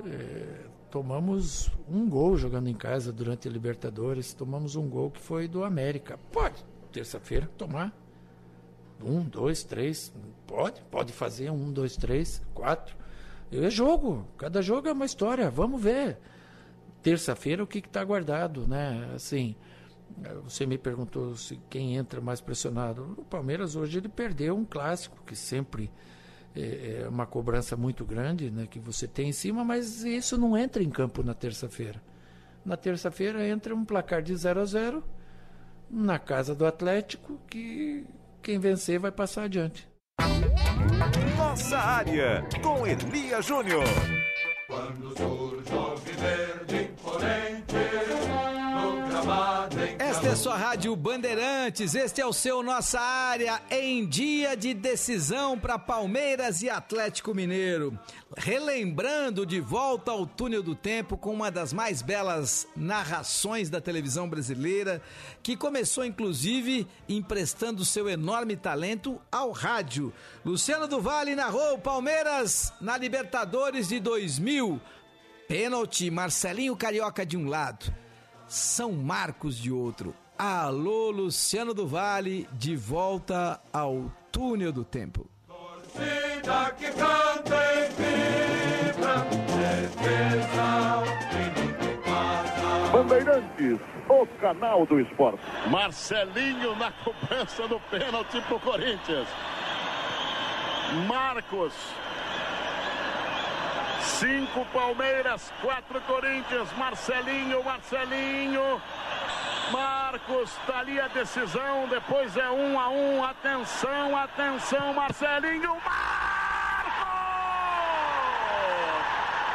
é, 0.05 0.66
tomamos 0.89 1.72
um 1.88 2.09
gol 2.09 2.38
jogando 2.38 2.68
em 2.68 2.74
casa 2.74 3.12
durante 3.14 3.47
a 3.47 3.51
Libertadores, 3.51 4.34
tomamos 4.34 4.76
um 4.76 4.89
gol 4.89 5.12
que 5.12 5.22
foi 5.22 5.47
do 5.47 5.64
América. 5.64 6.18
Pode, 6.32 6.66
terça-feira, 6.91 7.49
tomar. 7.57 7.95
Um, 9.03 9.24
dois, 9.24 9.64
três, 9.64 10.14
pode, 10.45 10.82
pode 10.91 11.14
fazer 11.14 11.49
um, 11.49 11.72
dois, 11.72 11.95
três, 11.95 12.41
quatro. 12.53 12.95
É 13.51 13.70
jogo, 13.70 14.28
cada 14.38 14.62
jogo 14.62 14.88
é 14.88 14.91
uma 14.91 15.05
história, 15.05 15.49
vamos 15.49 15.82
ver. 15.82 16.18
Terça-feira 17.01 17.64
o 17.64 17.68
que 17.68 17.80
está 17.80 18.03
guardado, 18.03 18.68
né? 18.68 19.12
Assim, 19.16 19.55
você 20.43 20.66
me 20.66 20.78
perguntou 20.78 21.36
se 21.36 21.59
quem 21.70 21.95
entra 21.95 22.22
mais 22.22 22.41
pressionado. 22.41 23.16
O 23.18 23.24
Palmeiras 23.24 23.76
hoje 23.76 23.97
ele 23.97 24.09
perdeu 24.09 24.55
um 24.55 24.66
clássico 24.66 25.24
que 25.26 25.36
sempre 25.36 25.91
é, 26.55 27.03
é 27.03 27.09
uma 27.09 27.26
cobrança 27.26 27.76
muito 27.76 28.05
grande, 28.05 28.51
né, 28.51 28.68
que 28.68 28.80
você 28.80 29.07
tem 29.07 29.30
em 29.30 29.34
cima, 29.34 29.64
mas 29.64 30.03
isso 30.03 30.38
não 30.38 30.57
entra 30.57 30.84
em 30.84 30.89
campo 30.89 31.24
na 31.24 31.34
terça-feira. 31.34 32.01
Na 32.66 32.78
terça-feira 32.78 33.47
entra 33.47 33.76
um 33.76 33.84
placar 33.84 34.22
de 34.22 34.36
0 34.36 34.62
a 34.62 34.66
0 34.66 35.03
na 35.89 36.20
casa 36.20 36.55
do 36.55 36.66
Atlético, 36.66 37.39
que 37.49 38.05
quem 38.41 38.59
vencer 38.59 38.99
vai 38.99 39.12
passar 39.12 39.43
adiante. 39.43 39.88
Nossa 41.38 41.78
área 41.78 42.47
com 42.62 42.86
Elia 42.88 43.41
Júnior. 43.41 43.84
Quando 44.68 45.14
Esta 50.12 50.28
é 50.28 50.36
sua 50.36 50.57
Rádio 50.57 50.93
Bandeirantes, 50.93 51.95
este 51.95 52.20
é 52.20 52.26
o 52.26 52.34
seu 52.34 52.62
Nossa 52.62 52.99
Área 52.99 53.62
em 53.72 54.05
dia 54.05 54.57
de 54.57 54.74
decisão 54.74 55.57
para 55.57 55.80
Palmeiras 55.80 56.62
e 56.62 56.70
Atlético 56.70 57.34
Mineiro. 57.34 57.97
Relembrando 58.36 59.45
de 59.45 59.62
volta 59.62 60.12
ao 60.12 60.28
túnel 60.28 60.62
do 60.62 60.76
tempo 60.76 61.16
com 61.16 61.34
uma 61.34 61.49
das 61.49 61.72
mais 61.72 62.01
belas 62.01 62.68
narrações 62.76 63.70
da 63.70 63.80
televisão 63.80 64.28
brasileira, 64.28 65.01
que 65.41 65.55
começou 65.55 66.03
inclusive 66.03 66.86
emprestando 67.07 67.86
seu 67.86 68.09
enorme 68.09 68.57
talento 68.57 69.18
ao 69.32 69.51
rádio. 69.51 70.14
Luciano 70.43 70.89
do 70.89 70.99
Vale 70.99 71.36
narrou 71.36 71.80
Palmeiras 71.80 72.74
na 72.82 72.97
Libertadores 72.97 73.88
de 73.88 74.01
2000. 74.01 74.80
Pênalti, 75.47 76.12
Marcelinho 76.12 76.76
Carioca 76.76 77.26
de 77.26 77.38
um 77.38 77.47
lado. 77.47 78.11
São 78.52 78.91
Marcos 78.91 79.58
de 79.58 79.72
outro. 79.72 80.14
Alô, 80.38 81.10
Luciano 81.10 81.74
do 81.74 81.88
Vale, 81.88 82.49
de 82.52 82.76
volta 82.76 83.62
ao 83.72 84.12
túnel 84.30 84.74
do 84.74 84.84
tempo. 84.84 85.26
Torcida 85.47 86.76
que 86.78 86.91
canta 86.91 87.56
e 87.76 87.88
vibra, 87.95 89.26
defesa 89.56 90.97
nunca 91.32 92.02
passa. 92.04 92.91
Bandeirantes, 92.91 93.80
o 94.10 94.28
canal 94.41 94.86
do 94.86 94.99
esporte. 94.99 95.39
Marcelinho 95.70 96.76
na 96.76 96.91
cobrança 96.91 97.66
do 97.70 97.80
pênalti 97.89 98.41
pro 98.49 98.60
Corinthians. 98.60 99.30
Marcos. 101.08 101.74
Cinco 104.02 104.66
Palmeiras, 104.74 105.52
quatro 105.62 106.02
Corinthians. 106.02 106.72
Marcelinho, 106.78 107.64
Marcelinho. 107.64 108.82
Marcos, 109.72 110.52
tá 110.68 110.80
ali 110.80 110.99
a 110.99 111.08
decisão. 111.08 111.88
Depois 111.88 112.36
é 112.36 112.49
um 112.49 112.80
a 112.80 112.89
um. 112.89 113.24
Atenção, 113.24 114.18
atenção, 114.18 114.93
Marcelinho. 114.93 115.76
Marcos! 115.86 117.12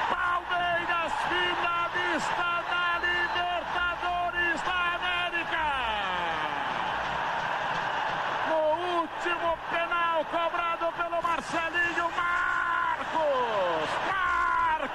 Palmeiras 0.09 1.13
finalista 1.29 2.56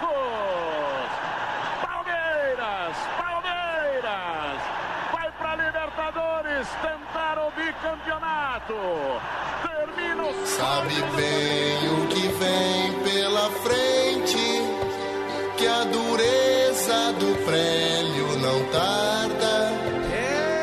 Marcos! 0.02 1.12
Palmeiras! 1.82 2.98
Palmeiras! 3.18 4.62
Vai 5.12 5.32
para 5.38 5.56
Libertadores 5.56 6.68
tentar 6.82 7.38
o 7.38 7.52
bicampeonato. 7.52 8.74
Termina 9.62 10.24
o 10.24 10.48
Sabe 10.48 10.96
bem 11.16 11.90
o 11.90 12.08
que 12.08 12.28
vem 12.40 13.04
pela 13.04 13.50
frente, 13.62 14.38
que 15.58 15.68
a 15.68 15.84
dureza 15.84 17.14
do 17.14 17.46
prêmio 17.46 18.38
não 18.40 18.66
tarda. 18.72 19.72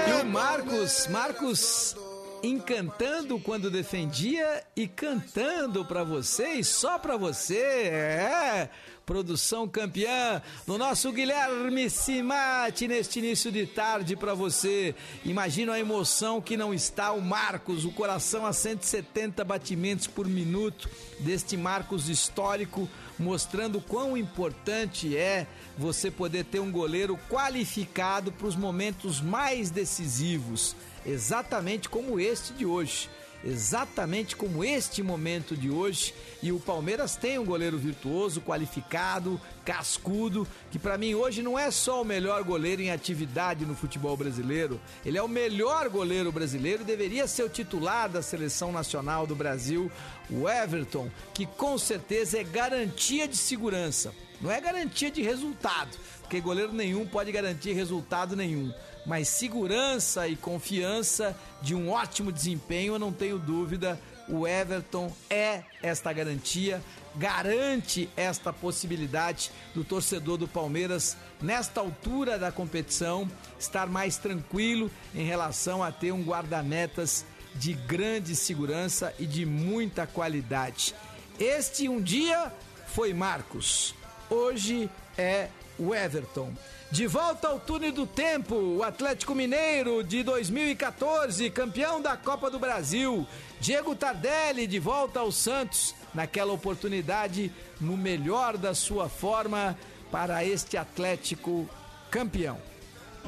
E 0.09 0.22
o 0.22 0.26
Marcos, 0.26 1.07
Marcos 1.09 1.97
encantando 2.43 3.39
quando 3.41 3.70
defendia 3.70 4.64
e 4.76 4.86
cantando 4.86 5.84
pra 5.84 6.05
você 6.05 6.55
e 6.55 6.64
só 6.64 6.99
pra 6.99 7.16
você. 7.16 7.59
É, 7.59 8.70
produção 9.09 9.66
campeã 9.66 10.42
no 10.66 10.76
nosso 10.76 11.11
Guilherme 11.11 11.88
Simati 11.88 12.86
neste 12.86 13.20
início 13.20 13.50
de 13.50 13.64
tarde 13.64 14.14
pra 14.14 14.34
você. 14.34 14.94
Imagina 15.24 15.72
a 15.72 15.80
emoção 15.80 16.42
que 16.42 16.59
não 16.59 16.74
está 16.74 17.12
o 17.12 17.22
Marcos, 17.22 17.86
o 17.86 17.90
coração 17.90 18.44
a 18.44 18.52
170 18.52 19.42
batimentos 19.44 20.06
por 20.06 20.28
minuto 20.28 20.90
deste 21.20 21.56
Marcos 21.56 22.11
histórico, 22.11 22.86
mostrando 23.18 23.80
quão 23.80 24.14
importante 24.14 25.16
é 25.16 25.46
você 25.78 26.11
poder 26.11 26.44
ter 26.44 26.61
um 26.61 26.70
goleiro 26.70 27.18
qualificado 27.30 28.30
para 28.30 28.46
os 28.46 28.56
momentos 28.56 29.22
mais 29.22 29.70
decisivos 29.70 30.76
exatamente 31.06 31.88
como 31.88 32.20
este 32.20 32.52
de 32.52 32.66
hoje. 32.66 33.09
Exatamente 33.45 34.36
como 34.36 34.64
este 34.64 35.03
momento 35.03 35.57
de 35.57 35.70
hoje. 35.70 36.14
E 36.43 36.53
o 36.53 36.59
Palmeiras 36.59 37.16
tem 37.16 37.39
um 37.39 37.45
goleiro 37.45 37.78
virtuoso, 37.78 38.41
qualificado, 38.41 39.41
cascudo, 39.64 40.47
que 40.70 40.78
para 40.78 40.99
mim 40.99 41.14
hoje 41.14 41.43
não 41.43 41.59
é 41.59 41.70
só 41.70 42.03
o 42.03 42.05
melhor 42.05 42.43
goleiro 42.43 42.82
em 42.82 42.91
atividade 42.91 43.64
no 43.64 43.74
futebol 43.74 44.16
brasileiro, 44.16 44.80
ele 45.05 45.18
é 45.18 45.22
o 45.22 45.28
melhor 45.28 45.89
goleiro 45.89 46.32
brasileiro, 46.32 46.84
deveria 46.84 47.26
ser 47.26 47.43
o 47.43 47.49
titular 47.49 48.09
da 48.09 48.22
seleção 48.22 48.72
nacional 48.72 49.26
do 49.26 49.34
Brasil, 49.34 49.91
o 50.30 50.49
Everton, 50.49 51.11
que 51.34 51.47
com 51.47 51.76
certeza 51.78 52.39
é 52.39 52.45
garantia 52.45 53.28
de 53.28 53.36
segurança. 53.36 54.12
Não 54.41 54.53
é 54.53 54.61
garantia 54.61 55.11
de 55.11 55.20
resultado, 55.20 55.99
porque 56.20 56.41
goleiro 56.41 56.72
nenhum 56.72 57.05
pode 57.05 57.32
garantir 57.32 57.72
resultado 57.72 58.36
nenhum 58.36 58.72
mas 59.09 59.26
segurança 59.26 60.28
e 60.28 60.36
confiança 60.36 61.34
de 61.62 61.74
um 61.74 61.90
ótimo 61.90 62.30
desempenho, 62.30 62.92
eu 62.92 62.98
não 62.98 63.11
tenho 63.11 63.38
dúvida. 63.38 63.98
O 64.28 64.46
Everton 64.46 65.11
é 65.30 65.62
esta 65.82 66.12
garantia, 66.12 66.82
garante 67.16 68.11
esta 68.14 68.52
possibilidade 68.52 69.50
do 69.74 69.82
torcedor 69.82 70.36
do 70.36 70.46
Palmeiras, 70.46 71.16
nesta 71.40 71.80
altura 71.80 72.38
da 72.38 72.52
competição, 72.52 73.26
estar 73.59 73.86
mais 73.86 74.18
tranquilo 74.18 74.90
em 75.14 75.24
relação 75.24 75.82
a 75.82 75.90
ter 75.90 76.12
um 76.12 76.22
guarda-metas 76.22 77.24
de 77.54 77.72
grande 77.72 78.36
segurança 78.36 79.14
e 79.18 79.24
de 79.24 79.46
muita 79.46 80.06
qualidade. 80.06 80.94
Este 81.40 81.88
um 81.88 82.02
dia 82.02 82.52
foi 82.88 83.14
Marcos, 83.14 83.94
hoje 84.28 84.90
é 85.16 85.48
o 85.78 85.94
Everton. 85.94 86.52
De 86.91 87.07
volta 87.07 87.49
ao 87.49 87.61
túnel 87.61 87.93
do 87.93 88.07
tempo, 88.07 88.55
o 88.55 88.82
Atlético 88.82 89.34
Mineiro 89.34 90.03
de 90.03 90.22
2014, 90.22 91.51
campeão 91.51 92.01
da 92.01 92.16
Copa 92.16 92.51
do 92.51 92.59
Brasil. 92.59 93.26
Diego 93.61 93.95
Tardelli 93.95 94.66
de 94.66 94.78
volta 94.78 95.20
ao 95.20 95.30
Santos, 95.30 95.95
naquela 96.14 96.51
oportunidade, 96.51 97.53
no 97.78 97.95
melhor 97.95 98.57
da 98.57 98.74
sua 98.74 99.07
forma, 99.07 99.76
para 100.11 100.43
este 100.43 100.78
Atlético 100.78 101.68
campeão. 102.11 102.59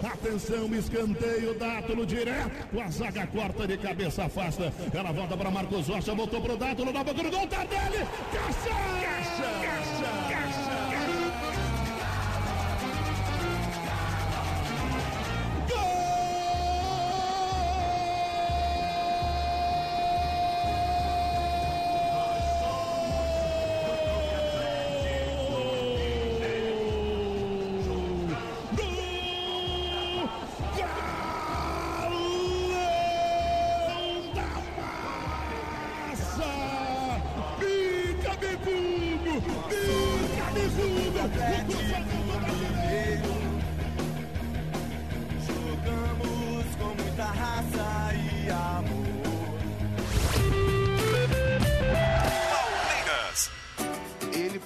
Atenção, 0.03 0.75
escanteio, 0.75 1.59
Dátulo 1.59 2.07
direto. 2.07 2.81
A 2.81 2.91
zaga 2.91 3.27
corta 3.27 3.67
de 3.67 3.77
cabeça, 3.77 4.25
afasta. 4.25 4.73
Ela 4.95 5.13
volta 5.13 5.37
para 5.37 5.51
Marcos 5.51 5.87
Rocha, 5.87 6.15
voltou 6.15 6.41
para 6.41 6.55
o 6.55 6.57
Dátulo, 6.57 6.93
na 6.93 7.05
boca 7.05 7.23
do 7.23 7.31
gol, 7.31 7.47
Tardelli. 7.47 8.07
Caixa! 8.33 8.71
Caixa! 9.03 10.31
Caixa! 10.31 10.40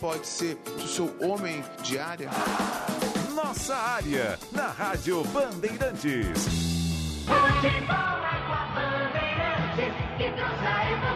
Pode 0.04 0.26
ser 0.26 0.58
o 0.66 0.86
seu 0.86 1.16
homem 1.18 1.64
de 1.82 1.98
área? 1.98 2.28
Nossa 3.34 3.74
área, 3.74 4.38
na 4.52 4.68
Rádio 4.68 5.24
Bandeirantes. 5.24 6.28
Futebol 7.24 8.20
é 8.22 8.36
com 8.46 8.52
a 8.52 8.66
Bandeirantes, 8.74 9.94
que 10.18 10.30
trouxe 10.32 10.66
a 10.66 10.92
emoção 10.92 11.13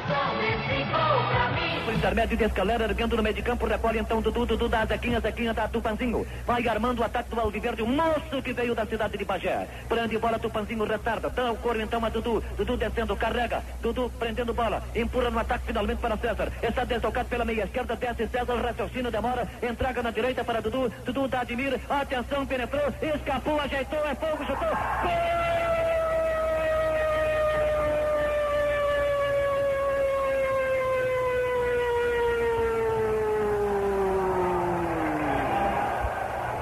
intermédio 1.99 2.36
de 2.36 2.44
escalera, 2.44 2.84
erguendo 2.84 3.16
no 3.16 3.22
meio 3.24 3.34
de 3.34 3.42
campo, 3.42 3.66
recolhe 3.66 3.99
então 3.99 4.22
Dudu, 4.22 4.46
Dudu 4.46 4.68
da 4.68 4.86
Zequinha, 4.86 5.20
Zequinha 5.20 5.53
da 5.53 5.66
Tupanzinho. 5.66 6.24
Vai 6.46 6.66
armando 6.68 7.01
o 7.01 7.05
ataque 7.05 7.28
do 7.34 7.40
Alviverde, 7.40 7.82
o 7.82 7.88
moço 7.88 8.40
que 8.40 8.53
veio 8.53 8.72
da 8.72 8.86
cidade 8.86 9.18
de 9.18 9.24
Bagé. 9.24 9.66
Prende 9.88 10.16
bola, 10.16 10.38
Tupanzinho 10.38 10.84
retarda, 10.84 11.28
dá 11.28 11.51
o 11.51 11.57
coro 11.57 11.80
então 11.80 12.05
a 12.05 12.09
Dudu. 12.09 12.42
Dudu 12.57 12.76
descendo, 12.76 13.16
carrega. 13.16 13.62
Dudu 13.82 14.11
prendendo 14.16 14.55
bola, 14.55 14.80
empurra 14.94 15.30
no 15.30 15.40
ataque 15.40 15.66
finalmente 15.66 15.99
para 15.99 16.16
César. 16.16 16.53
Está 16.62 16.84
deslocado 16.84 17.28
pela 17.28 17.44
meia 17.44 17.64
esquerda, 17.64 17.96
desce 17.96 18.28
César, 18.28 18.55
raciocínio, 18.62 19.11
demora, 19.11 19.49
entrega 19.61 20.01
na 20.01 20.12
direita 20.12 20.44
para 20.44 20.62
Dudu. 20.62 20.92
Dudu 21.05 21.26
da 21.26 21.40
Admir, 21.40 21.80
atenção, 21.90 22.46
penetrou, 22.46 22.94
escapou, 23.03 23.61
ajeitou, 23.61 24.07
é 24.07 24.14
fogo, 24.14 24.46
chutou. 24.46 24.68
Gol! 24.68 25.49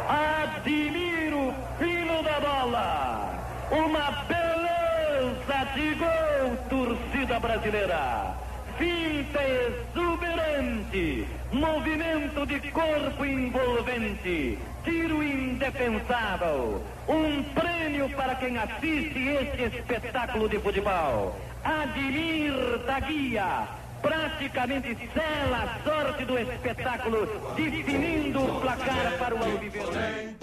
Admiro 0.09 1.55
fino 1.78 2.22
da 2.22 2.41
bola. 2.41 3.30
Uma 3.70 4.11
beleza 4.26 5.64
de 5.74 5.95
gol, 5.95 6.57
torcida 6.68 7.41
brasileira. 7.71 8.35
Finta 8.79 9.41
exuberante, 9.43 11.27
movimento 11.51 12.47
de 12.47 12.61
corpo 12.71 13.25
envolvente, 13.25 14.59
tiro 14.85 15.23
indefensável. 15.23 16.83
Um 17.09 17.43
prêmio 17.55 18.11
para 18.11 18.35
quem 18.35 18.59
assiste 18.59 19.29
este 19.29 19.79
espetáculo 19.79 20.49
de 20.49 20.59
futebol. 20.59 21.35
Admir 21.64 22.53
da 22.87 23.01
Guia 23.01 23.67
praticamente 24.03 25.09
sela 25.14 25.64
a 25.64 25.83
sorte 25.83 26.25
do 26.27 26.39
espetáculo, 26.39 27.27
definindo 27.57 28.45
o 28.45 28.61
placar 28.61 29.19
para 29.19 29.35
o 29.35 29.39
Alviverde. 29.43 30.37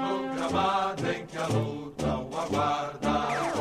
No 0.00 0.34
gramado 0.34 1.12
em 1.12 1.26
que 1.26 1.38
a 1.38 1.46
luta 1.46 2.06
o 2.06 2.38
aguarda. 2.38 3.59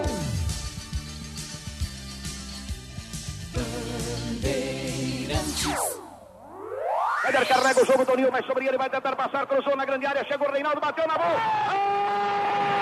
Éder 7.26 7.47
carrega 7.47 7.82
o 7.82 7.86
jogo, 7.86 8.05
Toninho 8.05 8.32
vai 8.32 8.43
sobre 8.43 8.67
ele, 8.67 8.78
vai 8.78 8.89
tentar 8.89 9.15
passar, 9.15 9.45
cruzou 9.45 9.76
na 9.76 9.86
grande 9.86 10.05
área, 10.05 10.26
chegou 10.26 10.47
o 10.47 10.51
Reinaldo, 10.51 10.82
bateu 10.82 11.07
na 11.07 11.17
bola. 11.17 11.39
Rei! 11.70 12.78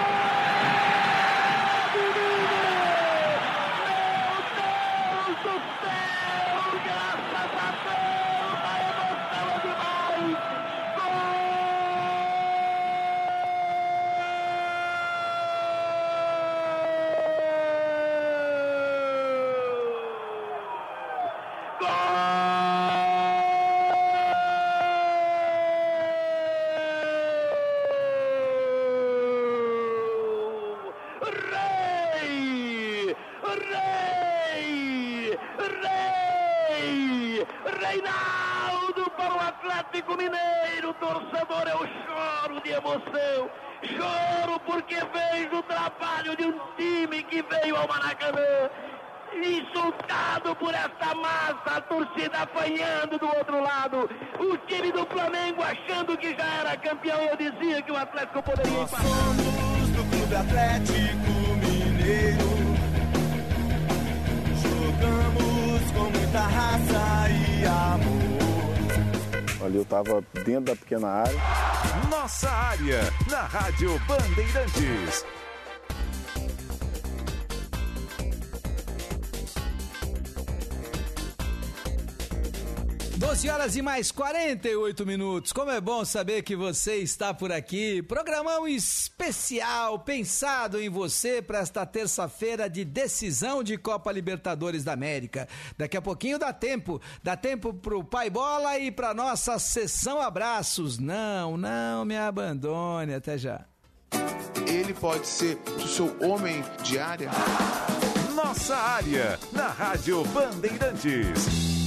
estava 70.02 70.24
dentro 70.44 70.66
da 70.66 70.76
pequena 70.76 71.08
área. 71.08 71.40
Nossa 72.10 72.50
área, 72.50 73.02
na 73.30 73.46
Rádio 73.46 74.00
Bandeirantes. 74.08 75.26
Doze 83.18 83.50
horas 83.50 83.76
e 83.76 83.82
mais 83.82 84.12
48 84.12 85.06
minutos. 85.06 85.52
Como 85.52 85.72
é 85.72 85.82
bom 85.82 86.06
saber 86.06 86.44
que 86.44 86.56
você 86.56 86.98
está 86.98 87.34
por 87.34 87.52
aqui. 87.52 88.02
Programão 88.04 88.68
em 88.68 88.80
especial 89.28 90.00
pensado 90.00 90.80
em 90.80 90.90
você 90.90 91.42
para 91.42 91.60
esta 91.60 91.86
terça-feira 91.86 92.70
de 92.70 92.86
decisão 92.86 93.62
de 93.62 93.78
Copa 93.78 94.12
Libertadores 94.12 94.84
da 94.86 94.94
América. 94.94 95.48
Daqui 95.78 95.98
a 95.98 96.02
pouquinho 96.02 96.40
dá 96.40 96.54
tempo. 96.54 97.02
Dá 97.22 97.36
tempo 97.36 97.74
pro 97.74 98.04
Pai 98.04 98.30
Bola 98.30 98.80
e 98.80 98.90
para 98.90 99.14
nossa 99.14 99.60
sessão 99.60 100.22
abraços. 100.22 100.98
Não, 100.98 101.58
não 101.58 102.06
me 102.06 102.18
abandone. 102.18 103.14
Até 103.14 103.38
já. 103.38 103.66
Ele 104.66 104.94
pode 104.94 105.28
ser 105.28 105.58
o 105.76 105.88
seu 105.88 106.16
homem 106.22 106.64
de 106.84 106.98
área. 106.98 107.30
Nossa 108.34 108.78
área, 108.78 109.38
na 109.52 109.68
Rádio 109.68 110.24
Bandeirantes. 110.26 111.87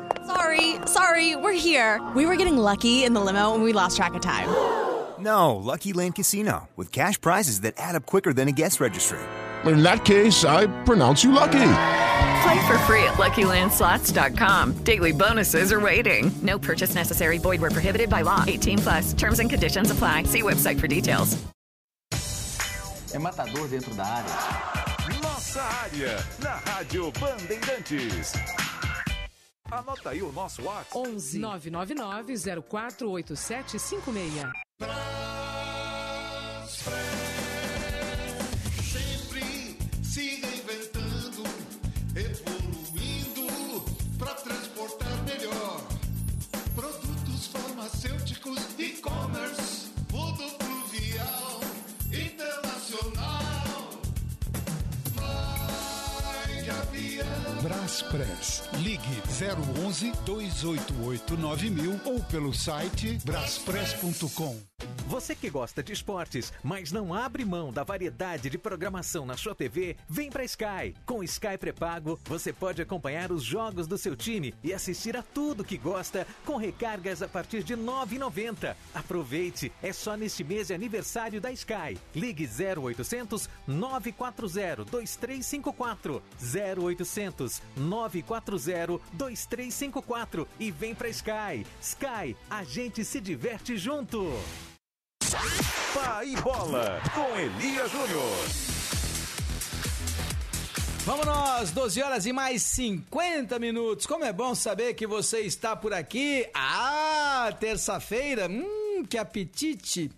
Sorry, 0.35 0.75
sorry, 0.85 1.35
we're 1.35 1.51
here. 1.57 1.99
We 2.15 2.25
were 2.25 2.37
getting 2.37 2.57
lucky 2.57 3.03
in 3.03 3.13
the 3.13 3.19
limo 3.19 3.53
and 3.53 3.63
we 3.63 3.73
lost 3.73 3.97
track 3.97 4.13
of 4.13 4.21
time. 4.21 4.47
No, 5.19 5.55
Lucky 5.55 5.93
Land 5.93 6.15
Casino, 6.15 6.69
with 6.75 6.91
cash 6.91 7.19
prizes 7.19 7.61
that 7.61 7.73
add 7.77 7.95
up 7.95 8.05
quicker 8.05 8.31
than 8.33 8.47
a 8.47 8.51
guest 8.51 8.79
registry. 8.79 9.19
In 9.65 9.83
that 9.83 10.05
case, 10.05 10.45
I 10.45 10.67
pronounce 10.85 11.23
you 11.23 11.31
lucky. 11.31 11.73
Play 12.43 12.65
for 12.65 12.77
free 12.87 13.03
at 13.03 13.17
LuckyLandSlots.com. 13.19 14.83
Daily 14.83 15.11
bonuses 15.11 15.71
are 15.71 15.79
waiting. 15.79 16.31
No 16.41 16.57
purchase 16.57 16.95
necessary. 16.95 17.37
Void 17.37 17.61
were 17.61 17.69
prohibited 17.69 18.09
by 18.09 18.21
law. 18.21 18.43
18 18.47 18.77
plus. 18.79 19.13
Terms 19.13 19.39
and 19.39 19.49
conditions 19.49 19.91
apply. 19.91 20.23
See 20.23 20.41
website 20.41 20.79
for 20.79 20.87
details. 20.87 21.37
É 23.13 23.19
matador 23.19 23.67
dentro 23.67 23.93
da 23.93 24.05
área. 24.05 25.21
Nossa 25.21 25.61
área, 25.83 26.25
na 26.39 26.55
Rádio 26.65 27.11
Bandeirantes. 27.19 28.31
Anota 29.71 30.09
aí 30.09 30.21
o 30.21 30.33
nosso 30.33 30.61
WhatsApp. 30.63 30.97
11 30.97 31.39
999 31.39 32.33
048756. 32.69 34.51
Braspress. 57.91 58.63
Ligue 58.79 59.21
011 59.85 60.13
288 60.25 61.35
9000 61.35 61.99
ou 62.05 62.23
pelo 62.23 62.53
site 62.53 63.19
braspress.com. 63.25 64.57
Você 65.07 65.35
que 65.35 65.49
gosta 65.49 65.83
de 65.83 65.91
esportes, 65.91 66.53
mas 66.63 66.89
não 66.91 67.13
abre 67.13 67.43
mão 67.43 67.71
da 67.71 67.83
variedade 67.83 68.49
de 68.49 68.57
programação 68.57 69.25
na 69.25 69.35
sua 69.35 69.53
TV, 69.53 69.97
vem 70.07 70.29
pra 70.29 70.45
Sky. 70.45 70.95
Com 71.05 71.21
Sky 71.21 71.57
pré-pago, 71.59 72.17
você 72.23 72.53
pode 72.53 72.81
acompanhar 72.81 73.29
os 73.29 73.43
jogos 73.43 73.87
do 73.87 73.97
seu 73.97 74.15
time 74.15 74.55
e 74.63 74.73
assistir 74.73 75.17
a 75.17 75.21
tudo 75.21 75.65
que 75.65 75.77
gosta 75.77 76.25
com 76.45 76.55
recargas 76.55 77.21
a 77.21 77.27
partir 77.27 77.61
de 77.61 77.75
R$ 77.75 77.81
9,90. 77.81 78.73
Aproveite, 78.95 79.69
é 79.83 79.91
só 79.91 80.15
neste 80.15 80.45
mês 80.45 80.67
de 80.67 80.73
aniversário 80.73 81.41
da 81.41 81.51
Sky. 81.51 81.97
Ligue 82.15 82.47
0800 82.47 83.49
940 83.67 84.85
2354 84.85 86.23
0800 86.79 87.61
940 87.81 88.99
2354 89.13 90.47
e 90.59 90.71
vem 90.71 90.95
pra 90.95 91.09
Sky. 91.09 91.65
Sky, 91.81 92.35
a 92.49 92.63
gente 92.63 93.03
se 93.03 93.19
diverte 93.19 93.77
junto. 93.77 94.31
Pai 95.93 96.35
Bola, 96.41 97.01
com 97.13 97.37
Elia 97.37 97.87
Júnior. 97.87 98.71
Vamos 101.03 101.25
nós, 101.25 101.71
12 101.71 102.01
horas 102.03 102.25
e 102.27 102.31
mais 102.31 102.61
50 102.61 103.57
minutos. 103.57 104.05
Como 104.05 104.23
é 104.23 104.31
bom 104.31 104.53
saber 104.53 104.93
que 104.93 105.07
você 105.07 105.39
está 105.39 105.75
por 105.75 105.93
aqui. 105.93 106.47
Ah, 106.53 107.51
terça-feira. 107.59 108.47
Hum, 108.47 109.03
que 109.09 109.17
apetite. 109.17 110.11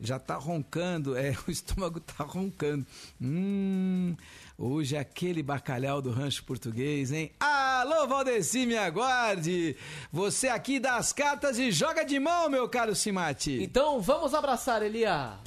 Já 0.00 0.18
tá 0.18 0.36
roncando, 0.36 1.16
é, 1.16 1.34
o 1.48 1.50
estômago 1.50 2.00
tá 2.00 2.24
roncando. 2.24 2.86
Hum, 3.20 4.14
hoje 4.58 4.96
é 4.96 4.98
aquele 4.98 5.42
bacalhau 5.42 6.02
do 6.02 6.10
rancho 6.10 6.44
português, 6.44 7.12
hein? 7.12 7.32
Alô, 7.40 8.06
Valdeci, 8.06 8.66
me 8.66 8.76
aguarde. 8.76 9.76
Você 10.12 10.48
aqui 10.48 10.78
das 10.78 11.12
cartas 11.12 11.58
e 11.58 11.70
joga 11.72 12.04
de 12.04 12.18
mão, 12.18 12.50
meu 12.50 12.68
caro 12.68 12.94
Simati. 12.94 13.62
Então, 13.62 14.00
vamos 14.00 14.34
abraçar, 14.34 14.82
Elia. 14.82 15.38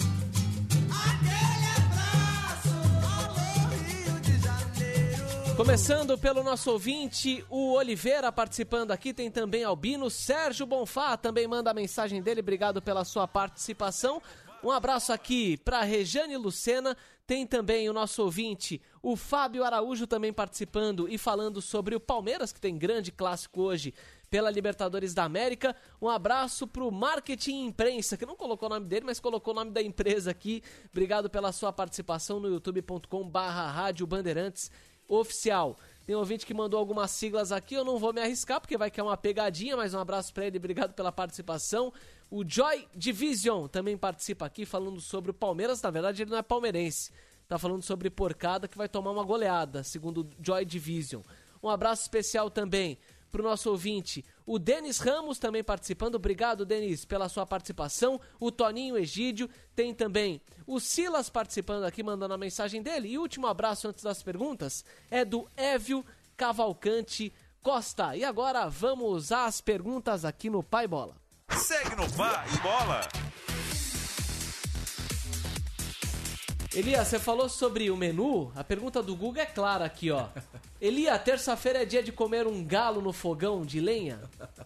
Começando 5.59 6.17
pelo 6.17 6.41
nosso 6.41 6.71
ouvinte, 6.71 7.45
o 7.49 7.73
Oliveira 7.73 8.31
participando 8.31 8.91
aqui, 8.91 9.13
tem 9.13 9.29
também 9.29 9.61
Albino, 9.61 10.09
Sérgio 10.09 10.65
Bonfá 10.65 11.17
também 11.17 11.45
manda 11.47 11.69
a 11.69 11.73
mensagem 11.73 12.21
dele, 12.21 12.39
obrigado 12.39 12.81
pela 12.81 13.03
sua 13.03 13.27
participação. 13.27 14.21
Um 14.63 14.71
abraço 14.71 15.11
aqui 15.11 15.57
para 15.57 15.81
Rejane 15.81 16.37
Lucena, 16.37 16.95
tem 17.27 17.45
também 17.45 17.89
o 17.89 17.93
nosso 17.93 18.23
ouvinte, 18.23 18.81
o 19.03 19.17
Fábio 19.17 19.65
Araújo 19.65 20.07
também 20.07 20.31
participando 20.31 21.09
e 21.09 21.17
falando 21.17 21.61
sobre 21.61 21.93
o 21.93 21.99
Palmeiras, 21.99 22.53
que 22.53 22.61
tem 22.61 22.77
grande 22.77 23.11
clássico 23.11 23.61
hoje 23.61 23.93
pela 24.29 24.49
Libertadores 24.49 25.13
da 25.13 25.25
América. 25.25 25.75
Um 26.01 26.07
abraço 26.07 26.67
pro 26.67 26.89
Marketing 26.89 27.65
Imprensa, 27.65 28.15
que 28.15 28.25
não 28.25 28.37
colocou 28.37 28.69
o 28.69 28.73
nome 28.73 28.85
dele, 28.85 29.05
mas 29.05 29.19
colocou 29.19 29.53
o 29.53 29.55
nome 29.57 29.71
da 29.71 29.81
empresa 29.81 30.31
aqui. 30.31 30.63
Obrigado 30.89 31.29
pela 31.29 31.51
sua 31.51 31.73
participação 31.73 32.39
no 32.39 32.47
youtube.com 32.47 33.29
barra 33.29 33.69
Rádio 33.69 34.07
Bandeirantes 34.07 34.71
Oficial. 35.09 35.75
Tem 36.05 36.15
um 36.15 36.19
ouvinte 36.19 36.45
que 36.45 36.53
mandou 36.53 36.79
algumas 36.79 37.11
siglas 37.11 37.51
aqui, 37.51 37.75
eu 37.75 37.83
não 37.83 37.99
vou 37.99 38.13
me 38.13 38.21
arriscar, 38.21 38.61
porque 38.61 38.77
vai 38.77 38.89
que 38.89 38.99
é 38.99 39.03
uma 39.03 39.17
pegadinha, 39.17 39.75
mas 39.75 39.93
um 39.93 39.99
abraço 39.99 40.33
pra 40.33 40.45
ele, 40.45 40.57
obrigado 40.57 40.93
pela 40.93 41.11
participação. 41.11 41.93
O 42.31 42.47
Joy 42.47 42.87
Division 42.95 43.67
também 43.67 43.97
participa 43.97 44.45
aqui, 44.45 44.65
falando 44.65 45.01
sobre 45.01 45.31
o 45.31 45.33
Palmeiras, 45.33 45.81
na 45.81 45.91
verdade 45.91 46.21
ele 46.21 46.31
não 46.31 46.37
é 46.37 46.41
palmeirense, 46.41 47.11
tá 47.47 47.57
falando 47.59 47.83
sobre 47.83 48.09
porcada 48.09 48.67
que 48.67 48.77
vai 48.77 48.87
tomar 48.87 49.11
uma 49.11 49.23
goleada, 49.23 49.83
segundo 49.83 50.21
o 50.21 50.29
Joy 50.41 50.63
Division. 50.63 51.21
Um 51.61 51.69
abraço 51.69 52.03
especial 52.03 52.49
também 52.49 52.97
pro 53.31 53.43
nosso 53.43 53.69
ouvinte, 53.69 54.23
o 54.49 54.57
Denis 54.57 54.97
Ramos 54.97 55.37
também 55.37 55.63
participando. 55.63 56.15
Obrigado, 56.15 56.65
Denis, 56.65 57.05
pela 57.05 57.29
sua 57.29 57.45
participação. 57.45 58.19
O 58.39 58.51
Toninho 58.51 58.97
Egídio, 58.97 59.47
tem 59.75 59.93
também 59.93 60.41
o 60.65 60.79
Silas 60.79 61.29
participando 61.29 61.83
aqui, 61.83 62.01
mandando 62.01 62.33
a 62.33 62.37
mensagem 62.37 62.81
dele. 62.81 63.09
E 63.09 63.17
o 63.19 63.21
último 63.21 63.45
abraço 63.45 63.87
antes 63.87 64.03
das 64.03 64.23
perguntas 64.23 64.83
é 65.11 65.23
do 65.23 65.47
Évio 65.55 66.03
Cavalcante 66.35 67.31
Costa. 67.61 68.15
E 68.15 68.23
agora 68.23 68.67
vamos 68.67 69.31
às 69.31 69.61
perguntas 69.61 70.25
aqui 70.25 70.49
no 70.49 70.63
Pai 70.63 70.87
Bola. 70.87 71.15
Segue 71.51 71.95
no 71.95 72.11
Pai 72.13 72.47
Bola. 72.63 73.01
Elias, 76.73 77.07
você 77.07 77.19
falou 77.19 77.47
sobre 77.47 77.91
o 77.91 77.95
menu. 77.95 78.51
A 78.55 78.63
pergunta 78.63 79.03
do 79.03 79.15
Google 79.15 79.43
é 79.43 79.45
clara 79.45 79.85
aqui, 79.85 80.09
ó. 80.09 80.27
Elia, 80.81 81.19
terça-feira 81.19 81.81
é 81.81 81.85
dia 81.85 82.01
de 82.01 82.11
comer 82.11 82.47
um 82.47 82.63
galo 82.63 83.01
no 83.01 83.11
fogão 83.11 83.65
de 83.65 83.79
lenha? 83.81 84.21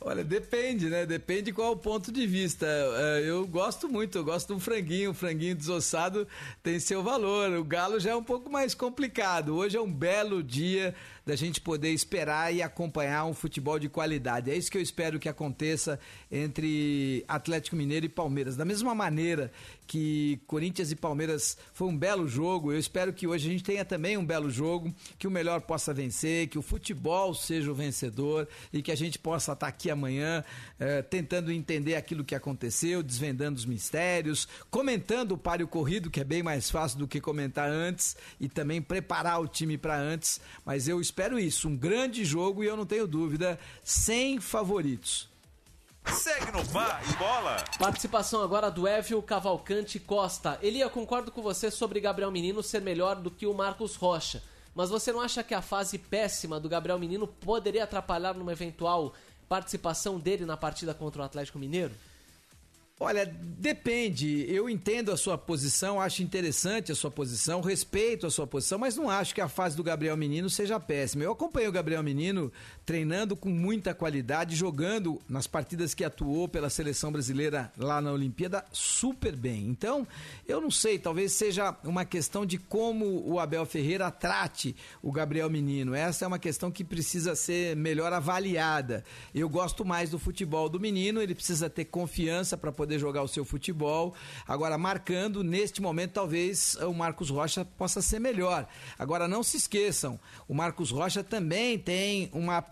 Olha, 0.00 0.22
depende, 0.22 0.88
né? 0.88 1.04
Depende 1.04 1.52
qual 1.52 1.72
o 1.72 1.76
ponto 1.76 2.12
de 2.12 2.24
vista. 2.26 2.66
É, 2.66 3.28
Eu 3.28 3.46
gosto 3.46 3.88
muito, 3.88 4.16
eu 4.16 4.24
gosto 4.24 4.46
de 4.46 4.52
um 4.54 4.60
franguinho, 4.60 5.10
um 5.10 5.14
franguinho 5.14 5.56
desossado 5.56 6.26
tem 6.62 6.78
seu 6.78 7.02
valor. 7.02 7.50
O 7.58 7.64
galo 7.64 7.98
já 7.98 8.12
é 8.12 8.16
um 8.16 8.22
pouco 8.22 8.48
mais 8.48 8.74
complicado. 8.74 9.56
Hoje 9.56 9.76
é 9.76 9.80
um 9.80 9.92
belo 9.92 10.40
dia 10.40 10.94
da 11.26 11.34
gente 11.34 11.60
poder 11.60 11.90
esperar 11.90 12.54
e 12.54 12.62
acompanhar 12.62 13.24
um 13.26 13.34
futebol 13.34 13.78
de 13.78 13.88
qualidade. 13.88 14.50
É 14.50 14.56
isso 14.56 14.70
que 14.70 14.78
eu 14.78 14.82
espero 14.82 15.18
que 15.18 15.28
aconteça 15.28 15.98
entre 16.30 17.24
Atlético 17.26 17.74
Mineiro 17.74 18.06
e 18.06 18.08
Palmeiras. 18.08 18.56
Da 18.56 18.64
mesma 18.64 18.94
maneira 18.94 19.50
que 19.88 20.38
Corinthians 20.46 20.92
e 20.92 20.96
Palmeiras 20.96 21.56
foi 21.72 21.88
um 21.88 21.96
belo 21.96 22.28
jogo, 22.28 22.70
eu 22.70 22.78
espero 22.78 23.10
que 23.10 23.26
hoje 23.26 23.48
a 23.48 23.52
gente 23.52 23.64
tenha 23.64 23.84
também 23.86 24.18
um 24.18 24.24
belo 24.24 24.50
jogo, 24.50 24.94
que 25.18 25.26
o 25.26 25.30
melhor 25.30 25.62
possa 25.62 25.94
vencer, 25.94 26.46
que 26.48 26.58
o 26.58 26.62
futebol 26.62 27.34
seja 27.34 27.72
o 27.72 27.74
vencedor 27.74 28.46
e 28.70 28.82
que 28.82 28.92
a 28.92 28.94
gente 28.94 29.18
possa 29.18 29.52
estar 29.52 29.66
aqui 29.66 29.90
amanhã 29.90 30.44
eh, 30.78 31.00
tentando 31.00 31.50
entender 31.50 31.94
aquilo 31.94 32.22
que 32.22 32.34
aconteceu, 32.34 33.02
desvendando 33.02 33.58
os 33.58 33.64
mistérios, 33.64 34.46
comentando 34.70 35.32
o 35.32 35.38
páreo 35.38 35.66
corrido, 35.66 36.10
que 36.10 36.20
é 36.20 36.24
bem 36.24 36.42
mais 36.42 36.70
fácil 36.70 36.98
do 36.98 37.08
que 37.08 37.18
comentar 37.18 37.70
antes, 37.70 38.14
e 38.38 38.46
também 38.46 38.82
preparar 38.82 39.40
o 39.40 39.48
time 39.48 39.78
para 39.78 39.98
antes. 39.98 40.38
Mas 40.66 40.86
eu 40.86 41.00
espero 41.00 41.38
isso, 41.38 41.66
um 41.66 41.76
grande 41.76 42.26
jogo 42.26 42.62
e 42.62 42.66
eu 42.66 42.76
não 42.76 42.84
tenho 42.84 43.06
dúvida, 43.06 43.58
sem 43.82 44.38
favoritos. 44.38 45.30
Segue 46.12 46.50
no 46.52 46.64
Bar 46.64 47.02
e 47.08 47.12
Bola. 47.16 47.64
Participação 47.78 48.42
agora 48.42 48.70
do 48.70 48.86
Évio 48.86 49.20
Cavalcante 49.22 49.98
Costa. 49.98 50.58
Elia, 50.62 50.88
concordo 50.88 51.30
com 51.30 51.42
você 51.42 51.70
sobre 51.70 52.00
Gabriel 52.00 52.30
Menino 52.30 52.62
ser 52.62 52.80
melhor 52.80 53.16
do 53.16 53.30
que 53.30 53.46
o 53.46 53.54
Marcos 53.54 53.94
Rocha. 53.96 54.42
Mas 54.74 54.90
você 54.90 55.12
não 55.12 55.20
acha 55.20 55.42
que 55.42 55.54
a 55.54 55.62
fase 55.62 55.98
péssima 55.98 56.60
do 56.60 56.68
Gabriel 56.68 56.98
Menino 56.98 57.26
poderia 57.26 57.84
atrapalhar 57.84 58.34
numa 58.34 58.52
eventual 58.52 59.12
participação 59.48 60.18
dele 60.18 60.44
na 60.44 60.56
partida 60.56 60.94
contra 60.94 61.22
o 61.22 61.24
Atlético 61.24 61.58
Mineiro? 61.58 61.94
Olha, 63.00 63.24
depende. 63.24 64.44
Eu 64.52 64.68
entendo 64.68 65.12
a 65.12 65.16
sua 65.16 65.38
posição, 65.38 66.00
acho 66.00 66.20
interessante 66.20 66.90
a 66.90 66.96
sua 66.96 67.10
posição, 67.10 67.60
respeito 67.60 68.26
a 68.26 68.30
sua 68.30 68.44
posição, 68.44 68.76
mas 68.76 68.96
não 68.96 69.08
acho 69.08 69.32
que 69.32 69.40
a 69.40 69.48
fase 69.48 69.76
do 69.76 69.84
Gabriel 69.84 70.16
Menino 70.16 70.50
seja 70.50 70.80
péssima. 70.80 71.22
Eu 71.22 71.30
acompanhei 71.30 71.68
o 71.68 71.72
Gabriel 71.72 72.02
Menino 72.02 72.52
treinando 72.88 73.36
com 73.36 73.50
muita 73.50 73.92
qualidade, 73.92 74.56
jogando 74.56 75.20
nas 75.28 75.46
partidas 75.46 75.92
que 75.92 76.02
atuou 76.02 76.48
pela 76.48 76.70
seleção 76.70 77.12
brasileira 77.12 77.70
lá 77.76 78.00
na 78.00 78.10
Olimpíada 78.10 78.64
super 78.72 79.36
bem. 79.36 79.66
Então, 79.66 80.06
eu 80.46 80.58
não 80.58 80.70
sei, 80.70 80.98
talvez 80.98 81.32
seja 81.32 81.76
uma 81.84 82.06
questão 82.06 82.46
de 82.46 82.56
como 82.56 83.28
o 83.30 83.38
Abel 83.38 83.66
Ferreira 83.66 84.10
trate 84.10 84.74
o 85.02 85.12
Gabriel 85.12 85.50
Menino. 85.50 85.94
Essa 85.94 86.24
é 86.24 86.28
uma 86.28 86.38
questão 86.38 86.70
que 86.70 86.82
precisa 86.82 87.36
ser 87.36 87.76
melhor 87.76 88.10
avaliada. 88.10 89.04
Eu 89.34 89.50
gosto 89.50 89.84
mais 89.84 90.08
do 90.08 90.18
futebol 90.18 90.66
do 90.70 90.80
menino, 90.80 91.20
ele 91.20 91.34
precisa 91.34 91.68
ter 91.68 91.84
confiança 91.84 92.56
para 92.56 92.72
poder 92.72 92.98
jogar 92.98 93.22
o 93.22 93.28
seu 93.28 93.44
futebol. 93.44 94.14
Agora, 94.46 94.78
marcando, 94.78 95.44
neste 95.44 95.82
momento, 95.82 96.12
talvez 96.12 96.74
o 96.76 96.94
Marcos 96.94 97.28
Rocha 97.28 97.66
possa 97.66 98.00
ser 98.00 98.18
melhor. 98.18 98.66
Agora, 98.98 99.28
não 99.28 99.42
se 99.42 99.58
esqueçam, 99.58 100.18
o 100.48 100.54
Marcos 100.54 100.90
Rocha 100.90 101.22
também 101.22 101.78
tem 101.78 102.30
uma 102.32 102.62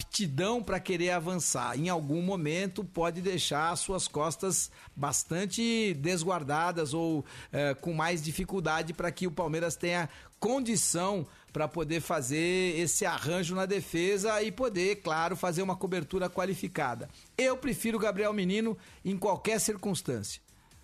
para 0.65 0.81
querer 0.81 1.11
avançar. 1.11 1.79
Em 1.79 1.89
algum 1.89 2.23
momento, 2.23 2.83
pode 2.83 3.21
deixar 3.21 3.71
as 3.71 3.81
suas 3.81 4.09
costas 4.09 4.71
bastante 4.95 5.95
desguardadas 5.95 6.95
ou 6.95 7.25
eh, 7.53 7.75
com 7.75 7.93
mais 7.93 8.23
dificuldade 8.23 8.95
para 8.95 9.11
que 9.13 9.27
o 9.27 9.31
Palmeiras 9.31 9.77
tenha 9.77 10.09
condição 10.41 11.27
para 11.53 11.69
poder 11.69 12.01
fazer 12.01 12.79
esse 12.79 13.07
arranjo 13.07 13.55
na 13.55 13.67
defesa 13.67 14.43
e 14.43 14.53
poder, 14.53 14.97
claro, 14.97 15.37
fazer 15.37 15.63
uma 15.63 15.77
cobertura 15.77 16.29
qualificada. 16.29 17.09
Eu 17.37 17.57
prefiro 17.57 17.97
o 17.97 18.01
Gabriel 18.01 18.33
Menino 18.33 18.77
em 19.05 19.17
qualquer 19.17 19.59
circunstância. 19.59 20.41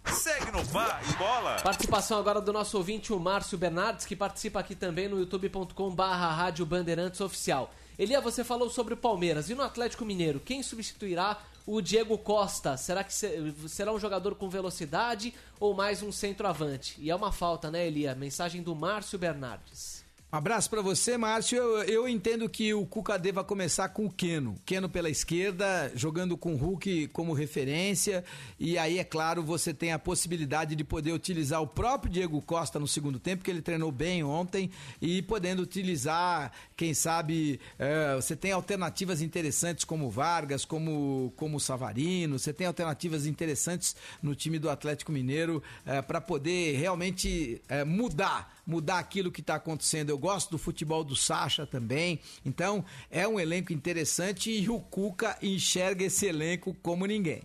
Segue 0.06 0.50
no 0.50 0.64
Bar 0.64 1.00
e 1.08 1.12
Bola. 1.14 1.60
Participação 1.62 2.18
agora 2.18 2.40
do 2.40 2.52
nosso 2.52 2.76
ouvinte, 2.76 3.12
o 3.12 3.20
Márcio 3.20 3.56
Bernardes, 3.56 4.04
que 4.04 4.16
participa 4.16 4.60
aqui 4.60 4.74
também 4.74 5.08
no 5.08 5.18
youtube.com 5.18 5.94
barra 5.94 6.32
Rádio 6.32 6.66
Bandeirantes 6.66 7.20
Oficial. 7.20 7.72
Elia, 7.98 8.20
você 8.20 8.42
falou 8.42 8.70
sobre 8.70 8.94
o 8.94 8.96
Palmeiras. 8.96 9.50
E 9.50 9.54
no 9.54 9.62
Atlético 9.62 10.04
Mineiro, 10.04 10.40
quem 10.40 10.62
substituirá 10.62 11.40
o 11.66 11.80
Diego 11.80 12.16
Costa? 12.18 12.76
Será 12.76 13.04
que 13.04 13.12
se- 13.14 13.54
será 13.68 13.92
um 13.92 13.98
jogador 14.00 14.34
com 14.34 14.48
velocidade 14.48 15.32
ou 15.60 15.74
mais 15.74 16.02
um 16.02 16.10
centroavante? 16.10 16.96
E 16.98 17.10
é 17.10 17.14
uma 17.14 17.30
falta, 17.32 17.70
né, 17.70 17.86
Elia? 17.86 18.14
Mensagem 18.14 18.62
do 18.62 18.74
Márcio 18.74 19.18
Bernardes. 19.18 20.01
Um 20.34 20.38
abraço 20.38 20.70
pra 20.70 20.80
você, 20.80 21.18
Márcio. 21.18 21.58
Eu, 21.58 21.82
eu 21.82 22.08
entendo 22.08 22.48
que 22.48 22.72
o 22.72 22.86
Cuca 22.86 23.18
deva 23.18 23.44
começar 23.44 23.90
com 23.90 24.06
o 24.06 24.10
Keno. 24.10 24.56
Keno 24.64 24.88
pela 24.88 25.10
esquerda, 25.10 25.92
jogando 25.94 26.38
com 26.38 26.54
o 26.54 26.56
Hulk 26.56 27.08
como 27.08 27.34
referência. 27.34 28.24
E 28.58 28.78
aí, 28.78 28.98
é 28.98 29.04
claro, 29.04 29.42
você 29.42 29.74
tem 29.74 29.92
a 29.92 29.98
possibilidade 29.98 30.74
de 30.74 30.82
poder 30.84 31.12
utilizar 31.12 31.60
o 31.60 31.66
próprio 31.66 32.10
Diego 32.10 32.40
Costa 32.40 32.78
no 32.78 32.88
segundo 32.88 33.18
tempo, 33.18 33.44
que 33.44 33.50
ele 33.50 33.60
treinou 33.60 33.92
bem 33.92 34.24
ontem, 34.24 34.70
e 35.02 35.20
podendo 35.20 35.60
utilizar, 35.60 36.50
quem 36.78 36.94
sabe, 36.94 37.60
eh, 37.78 38.14
você 38.16 38.34
tem 38.34 38.52
alternativas 38.52 39.20
interessantes 39.20 39.84
como 39.84 40.08
Vargas, 40.08 40.64
como, 40.64 41.30
como 41.36 41.60
Savarino, 41.60 42.38
você 42.38 42.54
tem 42.54 42.66
alternativas 42.66 43.26
interessantes 43.26 43.94
no 44.22 44.34
time 44.34 44.58
do 44.58 44.70
Atlético 44.70 45.12
Mineiro 45.12 45.62
para 46.06 46.22
poder 46.22 46.78
realmente 46.78 47.60
eh, 47.68 47.84
mudar 47.84 48.61
mudar 48.66 48.98
aquilo 48.98 49.30
que 49.30 49.40
está 49.40 49.56
acontecendo. 49.56 50.10
Eu 50.10 50.18
gosto 50.18 50.50
do 50.50 50.58
futebol 50.58 51.04
do 51.04 51.16
Sacha 51.16 51.66
também. 51.66 52.20
Então, 52.44 52.84
é 53.10 53.26
um 53.26 53.38
elenco 53.38 53.72
interessante 53.72 54.50
e 54.50 54.68
o 54.68 54.78
Cuca 54.80 55.36
enxerga 55.42 56.04
esse 56.04 56.26
elenco 56.26 56.74
como 56.82 57.06
ninguém. 57.06 57.42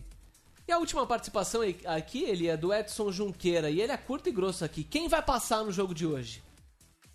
E 0.67 0.71
a 0.71 0.77
última 0.77 1.05
participação 1.07 1.61
aqui, 1.85 2.23
ele 2.23 2.47
é 2.47 2.57
do 2.57 2.73
Edson 2.73 3.11
Junqueira. 3.11 3.69
E 3.69 3.79
ele 3.79 3.91
é 3.91 3.97
curto 3.97 4.27
e 4.27 4.31
grosso 4.31 4.65
aqui. 4.65 4.83
Quem 4.83 5.07
vai 5.07 5.21
passar 5.21 5.63
no 5.63 5.71
jogo 5.71 5.93
de 5.93 6.05
hoje? 6.05 6.43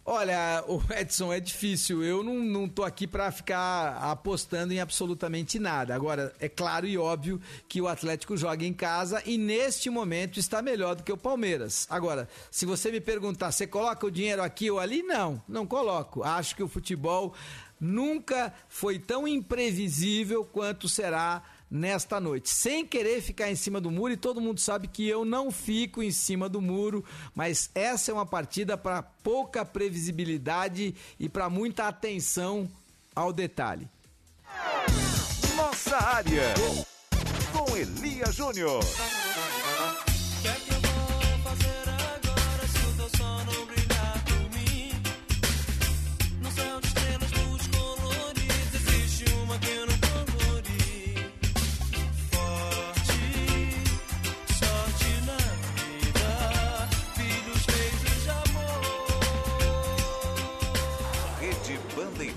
Olha, 0.05 0.65
Edson, 0.99 1.33
é 1.33 1.39
difícil. 1.39 2.03
Eu 2.03 2.23
não, 2.23 2.35
não 2.35 2.69
tô 2.69 2.83
aqui 2.83 3.07
para 3.07 3.31
ficar 3.31 3.97
apostando 4.11 4.73
em 4.73 4.81
absolutamente 4.81 5.59
nada. 5.59 5.95
Agora, 5.95 6.35
é 6.41 6.49
claro 6.49 6.87
e 6.87 6.99
óbvio 6.99 7.41
que 7.69 7.81
o 7.81 7.87
Atlético 7.87 8.37
joga 8.37 8.65
em 8.65 8.73
casa 8.73 9.23
e 9.25 9.39
neste 9.39 9.89
momento 9.89 10.41
está 10.41 10.61
melhor 10.61 10.97
do 10.97 11.05
que 11.05 11.13
o 11.13 11.17
Palmeiras. 11.17 11.87
Agora, 11.89 12.29
se 12.51 12.67
você 12.67 12.91
me 12.91 13.01
perguntar, 13.01 13.53
você 13.53 13.67
coloca 13.67 14.07
o 14.07 14.11
dinheiro 14.11 14.43
aqui 14.43 14.71
ou 14.71 14.81
ali? 14.81 15.03
Não, 15.03 15.41
não 15.49 15.67
coloco. 15.67 16.25
Acho 16.25 16.57
que 16.57 16.63
o 16.63 16.69
futebol 16.69 17.33
nunca 17.81 18.53
foi 18.69 18.99
tão 18.99 19.27
imprevisível 19.27 20.45
quanto 20.45 20.89
será 20.89 21.43
nesta 21.73 22.20
noite, 22.20 22.51
sem 22.51 22.87
querer 22.87 23.23
ficar 23.23 23.51
em 23.51 23.57
cima 23.57 23.81
do 23.81 23.91
muro, 23.91 24.12
e 24.12 24.16
todo 24.16 24.43
mundo 24.43 24.61
sabe 24.61 24.87
que 24.87 25.09
eu 25.09 25.25
não 25.25 25.51
fico 25.51 26.03
em 26.03 26.11
cima 26.11 26.47
do 26.47 26.61
muro, 26.61 27.03
mas 27.35 27.70
essa 27.75 28.11
é 28.11 28.14
uma 28.14 28.27
partida 28.27 28.77
para 28.77 29.03
pouca 29.03 29.64
previsibilidade 29.64 30.95
e 31.18 31.29
para 31.31 31.49
muita 31.49 31.89
atenção 31.89 32.70
ao 33.16 33.33
detalhe. 33.33 33.89
Nossa 35.57 35.97
área. 35.97 36.53
Com 37.53 37.75
Elia 37.75 38.31
Júnior. 38.31 38.83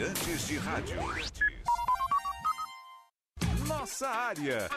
Bandeirantes 0.06 0.48
de 0.48 0.58
Rádio. 0.58 0.98
Nossa 3.68 4.08
área. 4.08 4.70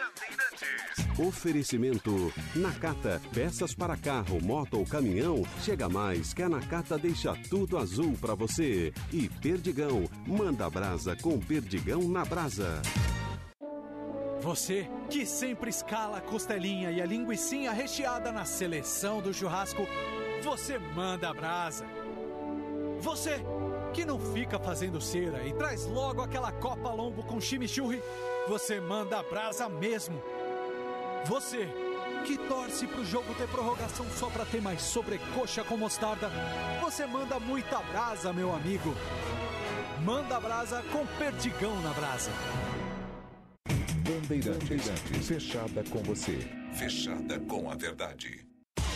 Oferecimento 1.19 2.33
Nakata, 2.57 3.21
peças 3.35 3.75
para 3.75 3.97
carro, 3.97 4.41
moto 4.41 4.79
ou 4.79 4.87
caminhão. 4.87 5.43
Chega 5.63 5.89
mais 5.89 6.33
que 6.33 6.43
a 6.43 6.49
Nakata 6.49 6.97
deixa 6.97 7.35
tudo 7.51 7.77
azul 7.77 8.17
para 8.19 8.35
você. 8.35 8.93
E 9.13 9.29
Perdigão, 9.29 10.09
manda 10.27 10.71
brasa 10.71 11.15
com 11.17 11.39
Perdigão 11.39 12.09
na 12.09 12.25
brasa. 12.25 12.81
Você 14.41 14.89
que 15.11 15.27
sempre 15.27 15.69
escala 15.69 16.19
a 16.19 16.23
costelinha 16.23 16.91
e 16.91 17.03
a 17.03 17.07
linguiçinha 17.07 17.73
recheada 17.73 18.33
na 18.33 18.47
seleção 18.47 19.21
do 19.21 19.35
churrasco, 19.35 19.87
você 20.43 20.79
manda 20.79 21.29
a 21.29 21.35
brasa. 21.35 21.85
Você 23.01 23.43
que 23.93 24.05
não 24.05 24.19
fica 24.19 24.59
fazendo 24.59 25.01
cera 25.01 25.45
e 25.47 25.53
traz 25.53 25.87
logo 25.87 26.23
aquela 26.23 26.53
copa 26.53 26.91
lombo 26.91 27.23
com 27.23 27.41
chimichurri, 27.41 28.03
você 28.47 28.81
manda 28.81 29.19
a 29.19 29.23
brasa 29.23 29.69
mesmo. 29.69 30.23
Você 31.25 31.69
que 32.25 32.37
torce 32.37 32.87
pro 32.87 33.05
jogo 33.05 33.35
ter 33.35 33.49
prorrogação 33.49 34.07
só 34.17 34.29
pra 34.29 34.45
ter 34.45 34.61
mais 34.61 34.83
sobrecoxa 34.83 35.65
com 35.65 35.77
mostarda, 35.77 36.31
você 36.81 37.07
manda 37.07 37.39
muita 37.39 37.79
brasa, 37.81 38.33
meu 38.33 38.55
amigo. 38.55 38.95
Manda 40.05 40.39
Brasa 40.39 40.83
com 40.93 41.05
Perdigão 41.19 41.81
na 41.83 41.93
Brasa. 41.93 42.31
Bandeirantes, 44.07 45.27
fechada 45.27 45.83
com 45.91 46.03
você, 46.03 46.39
fechada 46.73 47.41
com 47.41 47.71
a 47.71 47.75
verdade. 47.75 48.47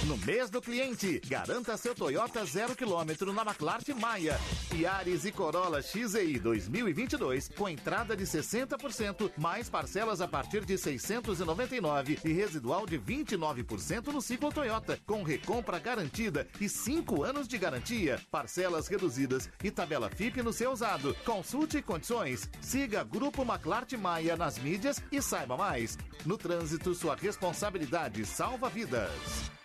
No 0.06 0.16
mês 0.18 0.50
do 0.50 0.60
cliente, 0.60 1.20
garanta 1.28 1.76
seu 1.76 1.94
Toyota 1.94 2.44
zero 2.44 2.74
quilômetro 2.74 3.32
na 3.32 3.42
McLaren 3.42 3.94
Maia. 4.00 4.36
Yaris 4.74 5.24
e 5.24 5.30
Corolla 5.30 5.80
XEI 5.80 6.40
2022 6.40 7.48
com 7.56 7.68
entrada 7.68 8.16
de 8.16 8.24
60%, 8.24 9.30
mais 9.36 9.70
parcelas 9.70 10.20
a 10.20 10.26
partir 10.26 10.64
de 10.64 10.76
699 10.76 12.18
e 12.24 12.32
residual 12.32 12.84
de 12.84 12.98
29% 12.98 14.08
no 14.08 14.20
ciclo 14.20 14.52
Toyota, 14.52 14.98
com 15.06 15.22
recompra 15.22 15.78
garantida 15.78 16.48
e 16.60 16.68
5 16.68 17.22
anos 17.22 17.46
de 17.46 17.56
garantia, 17.56 18.20
parcelas 18.28 18.88
reduzidas 18.88 19.48
e 19.62 19.70
tabela 19.70 20.10
FIP 20.10 20.42
no 20.42 20.52
seu 20.52 20.72
usado. 20.72 21.16
Consulte 21.24 21.80
condições. 21.80 22.50
Siga 22.60 23.04
Grupo 23.04 23.42
McLaren 23.42 23.98
Maia 23.98 24.36
nas 24.36 24.58
mídias 24.58 25.00
e 25.12 25.22
saiba 25.22 25.56
mais. 25.56 25.96
No 26.26 26.36
trânsito, 26.36 26.92
sua 26.92 27.14
responsabilidade 27.14 28.26
salva 28.26 28.68
vidas. 28.68 29.61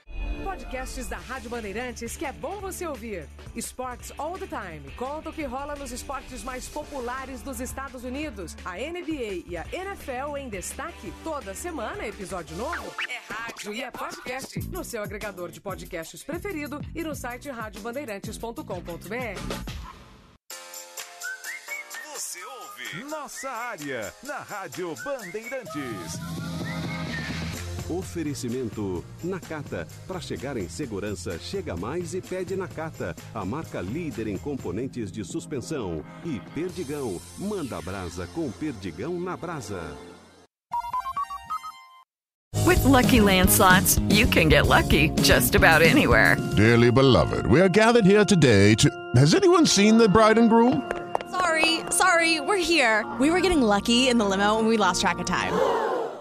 Podcasts 0.47 1.07
da 1.07 1.17
Rádio 1.17 1.49
Bandeirantes 1.49 2.15
que 2.15 2.23
é 2.23 2.31
bom 2.31 2.61
você 2.61 2.87
ouvir. 2.87 3.27
Sports 3.53 4.13
All 4.17 4.39
the 4.39 4.47
Time. 4.47 4.89
Conta 4.95 5.29
o 5.29 5.33
que 5.33 5.43
rola 5.43 5.75
nos 5.75 5.91
esportes 5.91 6.41
mais 6.41 6.69
populares 6.69 7.41
dos 7.41 7.59
Estados 7.59 8.05
Unidos. 8.05 8.55
A 8.63 8.77
NBA 8.77 9.43
e 9.45 9.57
a 9.57 9.65
NFL 9.73 10.37
em 10.37 10.47
destaque. 10.47 11.13
Toda 11.21 11.53
semana, 11.53 12.07
episódio 12.07 12.55
novo. 12.55 12.95
É 13.09 13.19
rádio 13.33 13.73
e 13.73 13.83
é 13.83 13.91
podcast. 13.91 14.57
No 14.69 14.85
seu 14.85 15.03
agregador 15.03 15.51
de 15.51 15.59
podcasts 15.59 16.23
preferido 16.23 16.79
e 16.95 17.03
no 17.03 17.13
site 17.13 17.49
radiobandeirantes.com.br. 17.49 18.63
Você 22.13 22.39
ouve 22.45 23.03
Nossa 23.03 23.49
Área 23.49 24.13
na 24.23 24.37
Rádio 24.37 24.95
Bandeirantes. 25.03 26.56
Oferecimento 27.89 29.03
Nakata. 29.23 29.87
Para 30.07 30.19
chegar 30.19 30.57
em 30.57 30.67
segurança, 30.67 31.39
chega 31.39 31.75
mais 31.75 32.13
e 32.13 32.21
pede 32.21 32.55
Nakata, 32.55 33.15
a 33.33 33.45
marca 33.45 33.79
líder 33.81 34.27
em 34.27 34.37
componentes 34.37 35.11
de 35.11 35.23
suspensão. 35.23 36.03
E 36.25 36.39
Perdigão. 36.53 37.19
Manda 37.37 37.81
brasa 37.81 38.27
com 38.33 38.51
Perdigão 38.51 39.19
na 39.19 39.37
brasa. 39.37 39.81
With 42.65 42.83
Lucky 42.83 43.21
Land 43.21 43.49
slots, 43.49 43.97
you 44.09 44.27
can 44.27 44.49
get 44.49 44.67
lucky 44.67 45.09
just 45.21 45.55
about 45.55 45.81
anywhere. 45.81 46.35
Dearly 46.57 46.91
beloved, 46.91 47.47
we 47.47 47.61
are 47.61 47.69
gathered 47.69 48.05
here 48.05 48.25
today 48.25 48.75
to. 48.75 48.89
Has 49.15 49.33
anyone 49.33 49.65
seen 49.65 49.97
the 49.97 50.09
bride 50.09 50.37
and 50.37 50.49
groom? 50.49 50.81
Sorry, 51.31 51.79
sorry, 51.89 52.41
we're 52.41 52.57
here. 52.57 53.05
We 53.19 53.31
were 53.31 53.39
getting 53.39 53.61
lucky 53.61 54.09
in 54.09 54.17
the 54.17 54.25
limo 54.25 54.59
and 54.59 54.67
we 54.67 54.75
lost 54.75 54.99
track 54.99 55.19
of 55.19 55.25
time. 55.25 55.53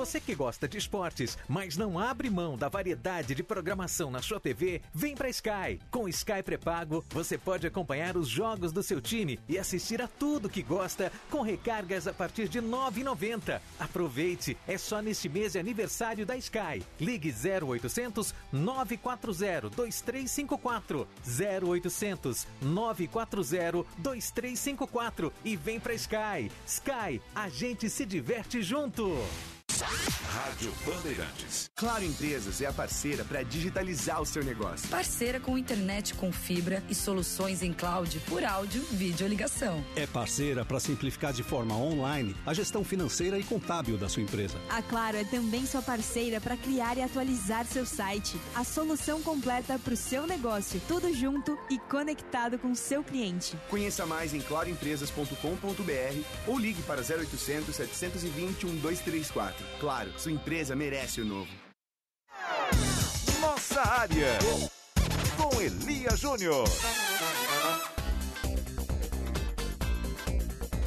Você 0.00 0.18
que 0.18 0.34
gosta 0.34 0.66
de 0.66 0.78
esportes, 0.78 1.36
mas 1.48 1.76
não 1.76 1.98
abre 1.98 2.30
mão 2.30 2.56
da 2.56 2.68
variedade 2.68 3.34
de 3.34 3.42
programação 3.42 4.10
na 4.10 4.22
sua 4.22 4.40
TV, 4.40 4.80
vem 4.94 5.14
pra 5.14 5.28
Sky. 5.28 5.78
Com 5.90 6.08
Sky 6.08 6.42
pré-pago, 6.44 7.04
você 7.10 7.36
pode 7.36 7.66
acompanhar 7.66 8.16
os 8.16 8.26
jogos 8.26 8.72
do 8.72 8.82
seu 8.82 8.98
time 8.98 9.38
e 9.48 9.58
assistir 9.58 10.00
a 10.00 10.08
tudo 10.08 10.48
que 10.48 10.62
gosta 10.62 11.12
com 11.28 11.42
recargas 11.42 12.06
a 12.06 12.14
partir 12.14 12.48
de 12.48 12.60
R$ 12.60 12.66
9,90. 12.66 13.60
Aproveite, 13.78 14.56
é 14.66 14.78
só 14.78 15.02
neste 15.02 15.28
mês 15.28 15.52
de 15.52 15.58
aniversário 15.58 16.24
da 16.24 16.34
Sky. 16.36 16.82
Ligue 16.98 17.30
0800 17.30 18.32
940 18.52 19.68
2354 19.70 21.06
0800 21.26 22.46
940 22.62 23.84
2354 23.98 25.32
e 25.44 25.56
vem 25.56 25.78
pra 25.78 25.92
Sky. 25.92 26.50
Sky, 26.66 27.20
a 27.34 27.50
gente 27.50 27.90
se 27.90 28.06
diverte 28.06 28.62
junto. 28.62 29.18
Rádio 29.84 30.72
Bandeirantes. 30.84 31.70
Claro 31.74 32.04
Empresas 32.04 32.60
é 32.60 32.66
a 32.66 32.72
parceira 32.72 33.24
para 33.24 33.42
digitalizar 33.42 34.20
o 34.20 34.26
seu 34.26 34.44
negócio. 34.44 34.88
Parceira 34.88 35.40
com 35.40 35.56
internet 35.56 36.12
com 36.14 36.30
fibra 36.30 36.82
e 36.88 36.94
soluções 36.94 37.62
em 37.62 37.72
cloud 37.72 38.20
por 38.28 38.44
áudio, 38.44 38.82
vídeo 38.90 39.26
e 39.26 39.30
ligação. 39.30 39.82
É 39.96 40.06
parceira 40.06 40.64
para 40.64 40.78
simplificar 40.78 41.32
de 41.32 41.42
forma 41.42 41.74
online 41.74 42.36
a 42.44 42.52
gestão 42.52 42.84
financeira 42.84 43.38
e 43.38 43.42
contábil 43.42 43.96
da 43.96 44.08
sua 44.08 44.22
empresa. 44.22 44.58
A 44.68 44.82
Claro 44.82 45.16
é 45.16 45.24
também 45.24 45.64
sua 45.64 45.80
parceira 45.80 46.40
para 46.40 46.56
criar 46.56 46.98
e 46.98 47.02
atualizar 47.02 47.64
seu 47.64 47.86
site. 47.86 48.38
A 48.54 48.64
solução 48.64 49.22
completa 49.22 49.78
para 49.78 49.94
o 49.94 49.96
seu 49.96 50.26
negócio, 50.26 50.80
tudo 50.86 51.12
junto 51.14 51.58
e 51.70 51.78
conectado 51.78 52.58
com 52.58 52.72
o 52.72 52.76
seu 52.76 53.02
cliente. 53.02 53.56
Conheça 53.70 54.04
mais 54.04 54.34
em 54.34 54.40
claroempresas.com.br 54.40 56.24
ou 56.46 56.58
ligue 56.58 56.82
para 56.82 57.00
0800 57.00 57.74
720 57.74 58.66
1234. 58.66 59.69
Claro, 59.78 60.12
sua 60.18 60.32
empresa 60.32 60.74
merece 60.74 61.20
o 61.20 61.24
novo. 61.24 61.50
Nossa 63.40 63.80
área 63.82 64.38
com 65.36 65.60
Elia 65.60 66.16
Júnior. 66.16 66.64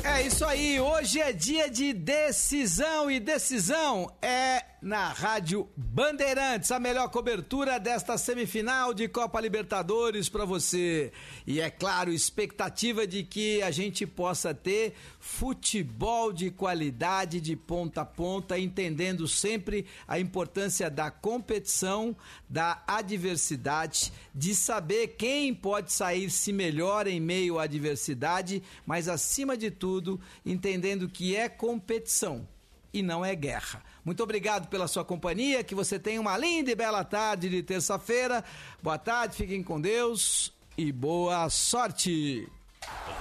É 0.04 0.22
isso 0.28 0.44
aí, 0.44 0.80
hoje 0.80 1.22
é 1.22 1.32
dia 1.32 1.70
de 1.70 1.94
decisão 1.94 3.10
e 3.10 3.22
decisão 3.22 4.14
é 4.22 4.62
na 4.82 5.08
Rádio 5.08 5.70
Bandeirantes, 5.78 6.72
a 6.72 6.80
melhor 6.80 7.08
cobertura 7.08 7.80
desta 7.80 8.18
semifinal 8.18 8.94
de 8.94 9.08
Copa 9.08 9.40
Libertadores 9.40 10.28
para 10.28 10.44
você. 10.44 11.14
E 11.48 11.62
é 11.62 11.70
claro, 11.70 12.12
expectativa 12.12 13.08
de 13.08 13.24
que 13.24 13.62
a 13.62 13.72
gente 13.72 14.06
possa 14.06 14.54
ter 14.54 14.94
futebol 15.24 16.34
de 16.34 16.52
qualidade 16.52 17.40
de 17.40 17.56
ponta 17.56 18.02
a 18.02 18.06
ponta, 18.06 18.60
entendendo 18.60 19.26
sempre 19.26 19.86
a 20.06 20.20
importância 20.20 20.90
da 20.90 21.10
competição, 21.10 22.14
da 22.50 22.84
adversidade, 22.86 24.12
de 24.36 24.54
saber 24.54 25.16
quem 25.18 25.54
pode 25.54 25.94
sair-se 25.94 26.52
melhor 26.52 27.08
em 27.08 27.22
meio 27.22 27.58
à 27.58 27.64
adversidade, 27.64 28.62
mas 28.86 29.08
acima 29.08 29.56
de 29.56 29.72
tudo, 29.72 30.20
entendendo 30.46 31.08
que 31.08 31.34
é 31.38 31.48
competição 31.48 32.46
e 32.94 33.02
não 33.02 33.24
é 33.24 33.34
guerra. 33.34 33.82
Muito 34.04 34.22
obrigado 34.22 34.68
pela 34.68 34.90
sua 34.90 35.06
companhia, 35.06 35.64
que 35.64 35.74
você 35.74 35.98
tenha 35.98 36.20
uma 36.20 36.38
linda 36.38 36.70
e 36.70 36.76
bela 36.76 37.04
tarde 37.04 37.50
de 37.50 37.64
terça-feira. 37.64 38.44
Boa 38.84 38.98
tarde, 38.98 39.38
fiquem 39.38 39.64
com 39.64 39.80
Deus 39.80 40.54
e 40.78 40.92
boa 40.92 41.50
sorte. 41.50 42.46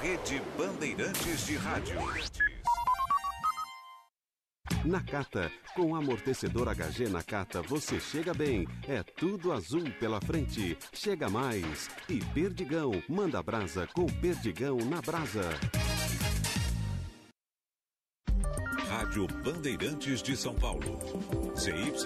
Rede 0.01 0.43
Bandeirantes 0.57 1.47
de 1.47 1.57
Rádio. 1.57 1.97
Nakata, 4.85 5.51
com 5.77 5.95
amortecedor 5.95 6.69
HG 6.75 7.09
Nakata 7.09 7.63
você 7.63 8.01
chega 8.01 8.35
bem. 8.35 8.67
É 8.89 9.03
tudo 9.03 9.53
azul 9.53 9.85
pela 10.01 10.21
frente. 10.21 10.77
Chega 10.93 11.29
mais. 11.29 11.89
E 12.09 12.19
Perdigão, 12.35 12.91
manda 13.09 13.43
brasa 13.43 13.87
com 13.95 14.07
Perdigão 14.07 14.77
na 14.79 15.01
brasa. 15.01 15.51
Rádio 19.13 19.27
Bandeirantes 19.45 20.23
de 20.23 20.35
São 20.35 20.55
Paulo. 20.55 20.99
ZYK 21.55 21.99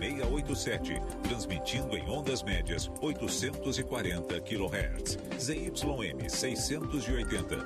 687, 0.00 1.00
transmitindo 1.22 1.96
em 1.96 2.10
ondas 2.10 2.42
médias 2.42 2.90
840 3.00 4.40
kHz. 4.40 5.16
ZYM 5.38 6.28
680, 6.28 7.56